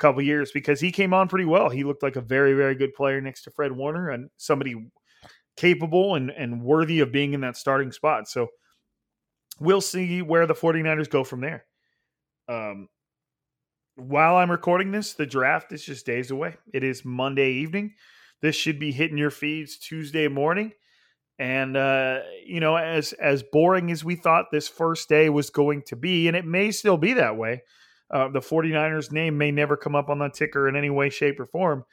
couple 0.00 0.22
years 0.22 0.50
because 0.52 0.80
he 0.80 0.90
came 0.90 1.14
on 1.14 1.28
pretty 1.28 1.44
well. 1.44 1.68
He 1.68 1.84
looked 1.84 2.02
like 2.02 2.16
a 2.16 2.20
very, 2.20 2.54
very 2.54 2.74
good 2.74 2.94
player 2.94 3.20
next 3.20 3.42
to 3.42 3.50
Fred 3.50 3.72
Warner 3.72 4.10
and 4.10 4.30
somebody 4.36 4.74
capable 5.56 6.14
and, 6.14 6.30
and 6.30 6.62
worthy 6.62 7.00
of 7.00 7.12
being 7.12 7.34
in 7.34 7.42
that 7.42 7.56
starting 7.56 7.92
spot. 7.92 8.28
So 8.28 8.48
we'll 9.60 9.80
see 9.80 10.22
where 10.22 10.46
the 10.46 10.54
49ers 10.54 11.10
go 11.10 11.22
from 11.22 11.42
there. 11.42 11.64
Um, 12.48 12.88
while 13.96 14.36
I'm 14.36 14.50
recording 14.50 14.90
this, 14.90 15.12
the 15.12 15.26
draft 15.26 15.72
is 15.72 15.84
just 15.84 16.06
days 16.06 16.30
away. 16.30 16.56
It 16.72 16.82
is 16.82 17.04
Monday 17.04 17.52
evening. 17.52 17.94
This 18.40 18.56
should 18.56 18.80
be 18.80 18.92
hitting 18.92 19.18
your 19.18 19.30
feeds 19.30 19.78
Tuesday 19.78 20.28
morning. 20.28 20.72
And 21.38 21.76
uh, 21.76 22.20
you 22.44 22.60
know, 22.60 22.76
as 22.76 23.12
as 23.14 23.42
boring 23.42 23.90
as 23.90 24.04
we 24.04 24.14
thought 24.14 24.46
this 24.50 24.68
first 24.68 25.08
day 25.08 25.30
was 25.30 25.48
going 25.48 25.82
to 25.86 25.96
be, 25.96 26.28
and 26.28 26.36
it 26.36 26.44
may 26.44 26.70
still 26.70 26.98
be 26.98 27.14
that 27.14 27.36
way, 27.36 27.62
uh, 28.10 28.28
the 28.28 28.40
49ers 28.40 29.12
name 29.12 29.38
may 29.38 29.50
never 29.50 29.76
come 29.76 29.94
up 29.94 30.08
on 30.08 30.18
the 30.18 30.28
ticker 30.28 30.68
in 30.68 30.76
any 30.76 30.90
way, 30.90 31.10
shape, 31.10 31.38
or 31.38 31.46
form. 31.46 31.84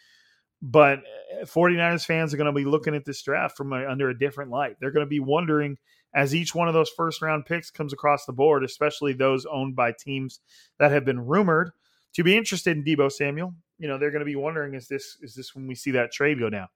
But 0.61 0.99
49ers 1.43 1.95
uh, 1.95 1.99
fans 1.99 2.33
are 2.33 2.37
going 2.37 2.47
to 2.47 2.51
be 2.51 2.65
looking 2.65 2.95
at 2.95 3.05
this 3.05 3.21
draft 3.21 3.55
from 3.55 3.73
a, 3.73 3.85
under 3.87 4.09
a 4.09 4.17
different 4.17 4.49
light. 4.49 4.77
They're 4.79 4.91
going 4.91 5.05
to 5.05 5.09
be 5.09 5.19
wondering 5.19 5.77
as 6.15 6.33
each 6.33 6.55
one 6.55 6.67
of 6.67 6.73
those 6.73 6.89
first 6.89 7.21
round 7.21 7.45
picks 7.45 7.69
comes 7.69 7.93
across 7.93 8.25
the 8.25 8.33
board, 8.33 8.63
especially 8.63 9.13
those 9.13 9.45
owned 9.45 9.75
by 9.75 9.91
teams 9.91 10.39
that 10.79 10.91
have 10.91 11.05
been 11.05 11.19
rumored 11.19 11.71
to 12.15 12.23
be 12.23 12.35
interested 12.35 12.75
in 12.75 12.83
Deebo 12.83 13.11
Samuel. 13.11 13.53
You 13.77 13.87
know, 13.87 13.99
they're 13.99 14.11
going 14.11 14.21
to 14.21 14.25
be 14.25 14.35
wondering 14.35 14.73
is 14.73 14.87
this 14.87 15.17
is 15.21 15.35
this 15.35 15.53
when 15.53 15.67
we 15.67 15.75
see 15.75 15.91
that 15.91 16.11
trade 16.11 16.39
go 16.39 16.49
down? 16.49 16.67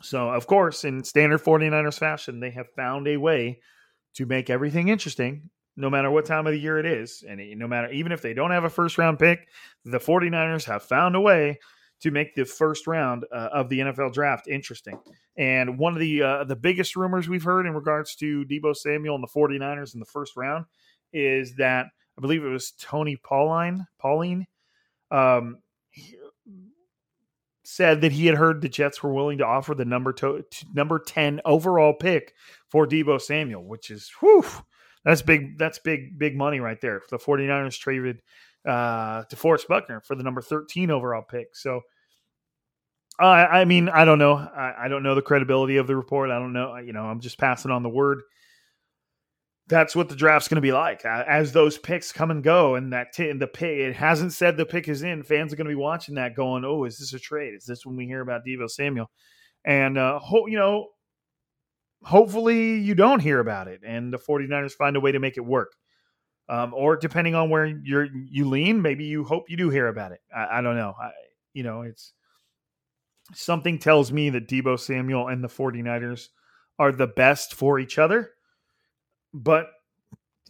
So, 0.00 0.30
of 0.30 0.46
course, 0.46 0.84
in 0.84 1.04
standard 1.04 1.42
49ers 1.42 1.98
fashion, 1.98 2.40
they 2.40 2.50
have 2.52 2.70
found 2.76 3.08
a 3.08 3.16
way 3.16 3.60
to 4.14 4.26
make 4.26 4.48
everything 4.48 4.88
interesting 4.88 5.50
no 5.78 5.88
matter 5.88 6.10
what 6.10 6.26
time 6.26 6.46
of 6.46 6.52
the 6.52 6.58
year 6.58 6.78
it 6.78 6.86
is. 6.86 7.24
And 7.26 7.40
no 7.56 7.68
matter, 7.68 7.90
even 7.92 8.10
if 8.10 8.20
they 8.20 8.34
don't 8.34 8.50
have 8.50 8.64
a 8.64 8.70
first 8.70 8.98
round 8.98 9.18
pick, 9.18 9.48
the 9.84 9.98
49ers 9.98 10.64
have 10.64 10.82
found 10.82 11.14
a 11.14 11.20
way 11.20 11.58
to 12.00 12.10
make 12.10 12.34
the 12.34 12.44
first 12.44 12.86
round 12.86 13.24
uh, 13.32 13.48
of 13.52 13.68
the 13.68 13.78
NFL 13.78 14.12
draft 14.12 14.48
interesting. 14.48 14.98
And 15.36 15.78
one 15.78 15.94
of 15.94 16.00
the 16.00 16.22
uh, 16.22 16.44
the 16.44 16.56
biggest 16.56 16.96
rumors 16.96 17.28
we've 17.28 17.44
heard 17.44 17.66
in 17.66 17.74
regards 17.74 18.16
to 18.16 18.44
Deebo 18.44 18.76
Samuel 18.76 19.14
and 19.14 19.24
the 19.24 19.28
49ers 19.28 19.94
in 19.94 20.00
the 20.00 20.06
first 20.06 20.36
round 20.36 20.66
is 21.12 21.54
that 21.56 21.86
I 22.18 22.20
believe 22.20 22.44
it 22.44 22.48
was 22.48 22.72
Tony 22.80 23.16
Pauline, 23.16 23.86
Pauline 24.00 24.46
um, 25.12 25.58
said 27.64 28.00
that 28.00 28.12
he 28.12 28.26
had 28.26 28.34
heard 28.34 28.60
the 28.60 28.68
Jets 28.68 29.02
were 29.02 29.12
willing 29.12 29.38
to 29.38 29.46
offer 29.46 29.74
the 29.74 29.84
number 29.84 30.12
to, 30.14 30.44
number 30.74 30.98
10 30.98 31.40
overall 31.44 31.94
pick 31.94 32.34
for 32.68 32.86
Deebo 32.86 33.20
Samuel, 33.20 33.64
which 33.64 33.90
is 33.90 34.10
whew, 34.20 34.44
that's 35.08 35.22
big. 35.22 35.56
That's 35.56 35.78
big, 35.78 36.18
big 36.18 36.36
money 36.36 36.60
right 36.60 36.78
there. 36.82 37.00
The 37.08 37.16
49ers 37.16 37.78
traded 37.78 38.20
uh, 38.68 39.24
DeForest 39.24 39.66
Buckner 39.66 40.02
for 40.02 40.14
the 40.14 40.22
number 40.22 40.42
13 40.42 40.90
overall 40.90 41.22
pick. 41.22 41.56
So, 41.56 41.80
uh, 43.18 43.24
I 43.24 43.64
mean, 43.64 43.88
I 43.88 44.04
don't 44.04 44.18
know. 44.18 44.34
I, 44.34 44.74
I, 44.80 44.88
don't 44.88 45.02
know 45.02 45.14
the 45.14 45.22
credibility 45.22 45.78
of 45.78 45.86
the 45.86 45.96
report. 45.96 46.28
I 46.30 46.38
don't 46.38 46.52
know. 46.52 46.76
You 46.76 46.92
know, 46.92 47.04
I'm 47.04 47.20
just 47.20 47.38
passing 47.38 47.70
on 47.70 47.82
the 47.82 47.88
word. 47.88 48.20
That's 49.66 49.96
what 49.96 50.10
the 50.10 50.14
draft's 50.14 50.48
going 50.48 50.56
to 50.56 50.60
be 50.60 50.72
like 50.72 51.06
as 51.06 51.52
those 51.52 51.78
picks 51.78 52.12
come 52.12 52.30
and 52.30 52.44
go, 52.44 52.74
and 52.74 52.92
that 52.92 53.14
t- 53.14 53.30
and 53.30 53.40
the 53.40 53.46
pick. 53.46 53.78
It 53.78 53.96
hasn't 53.96 54.34
said 54.34 54.58
the 54.58 54.66
pick 54.66 54.88
is 54.88 55.02
in. 55.02 55.22
Fans 55.22 55.54
are 55.54 55.56
going 55.56 55.66
to 55.66 55.70
be 55.70 55.74
watching 55.74 56.16
that, 56.16 56.36
going, 56.36 56.66
"Oh, 56.66 56.84
is 56.84 56.98
this 56.98 57.14
a 57.14 57.18
trade? 57.18 57.54
Is 57.54 57.64
this 57.64 57.86
when 57.86 57.96
we 57.96 58.04
hear 58.04 58.20
about 58.20 58.46
Deebo 58.46 58.68
Samuel?" 58.68 59.10
And 59.64 59.96
uh, 59.96 60.18
ho- 60.18 60.46
you 60.46 60.58
know, 60.58 60.88
hopefully 62.02 62.76
you 62.76 62.94
don't 62.94 63.20
hear 63.20 63.40
about 63.40 63.68
it 63.68 63.80
and 63.84 64.12
the 64.12 64.18
49ers 64.18 64.72
find 64.72 64.96
a 64.96 65.00
way 65.00 65.12
to 65.12 65.18
make 65.18 65.36
it 65.36 65.44
work. 65.44 65.72
Um, 66.48 66.72
or 66.72 66.96
depending 66.96 67.34
on 67.34 67.50
where 67.50 67.66
you're 67.66 68.08
you 68.30 68.48
lean, 68.48 68.80
maybe 68.80 69.04
you 69.04 69.22
hope 69.22 69.50
you 69.50 69.56
do 69.56 69.68
hear 69.68 69.88
about 69.88 70.12
it. 70.12 70.20
I, 70.34 70.58
I 70.58 70.60
don't 70.62 70.76
know. 70.76 70.94
I, 70.98 71.10
you 71.52 71.62
know, 71.62 71.82
it's 71.82 72.14
something 73.34 73.78
tells 73.78 74.10
me 74.12 74.30
that 74.30 74.48
Deebo 74.48 74.80
Samuel 74.80 75.28
and 75.28 75.44
the 75.44 75.48
49ers 75.48 76.28
are 76.78 76.92
the 76.92 77.06
best 77.06 77.54
for 77.54 77.78
each 77.78 77.98
other. 77.98 78.30
But 79.34 79.66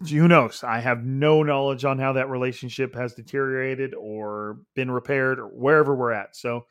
who 0.09 0.29
knows? 0.29 0.63
I 0.63 0.79
have 0.79 1.05
no 1.05 1.43
knowledge 1.43 1.85
on 1.85 1.99
how 1.99 2.13
that 2.13 2.29
relationship 2.29 2.95
has 2.95 3.15
deteriorated 3.15 3.95
or 3.95 4.59
been 4.77 4.91
repaired 4.91 5.41
or 5.41 5.47
wherever 5.47 5.97
we're 5.97 6.13
at. 6.13 6.37
So, 6.37 6.67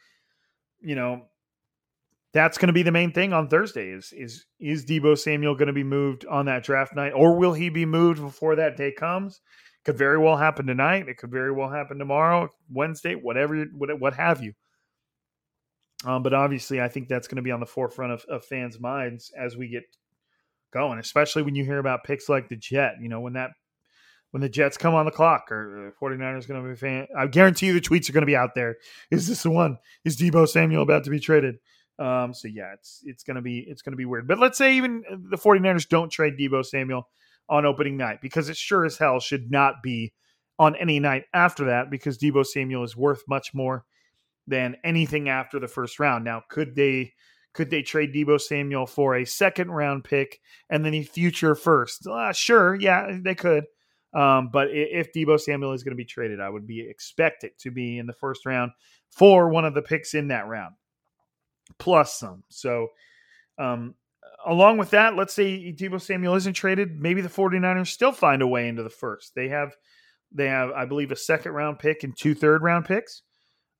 you 0.80 0.95
know, 0.95 1.25
that's 2.38 2.59
going 2.59 2.67
to 2.67 2.73
be 2.73 2.83
the 2.83 2.91
main 2.91 3.11
thing 3.11 3.33
on 3.33 3.47
Thursday 3.47 3.89
is 3.89 4.13
is 4.15 4.45
is 4.59 4.85
Deebo 4.85 5.17
Samuel 5.17 5.55
going 5.55 5.67
to 5.67 5.73
be 5.73 5.83
moved 5.83 6.23
on 6.27 6.45
that 6.45 6.63
draft 6.63 6.95
night 6.95 7.13
or 7.15 7.35
will 7.35 7.53
he 7.53 7.69
be 7.69 7.83
moved 7.85 8.21
before 8.21 8.55
that 8.57 8.77
day 8.77 8.91
comes? 8.91 9.41
Could 9.85 9.97
very 9.97 10.19
well 10.19 10.38
happen 10.38 10.67
tonight. 10.67 11.09
It 11.09 11.17
could 11.17 11.31
very 11.31 11.51
well 11.51 11.69
happen 11.69 11.97
tomorrow, 11.97 12.49
Wednesday, 12.69 13.15
whatever, 13.15 13.65
what, 13.73 13.99
what 13.99 14.13
have 14.13 14.43
you. 14.43 14.53
Um, 16.05 16.21
but 16.21 16.33
obviously, 16.33 16.79
I 16.79 16.89
think 16.89 17.07
that's 17.07 17.27
going 17.27 17.38
to 17.38 17.41
be 17.41 17.51
on 17.51 17.59
the 17.59 17.65
forefront 17.65 18.13
of, 18.13 18.23
of 18.29 18.45
fans' 18.45 18.79
minds 18.79 19.31
as 19.35 19.57
we 19.57 19.69
get 19.69 19.83
going, 20.71 20.99
especially 20.99 21.41
when 21.41 21.55
you 21.55 21.63
hear 21.63 21.79
about 21.79 22.03
picks 22.03 22.29
like 22.29 22.49
the 22.49 22.55
Jet. 22.55 22.95
You 23.01 23.09
know, 23.09 23.21
when 23.21 23.33
that 23.33 23.51
when 24.29 24.41
the 24.41 24.49
Jets 24.49 24.77
come 24.77 24.93
on 24.93 25.05
the 25.05 25.11
clock 25.11 25.51
or 25.51 25.95
49ers 25.99 26.47
going 26.47 26.61
to 26.61 26.69
be 26.69 26.75
fan. 26.75 27.07
I 27.17 27.25
guarantee 27.25 27.67
you 27.67 27.73
the 27.73 27.81
tweets 27.81 28.09
are 28.09 28.13
going 28.13 28.23
to 28.23 28.27
be 28.27 28.35
out 28.35 28.53
there. 28.53 28.75
Is 29.09 29.27
this 29.27 29.41
the 29.41 29.49
one? 29.49 29.77
Is 30.05 30.17
Deebo 30.17 30.47
Samuel 30.47 30.83
about 30.83 31.05
to 31.05 31.09
be 31.09 31.19
traded? 31.19 31.55
Um, 31.99 32.33
so 32.33 32.47
yeah, 32.47 32.73
it's 32.73 33.01
it's 33.03 33.23
gonna 33.23 33.41
be 33.41 33.59
it's 33.59 33.81
gonna 33.81 33.97
be 33.97 34.05
weird. 34.05 34.27
But 34.27 34.39
let's 34.39 34.57
say 34.57 34.75
even 34.75 35.03
the 35.29 35.37
49ers 35.37 35.89
don't 35.89 36.11
trade 36.11 36.37
Deebo 36.39 36.65
Samuel 36.65 37.07
on 37.49 37.65
opening 37.65 37.97
night 37.97 38.19
because 38.21 38.49
it 38.49 38.57
sure 38.57 38.85
as 38.85 38.97
hell 38.97 39.19
should 39.19 39.49
not 39.49 39.81
be 39.81 40.13
on 40.59 40.75
any 40.75 40.99
night 40.99 41.25
after 41.33 41.65
that 41.65 41.89
because 41.89 42.17
Deebo 42.17 42.45
Samuel 42.45 42.83
is 42.83 42.95
worth 42.95 43.23
much 43.27 43.53
more 43.53 43.85
than 44.47 44.75
anything 44.83 45.29
after 45.29 45.59
the 45.59 45.67
first 45.67 45.99
round. 45.99 46.23
Now, 46.23 46.43
could 46.49 46.75
they 46.75 47.13
could 47.53 47.69
they 47.69 47.81
trade 47.81 48.13
Deebo 48.13 48.39
Samuel 48.39 48.85
for 48.85 49.15
a 49.15 49.25
second 49.25 49.71
round 49.71 50.03
pick 50.03 50.39
and 50.69 50.85
then 50.85 50.93
a 50.93 51.03
future 51.03 51.55
first? 51.55 52.05
Uh, 52.05 52.31
sure, 52.31 52.75
yeah, 52.75 53.17
they 53.21 53.35
could. 53.35 53.65
Um, 54.13 54.49
but 54.51 54.67
if 54.71 55.11
Deebo 55.13 55.39
Samuel 55.39 55.73
is 55.73 55.83
going 55.83 55.91
to 55.91 55.97
be 55.97 56.05
traded, 56.05 56.39
I 56.39 56.49
would 56.49 56.65
be 56.65 56.87
expect 56.87 57.43
it 57.43 57.57
to 57.59 57.71
be 57.71 57.97
in 57.97 58.07
the 58.07 58.13
first 58.13 58.45
round 58.45 58.71
for 59.11 59.49
one 59.49 59.65
of 59.65 59.73
the 59.73 59.81
picks 59.81 60.13
in 60.13 60.29
that 60.29 60.47
round 60.47 60.75
plus 61.78 62.20
some. 62.20 62.43
So, 62.49 62.88
um, 63.57 63.95
along 64.45 64.78
with 64.78 64.91
that, 64.91 65.15
let's 65.15 65.34
say 65.34 65.74
Deebo 65.74 66.01
Samuel 66.01 66.36
isn't 66.36 66.53
traded, 66.53 66.99
maybe 66.99 67.22
the 67.22 67.30
49ers 67.30 67.88
still 67.88 68.11
find 68.11 68.41
a 68.41 68.47
way 68.47 68.68
into 68.68 68.84
the 68.84 68.89
first. 68.89 69.34
They 69.36 69.49
have 69.49 69.76
they 70.32 70.47
have, 70.47 70.72
I 70.72 70.86
believe, 70.86 71.11
a 71.11 71.15
second 71.15 71.53
round 71.53 71.80
pick 71.80 72.03
and 72.03 72.15
two 72.18 72.36
third 72.36 72.61
round 72.61 72.86
picks. 72.86 73.22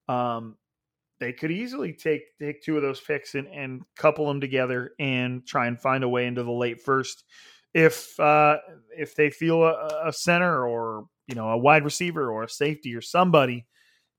Um, 0.08 0.56
they 1.20 1.34
could 1.34 1.52
easily 1.52 1.94
take 1.94 2.22
take 2.40 2.62
two 2.62 2.78
of 2.78 2.84
those 2.84 3.02
picks 3.02 3.36
and, 3.36 3.48
and 3.48 3.82
couple 3.96 4.28
them 4.28 4.40
together 4.40 4.92
and 5.00 5.46
try 5.46 5.68
and 5.68 5.80
find 5.80 6.04
a 6.04 6.10
way 6.10 6.26
into 6.26 6.44
the 6.44 6.52
late 6.52 6.82
first 6.82 7.24
if 7.74 8.20
uh, 8.20 8.58
if 8.98 9.16
they 9.16 9.30
feel 9.30 9.64
a, 9.64 10.04
a 10.06 10.14
center 10.14 10.66
or 10.66 11.06
you 11.28 11.36
know 11.36 11.50
a 11.50 11.58
wide 11.58 11.84
receiver 11.84 12.32
or 12.32 12.44
a 12.44 12.50
safety 12.50 12.96
or 12.96 13.02
somebody 13.02 13.66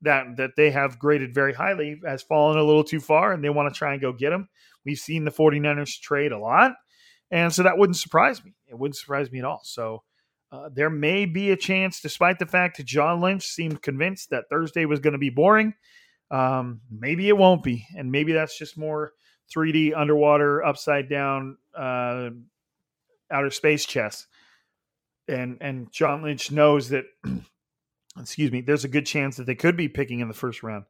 that 0.02 0.36
that 0.36 0.50
they 0.56 0.70
have 0.70 0.98
graded 0.98 1.34
very 1.34 1.52
highly 1.52 2.00
has 2.06 2.22
fallen 2.22 2.58
a 2.58 2.62
little 2.62 2.84
too 2.84 3.00
far 3.00 3.32
and 3.32 3.42
they 3.42 3.50
want 3.50 3.72
to 3.72 3.76
try 3.76 3.92
and 3.92 4.00
go 4.00 4.12
get 4.12 4.32
him. 4.32 4.48
We've 4.84 4.98
seen 4.98 5.24
the 5.24 5.30
49ers 5.30 6.00
trade 6.00 6.32
a 6.32 6.38
lot. 6.38 6.72
And 7.30 7.52
so 7.52 7.62
that 7.62 7.76
wouldn't 7.76 7.96
surprise 7.96 8.42
me. 8.44 8.54
It 8.68 8.78
wouldn't 8.78 8.96
surprise 8.96 9.30
me 9.30 9.40
at 9.40 9.44
all. 9.44 9.60
So 9.64 10.02
uh, 10.50 10.70
there 10.72 10.90
may 10.90 11.26
be 11.26 11.50
a 11.50 11.56
chance, 11.56 12.00
despite 12.00 12.38
the 12.38 12.46
fact 12.46 12.78
that 12.78 12.86
John 12.86 13.20
Lynch 13.20 13.44
seemed 13.44 13.82
convinced 13.82 14.30
that 14.30 14.44
Thursday 14.48 14.86
was 14.86 15.00
going 15.00 15.12
to 15.12 15.18
be 15.18 15.30
boring. 15.30 15.74
Um, 16.30 16.80
maybe 16.90 17.28
it 17.28 17.36
won't 17.36 17.62
be. 17.62 17.86
And 17.96 18.10
maybe 18.10 18.32
that's 18.32 18.58
just 18.58 18.78
more 18.78 19.12
3D 19.54 19.92
underwater, 19.96 20.64
upside 20.64 21.08
down, 21.10 21.58
uh, 21.76 22.30
outer 23.30 23.50
space 23.50 23.84
chess. 23.84 24.26
And, 25.26 25.58
and 25.60 25.92
John 25.92 26.22
Lynch 26.22 26.50
knows 26.50 26.88
that, 26.88 27.04
excuse 28.18 28.52
me, 28.52 28.60
there's 28.60 28.84
a 28.84 28.88
good 28.88 29.06
chance 29.06 29.36
that 29.36 29.46
they 29.46 29.54
could 29.54 29.76
be 29.76 29.88
picking 29.88 30.20
in 30.20 30.28
the 30.28 30.34
first 30.34 30.62
round. 30.62 30.84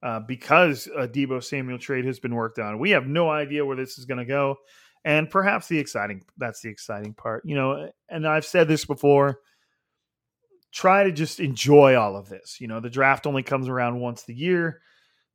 Uh, 0.00 0.20
because 0.20 0.88
a 0.96 1.08
Deebo 1.08 1.42
Samuel 1.42 1.78
trade 1.78 2.04
has 2.04 2.20
been 2.20 2.34
worked 2.34 2.60
on. 2.60 2.78
We 2.78 2.90
have 2.90 3.08
no 3.08 3.28
idea 3.28 3.66
where 3.66 3.76
this 3.76 3.98
is 3.98 4.04
going 4.04 4.18
to 4.18 4.24
go 4.24 4.58
and 5.04 5.30
perhaps 5.30 5.68
the 5.68 5.78
exciting 5.78 6.22
that's 6.36 6.60
the 6.60 6.68
exciting 6.68 7.14
part 7.14 7.42
you 7.44 7.54
know 7.54 7.90
and 8.08 8.26
i've 8.26 8.44
said 8.44 8.68
this 8.68 8.84
before 8.84 9.38
try 10.72 11.04
to 11.04 11.12
just 11.12 11.40
enjoy 11.40 11.96
all 11.96 12.16
of 12.16 12.28
this 12.28 12.60
you 12.60 12.68
know 12.68 12.80
the 12.80 12.90
draft 12.90 13.26
only 13.26 13.42
comes 13.42 13.68
around 13.68 14.00
once 14.00 14.24
a 14.28 14.32
year 14.32 14.80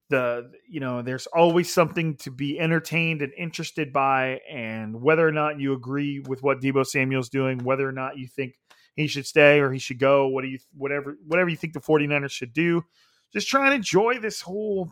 the 0.09 0.51
you 0.69 0.79
know 0.79 1.01
there's 1.01 1.27
always 1.27 1.73
something 1.73 2.15
to 2.17 2.29
be 2.29 2.59
entertained 2.59 3.21
and 3.21 3.34
interested 3.38 3.93
by 3.93 4.39
and 4.51 5.01
whether 5.01 5.27
or 5.27 5.31
not 5.31 5.59
you 5.59 5.73
agree 5.73 6.19
with 6.19 6.43
what 6.43 6.61
Deebo 6.61 6.86
Samuel's 6.86 7.29
doing 7.29 7.59
whether 7.59 7.88
or 7.88 7.93
not 7.93 8.17
you 8.17 8.27
think 8.27 8.53
he 8.96 9.08
should 9.08 9.26
stay 9.26 9.60
or 9.60 9.72
he 9.72 9.80
should 9.80 10.00
go 10.00 10.28
what 10.28 10.44
do 10.44 10.48
you 10.48 10.60
whatever 10.76 11.18
whatever 11.26 11.50
you 11.50 11.58
think 11.58 11.74
the 11.74 11.82
49ers 11.82 12.32
should 12.32 12.54
do 12.54 12.84
just 13.34 13.48
try 13.48 13.66
and 13.66 13.74
enjoy 13.74 14.20
this 14.20 14.41
whole 14.41 14.91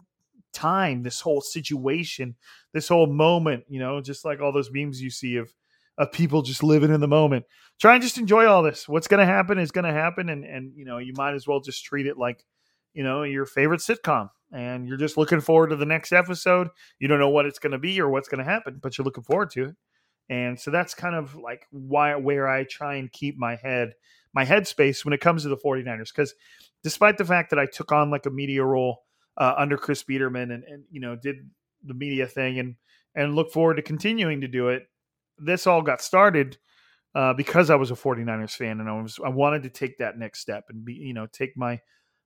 time, 0.54 1.04
this 1.04 1.22
whole 1.22 1.42
situation, 1.42 2.36
this 2.74 2.88
whole 2.88 3.08
moment, 3.08 3.64
you 3.70 3.80
know, 3.80 4.02
just 4.02 4.26
like 4.26 4.42
all 4.42 4.52
those 4.52 4.72
memes 4.72 5.02
you 5.02 5.10
see 5.10 5.38
of 5.38 5.54
of 5.98 6.12
people 6.12 6.42
just 6.42 6.64
living 6.64 6.92
in 6.92 7.02
the 7.02 7.08
moment. 7.08 7.46
Try 7.80 7.94
and 7.94 8.02
just 8.02 8.18
enjoy 8.18 8.46
all 8.46 8.64
this. 8.64 8.88
What's 8.88 9.08
going 9.08 9.20
to 9.20 9.32
happen 9.32 9.60
is 9.60 9.72
going 9.72 9.86
to 9.86 9.94
happen 9.94 10.30
and 10.30 10.44
and 10.46 10.74
you 10.76 10.86
know, 10.86 10.98
you 10.98 11.14
might 11.16 11.34
as 11.34 11.48
well 11.48 11.60
just 11.60 11.84
treat 11.84 12.08
it 12.08 12.18
like, 12.18 12.44
you 12.94 13.04
know, 13.04 13.24
your 13.24 13.46
favorite 13.46 13.82
sitcom 13.82 14.30
and 14.52 14.88
you're 14.88 14.98
just 14.98 15.18
looking 15.18 15.42
forward 15.42 15.70
to 15.70 15.76
the 15.76 15.86
next 15.86 16.12
episode. 16.12 16.70
You 17.00 17.08
don't 17.08 17.20
know 17.20 17.30
what 17.30 17.46
it's 17.46 17.60
going 17.60 17.72
to 17.72 17.78
be 17.78 18.00
or 18.02 18.10
what's 18.10 18.30
going 18.30 18.44
to 18.44 18.50
happen, 18.50 18.80
but 18.82 18.98
you're 18.98 19.06
looking 19.06 19.24
forward 19.24 19.52
to 19.52 19.66
it. 19.66 19.76
And 20.30 20.60
so 20.60 20.72
that's 20.72 20.94
kind 20.94 21.16
of 21.16 21.36
like 21.36 21.66
why 21.72 22.16
where 22.16 22.48
I 22.48 22.64
try 22.64 22.96
and 22.96 23.12
keep 23.12 23.38
my 23.38 23.56
head 23.56 23.94
my 24.34 24.46
headspace 24.46 25.04
when 25.04 25.14
it 25.14 25.20
comes 25.20 25.44
to 25.44 25.50
the 25.50 25.58
49ers 25.58 26.14
cuz 26.14 26.34
despite 26.84 27.18
the 27.18 27.26
fact 27.26 27.50
that 27.50 27.60
I 27.60 27.66
took 27.66 27.92
on 27.92 28.10
like 28.10 28.26
a 28.26 28.30
media 28.30 28.64
role 28.64 29.04
uh, 29.38 29.54
under 29.58 29.78
Chris 29.78 30.04
Biederman 30.04 30.52
and, 30.52 30.64
and, 30.64 30.84
you 30.92 31.00
know, 31.00 31.16
did 31.16 31.50
the 31.84 31.94
media 31.94 32.28
thing 32.28 32.60
and, 32.60 32.76
and 33.16 33.36
look 33.36 33.52
forward 33.52 33.76
to 33.76 33.82
continuing 33.82 34.42
to 34.42 34.48
do 34.48 34.70
it. 34.70 34.84
This 35.38 35.68
all 35.68 35.82
got 35.82 36.02
started 36.02 36.58
uh, 37.16 37.34
because 37.34 37.70
I 37.70 37.76
was 37.76 37.92
a 37.92 37.96
49ers 37.96 38.56
fan 38.56 38.80
and 38.80 38.90
I 38.90 39.02
was, 39.02 39.20
I 39.24 39.30
wanted 39.30 39.64
to 39.64 39.70
take 39.70 39.98
that 39.98 40.18
next 40.18 40.40
step 40.40 40.66
and 40.70 40.86
be, 40.86 40.94
you 40.94 41.14
know, 41.14 41.28
take 41.28 41.58
my, 41.58 41.80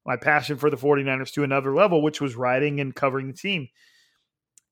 my 0.05 0.17
passion 0.17 0.57
for 0.57 0.69
the 0.69 0.77
49ers 0.77 1.31
to 1.33 1.43
another 1.43 1.73
level, 1.73 2.01
which 2.01 2.21
was 2.21 2.35
writing 2.35 2.79
and 2.79 2.95
covering 2.95 3.27
the 3.27 3.33
team. 3.33 3.67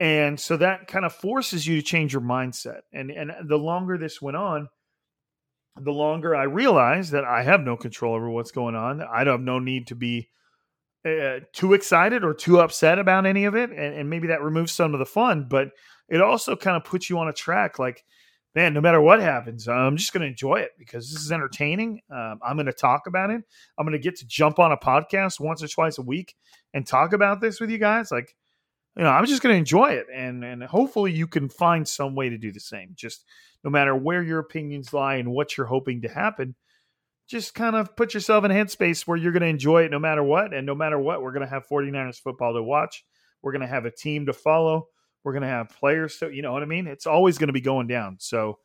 And 0.03 0.37
so 0.37 0.57
that 0.57 0.87
kind 0.87 1.05
of 1.05 1.13
forces 1.13 1.65
you 1.65 1.77
to 1.77 1.81
change 1.81 2.11
your 2.11 2.21
mindset. 2.21 2.81
And, 2.91 3.09
and 3.09 3.31
the 3.47 3.55
longer 3.57 3.97
this 3.97 4.21
went 4.21 4.35
on, 4.35 4.67
the 5.77 5.93
longer 5.93 6.35
I 6.35 6.43
realized 6.43 7.13
that 7.13 7.23
I 7.23 7.43
have 7.43 7.61
no 7.61 7.77
control 7.77 8.13
over 8.13 8.29
what's 8.29 8.51
going 8.51 8.75
on. 8.75 9.01
I 9.01 9.23
don't 9.23 9.35
have 9.35 9.41
no 9.41 9.59
need 9.59 9.87
to 9.87 9.95
be 9.95 10.27
uh, 11.05 11.39
too 11.53 11.71
excited 11.73 12.25
or 12.25 12.33
too 12.33 12.59
upset 12.59 12.99
about 12.99 13.25
any 13.25 13.45
of 13.45 13.55
it, 13.55 13.69
and, 13.69 13.95
and, 13.95 14.09
maybe 14.09 14.27
that 14.27 14.41
removes 14.41 14.73
some 14.73 14.93
of 14.93 14.99
the 14.99 15.05
fun. 15.05 15.47
But 15.49 15.69
it 16.09 16.21
also 16.21 16.57
kind 16.57 16.75
of 16.75 16.83
puts 16.83 17.09
you 17.09 17.17
on 17.19 17.29
a 17.29 17.33
track, 17.33 17.79
like, 17.79 18.03
man, 18.55 18.73
no 18.73 18.81
matter 18.81 18.99
what 18.99 19.21
happens, 19.21 19.69
I'm 19.69 19.95
just 19.95 20.11
going 20.11 20.21
to 20.21 20.27
enjoy 20.27 20.57
it 20.57 20.71
because 20.77 21.11
this 21.11 21.21
is 21.21 21.31
entertaining. 21.31 22.01
Um, 22.13 22.39
I'm 22.45 22.57
going 22.57 22.65
to 22.65 22.73
talk 22.73 23.07
about 23.07 23.29
it. 23.31 23.41
I'm 23.77 23.85
going 23.85 23.97
to 23.97 24.03
get 24.03 24.17
to 24.17 24.27
jump 24.27 24.59
on 24.59 24.73
a 24.73 24.77
podcast 24.77 25.39
once 25.39 25.63
or 25.63 25.69
twice 25.69 25.97
a 25.97 26.01
week 26.01 26.35
and 26.73 26.85
talk 26.85 27.13
about 27.13 27.39
this 27.39 27.61
with 27.61 27.69
you 27.69 27.77
guys. 27.77 28.11
Like, 28.11 28.35
you 28.97 29.03
know, 29.03 29.09
I'm 29.09 29.25
just 29.25 29.41
going 29.41 29.53
to 29.53 29.59
enjoy 29.59 29.91
it, 29.91 30.07
and 30.13 30.43
and 30.43 30.63
hopefully 30.63 31.11
you 31.11 31.27
can 31.27 31.49
find 31.49 31.87
some 31.87 32.15
way 32.15 32.29
to 32.29 32.37
do 32.37 32.51
the 32.51 32.59
same. 32.59 32.91
Just 32.95 33.25
no 33.63 33.69
matter 33.69 33.95
where 33.95 34.21
your 34.21 34.39
opinions 34.39 34.93
lie 34.93 35.15
and 35.15 35.31
what 35.31 35.57
you're 35.57 35.67
hoping 35.67 36.01
to 36.01 36.09
happen 36.09 36.55
just 37.27 37.55
kind 37.55 37.75
of 37.75 37.95
put 37.95 38.13
yourself 38.13 38.43
in 38.43 38.51
a 38.51 38.53
headspace 38.53 39.07
where 39.07 39.17
you're 39.17 39.31
going 39.31 39.41
to 39.41 39.47
enjoy 39.47 39.83
it 39.83 39.91
no 39.91 39.99
matter 39.99 40.23
what. 40.23 40.53
And 40.53 40.65
no 40.65 40.75
matter 40.75 40.99
what, 40.99 41.21
we're 41.21 41.31
going 41.31 41.45
to 41.45 41.49
have 41.49 41.67
49ers 41.67 42.19
football 42.19 42.53
to 42.53 42.63
watch. 42.63 43.03
We're 43.41 43.51
going 43.51 43.61
to 43.61 43.67
have 43.67 43.85
a 43.85 43.91
team 43.91 44.25
to 44.27 44.33
follow. 44.33 44.87
We're 45.23 45.33
going 45.33 45.43
to 45.43 45.47
have 45.47 45.69
players 45.69 46.19
So 46.19 46.27
you 46.27 46.41
know 46.41 46.51
what 46.51 46.63
I 46.63 46.65
mean? 46.65 46.87
It's 46.87 47.07
always 47.07 47.37
going 47.37 47.47
to 47.47 47.53
be 47.53 47.61
going 47.61 47.87
down. 47.87 48.17
So 48.19 48.59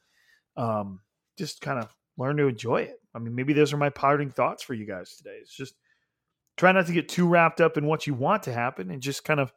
um, 0.57 1.01
just 1.39 1.61
kind 1.61 1.79
of 1.79 1.89
learn 2.17 2.37
to 2.39 2.49
enjoy 2.49 2.83
it. 2.83 2.97
I 3.15 3.21
mean, 3.21 3.35
maybe 3.35 3.53
those 3.53 3.73
are 3.73 3.79
my 3.79 3.91
parting 3.91 4.31
thoughts 4.31 4.63
for 4.63 4.75
you 4.75 4.87
guys 4.87 5.17
today. 5.17 5.39
It's 5.41 5.55
just 5.55 5.75
try 6.57 6.73
not 6.73 6.87
to 6.87 6.93
get 6.93 7.09
too 7.09 7.29
wrapped 7.29 7.61
up 7.61 7.77
in 7.77 7.87
what 7.87 8.07
you 8.07 8.15
want 8.15 8.45
to 8.45 8.53
happen 8.53 8.91
and 8.91 9.01
just 9.01 9.25
kind 9.25 9.39
of 9.39 9.53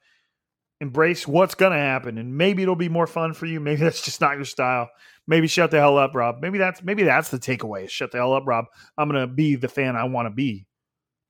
embrace 0.81 1.27
what's 1.27 1.53
going 1.53 1.71
to 1.71 1.77
happen 1.77 2.17
and 2.17 2.35
maybe 2.35 2.63
it'll 2.63 2.75
be 2.75 2.89
more 2.89 3.07
fun 3.07 3.33
for 3.33 3.45
you. 3.45 3.59
Maybe 3.59 3.79
that's 3.81 4.01
just 4.01 4.19
not 4.19 4.35
your 4.35 4.45
style. 4.45 4.89
Maybe 5.27 5.47
shut 5.47 5.71
the 5.71 5.79
hell 5.79 5.97
up 5.97 6.13
rob. 6.15 6.41
Maybe 6.41 6.57
that's 6.57 6.83
maybe 6.83 7.03
that's 7.03 7.29
the 7.29 7.39
takeaway. 7.39 7.89
Shut 7.89 8.11
the 8.11 8.17
hell 8.17 8.33
up 8.33 8.43
rob. 8.45 8.65
I'm 8.97 9.07
going 9.07 9.21
to 9.21 9.33
be 9.33 9.55
the 9.55 9.69
fan 9.69 9.95
i 9.95 10.03
want 10.03 10.25
to 10.25 10.31
be. 10.31 10.65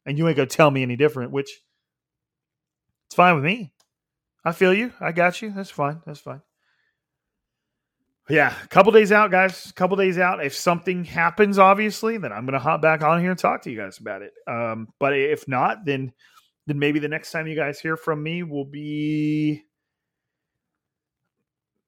And 0.06 0.18
you 0.18 0.28
ain't 0.28 0.38
going 0.38 0.50
to 0.50 0.56
tell 0.56 0.72
me 0.72 0.82
any 0.82 0.96
different 0.96 1.32
which 1.32 1.52
it's 3.08 3.16
fine 3.16 3.36
with 3.36 3.44
me. 3.44 3.74
I 4.44 4.54
feel 4.54 4.74
you. 4.74 4.94
I 5.00 5.12
got 5.12 5.42
you. 5.42 5.52
That's 5.52 5.70
fine. 5.70 6.02
That's 6.06 6.22
fine. 6.22 6.42
Yeah 8.30 8.56
a 8.64 8.68
couple 8.70 8.94
days 8.94 9.12
out 9.12 9.30
guys. 9.30 9.66
A 9.66 9.74
couple 9.74 9.98
days 9.98 10.18
out. 10.18 10.44
If 10.44 10.56
something 10.56 11.04
happens 11.04 11.60
obviously 11.60 12.18
then 12.18 12.32
i'm 12.32 12.46
going 12.46 12.54
to 12.54 12.60
hop 12.60 12.82
back 12.82 13.04
on 13.04 13.20
here 13.20 13.32
and 13.32 13.40
talk 13.40 13.64
to 13.64 13.72
you 13.72 13.78
guys 13.78 13.98
about 13.98 14.22
it. 14.22 14.32
Um, 14.48 14.88
but 14.98 15.18
if 15.18 15.46
not 15.50 15.84
then 15.84 16.14
then 16.68 16.80
maybe 16.80 17.00
the 17.00 17.08
next 17.08 17.32
time 17.32 17.48
you 17.48 17.56
guys 17.56 17.80
hear 17.80 17.98
from 17.98 18.22
me 18.22 18.44
will 18.44 18.66
be 18.66 19.64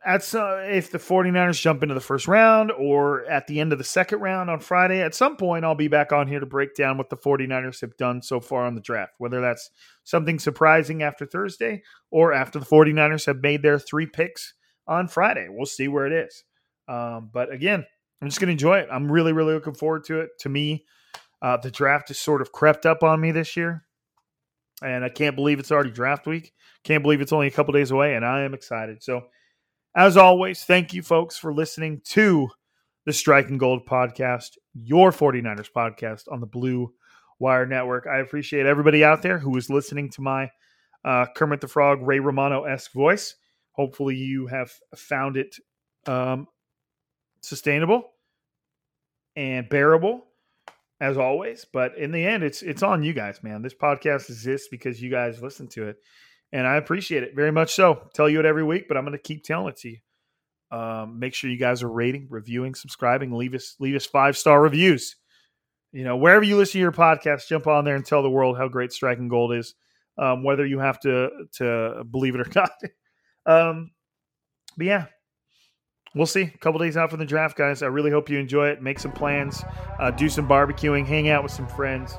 at 0.05 0.23
some, 0.23 0.59
if 0.59 0.91
the 0.91 0.97
49ers 0.97 1.61
jump 1.61 1.81
into 1.81 1.95
the 1.95 2.01
first 2.01 2.27
round 2.27 2.71
or 2.71 3.25
at 3.25 3.47
the 3.47 3.59
end 3.59 3.71
of 3.71 3.77
the 3.77 3.83
second 3.83 4.19
round 4.19 4.49
on 4.49 4.59
Friday. 4.59 5.01
At 5.01 5.15
some 5.15 5.37
point, 5.37 5.63
I'll 5.63 5.75
be 5.75 5.87
back 5.87 6.11
on 6.11 6.27
here 6.27 6.39
to 6.39 6.45
break 6.45 6.75
down 6.75 6.97
what 6.97 7.09
the 7.09 7.17
49ers 7.17 7.81
have 7.81 7.95
done 7.97 8.21
so 8.21 8.39
far 8.39 8.65
on 8.65 8.75
the 8.75 8.81
draft, 8.81 9.13
whether 9.17 9.39
that's 9.39 9.69
something 10.03 10.39
surprising 10.39 11.03
after 11.03 11.25
Thursday 11.25 11.83
or 12.11 12.33
after 12.33 12.59
the 12.59 12.65
49ers 12.65 13.25
have 13.25 13.41
made 13.41 13.61
their 13.61 13.79
three 13.79 14.05
picks 14.05 14.53
on 14.87 15.07
Friday. 15.07 15.47
We'll 15.49 15.65
see 15.65 15.87
where 15.87 16.07
it 16.07 16.13
is. 16.13 16.43
Um, 16.87 17.29
but 17.31 17.51
again, 17.51 17.85
I'm 18.21 18.27
just 18.27 18.39
going 18.39 18.47
to 18.47 18.53
enjoy 18.53 18.79
it. 18.79 18.89
I'm 18.91 19.11
really, 19.11 19.31
really 19.31 19.53
looking 19.53 19.73
forward 19.73 20.03
to 20.05 20.19
it. 20.19 20.31
To 20.39 20.49
me, 20.49 20.85
uh, 21.41 21.57
the 21.57 21.71
draft 21.71 22.09
has 22.09 22.19
sort 22.19 22.41
of 22.41 22.51
crept 22.51 22.85
up 22.85 23.03
on 23.03 23.21
me 23.21 23.31
this 23.31 23.55
year 23.55 23.85
and 24.83 25.03
I 25.03 25.09
can't 25.09 25.35
believe 25.35 25.59
it's 25.59 25.71
already 25.71 25.91
draft 25.91 26.27
week. 26.27 26.53
Can't 26.83 27.03
believe 27.03 27.21
it's 27.21 27.33
only 27.33 27.47
a 27.47 27.51
couple 27.51 27.73
days 27.73 27.91
away, 27.91 28.15
and 28.15 28.25
I 28.25 28.41
am 28.41 28.53
excited. 28.53 29.01
So, 29.01 29.21
as 29.95 30.17
always, 30.17 30.63
thank 30.63 30.93
you, 30.93 31.01
folks, 31.01 31.37
for 31.37 31.53
listening 31.53 32.01
to 32.05 32.49
the 33.05 33.13
Striking 33.13 33.57
Gold 33.57 33.85
podcast, 33.85 34.57
your 34.73 35.11
49ers 35.11 35.71
podcast 35.75 36.23
on 36.31 36.39
the 36.39 36.47
Blue 36.47 36.93
Wire 37.39 37.65
Network. 37.65 38.07
I 38.07 38.19
appreciate 38.19 38.65
everybody 38.65 39.03
out 39.03 39.21
there 39.21 39.37
who 39.37 39.55
is 39.57 39.69
listening 39.69 40.09
to 40.11 40.21
my 40.21 40.49
uh, 41.05 41.25
Kermit 41.35 41.61
the 41.61 41.67
Frog, 41.67 42.01
Ray 42.01 42.19
Romano 42.19 42.63
esque 42.63 42.93
voice. 42.93 43.35
Hopefully, 43.71 44.15
you 44.15 44.47
have 44.47 44.71
found 44.95 45.37
it 45.37 45.55
um, 46.05 46.47
sustainable 47.41 48.11
and 49.35 49.67
bearable 49.69 50.25
as 51.03 51.17
always. 51.17 51.65
But 51.71 51.97
in 51.97 52.11
the 52.11 52.25
end, 52.25 52.43
it's 52.43 52.61
it's 52.61 52.81
on 52.81 53.03
you 53.03 53.13
guys, 53.13 53.43
man. 53.43 53.61
This 53.61 53.75
podcast 53.75 54.29
exists 54.29 54.69
because 54.71 55.01
you 55.01 55.11
guys 55.11 55.43
listen 55.43 55.67
to 55.69 55.89
it, 55.89 55.97
and 56.53 56.65
I 56.65 56.77
appreciate 56.77 57.23
it 57.23 57.35
very 57.35 57.51
much. 57.51 57.73
So, 57.73 58.07
tell 58.15 58.29
you 58.29 58.39
it 58.39 58.45
every 58.45 58.63
week, 58.63 58.85
but 58.87 58.95
I'm 58.95 59.03
going 59.03 59.17
to 59.17 59.21
keep 59.21 59.43
telling 59.43 59.67
it 59.67 59.77
to 59.79 59.89
you. 59.89 59.97
Um, 60.71 61.19
make 61.19 61.35
sure 61.35 61.49
you 61.49 61.59
guys 61.59 61.83
are 61.83 61.91
rating, 61.91 62.27
reviewing, 62.29 62.73
subscribing. 62.73 63.33
Leave 63.33 63.53
us 63.53 63.75
leave 63.79 63.95
us 63.95 64.05
five 64.05 64.37
star 64.37 64.61
reviews. 64.61 65.17
You 65.91 66.05
know, 66.05 66.15
wherever 66.15 66.43
you 66.43 66.55
listen 66.55 66.73
to 66.73 66.79
your 66.79 66.93
podcast, 66.93 67.47
jump 67.47 67.67
on 67.67 67.83
there 67.83 67.95
and 67.95 68.05
tell 68.05 68.23
the 68.23 68.29
world 68.29 68.57
how 68.57 68.69
great 68.69 68.93
Striking 68.93 69.27
Gold 69.27 69.53
is. 69.53 69.75
Um, 70.17 70.43
whether 70.43 70.65
you 70.65 70.79
have 70.79 70.99
to 71.01 71.29
to 71.57 72.03
believe 72.09 72.35
it 72.35 72.47
or 72.47 72.51
not. 72.55 72.71
um, 73.45 73.91
but 74.77 74.85
yeah, 74.85 75.05
we'll 76.15 76.25
see. 76.25 76.43
A 76.43 76.57
couple 76.59 76.79
days 76.79 76.97
out 76.97 77.09
from 77.09 77.19
the 77.19 77.25
draft, 77.25 77.57
guys. 77.57 77.81
I 77.81 77.87
really 77.87 78.11
hope 78.11 78.29
you 78.29 78.39
enjoy 78.39 78.69
it. 78.69 78.81
Make 78.81 78.99
some 78.99 79.11
plans, 79.11 79.63
uh, 79.99 80.11
do 80.11 80.29
some 80.29 80.47
barbecuing, 80.47 81.05
hang 81.05 81.29
out 81.29 81.43
with 81.43 81.51
some 81.51 81.67
friends. 81.67 82.13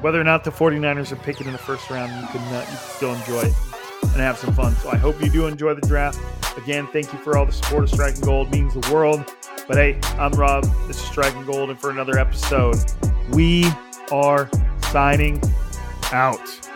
Whether 0.00 0.20
or 0.20 0.24
not 0.24 0.44
the 0.44 0.50
49ers 0.50 1.12
are 1.12 1.16
picking 1.16 1.46
in 1.46 1.52
the 1.52 1.58
first 1.58 1.88
round, 1.90 2.10
you 2.20 2.28
can, 2.28 2.40
uh, 2.54 2.60
you 2.60 2.66
can 2.66 2.76
still 2.76 3.14
enjoy 3.14 3.42
it 3.42 3.54
and 4.02 4.16
have 4.20 4.38
some 4.38 4.54
fun. 4.54 4.74
So 4.76 4.90
I 4.90 4.96
hope 4.96 5.20
you 5.22 5.30
do 5.30 5.46
enjoy 5.46 5.74
the 5.74 5.86
draft. 5.86 6.18
Again, 6.56 6.88
thank 6.88 7.12
you 7.12 7.18
for 7.20 7.36
all 7.36 7.46
the 7.46 7.52
support 7.52 7.84
of 7.84 7.90
Striking 7.90 8.22
Gold. 8.22 8.48
It 8.48 8.58
means 8.58 8.74
the 8.74 8.92
world. 8.92 9.24
But 9.68 9.76
hey, 9.76 10.00
I'm 10.18 10.32
Rob. 10.32 10.64
This 10.86 10.96
is 10.96 11.04
Striking 11.04 11.44
Gold, 11.44 11.70
and 11.70 11.78
for 11.78 11.90
another 11.90 12.18
episode, 12.18 12.76
we 13.30 13.70
are 14.10 14.50
signing 14.90 15.40
out. 16.12 16.67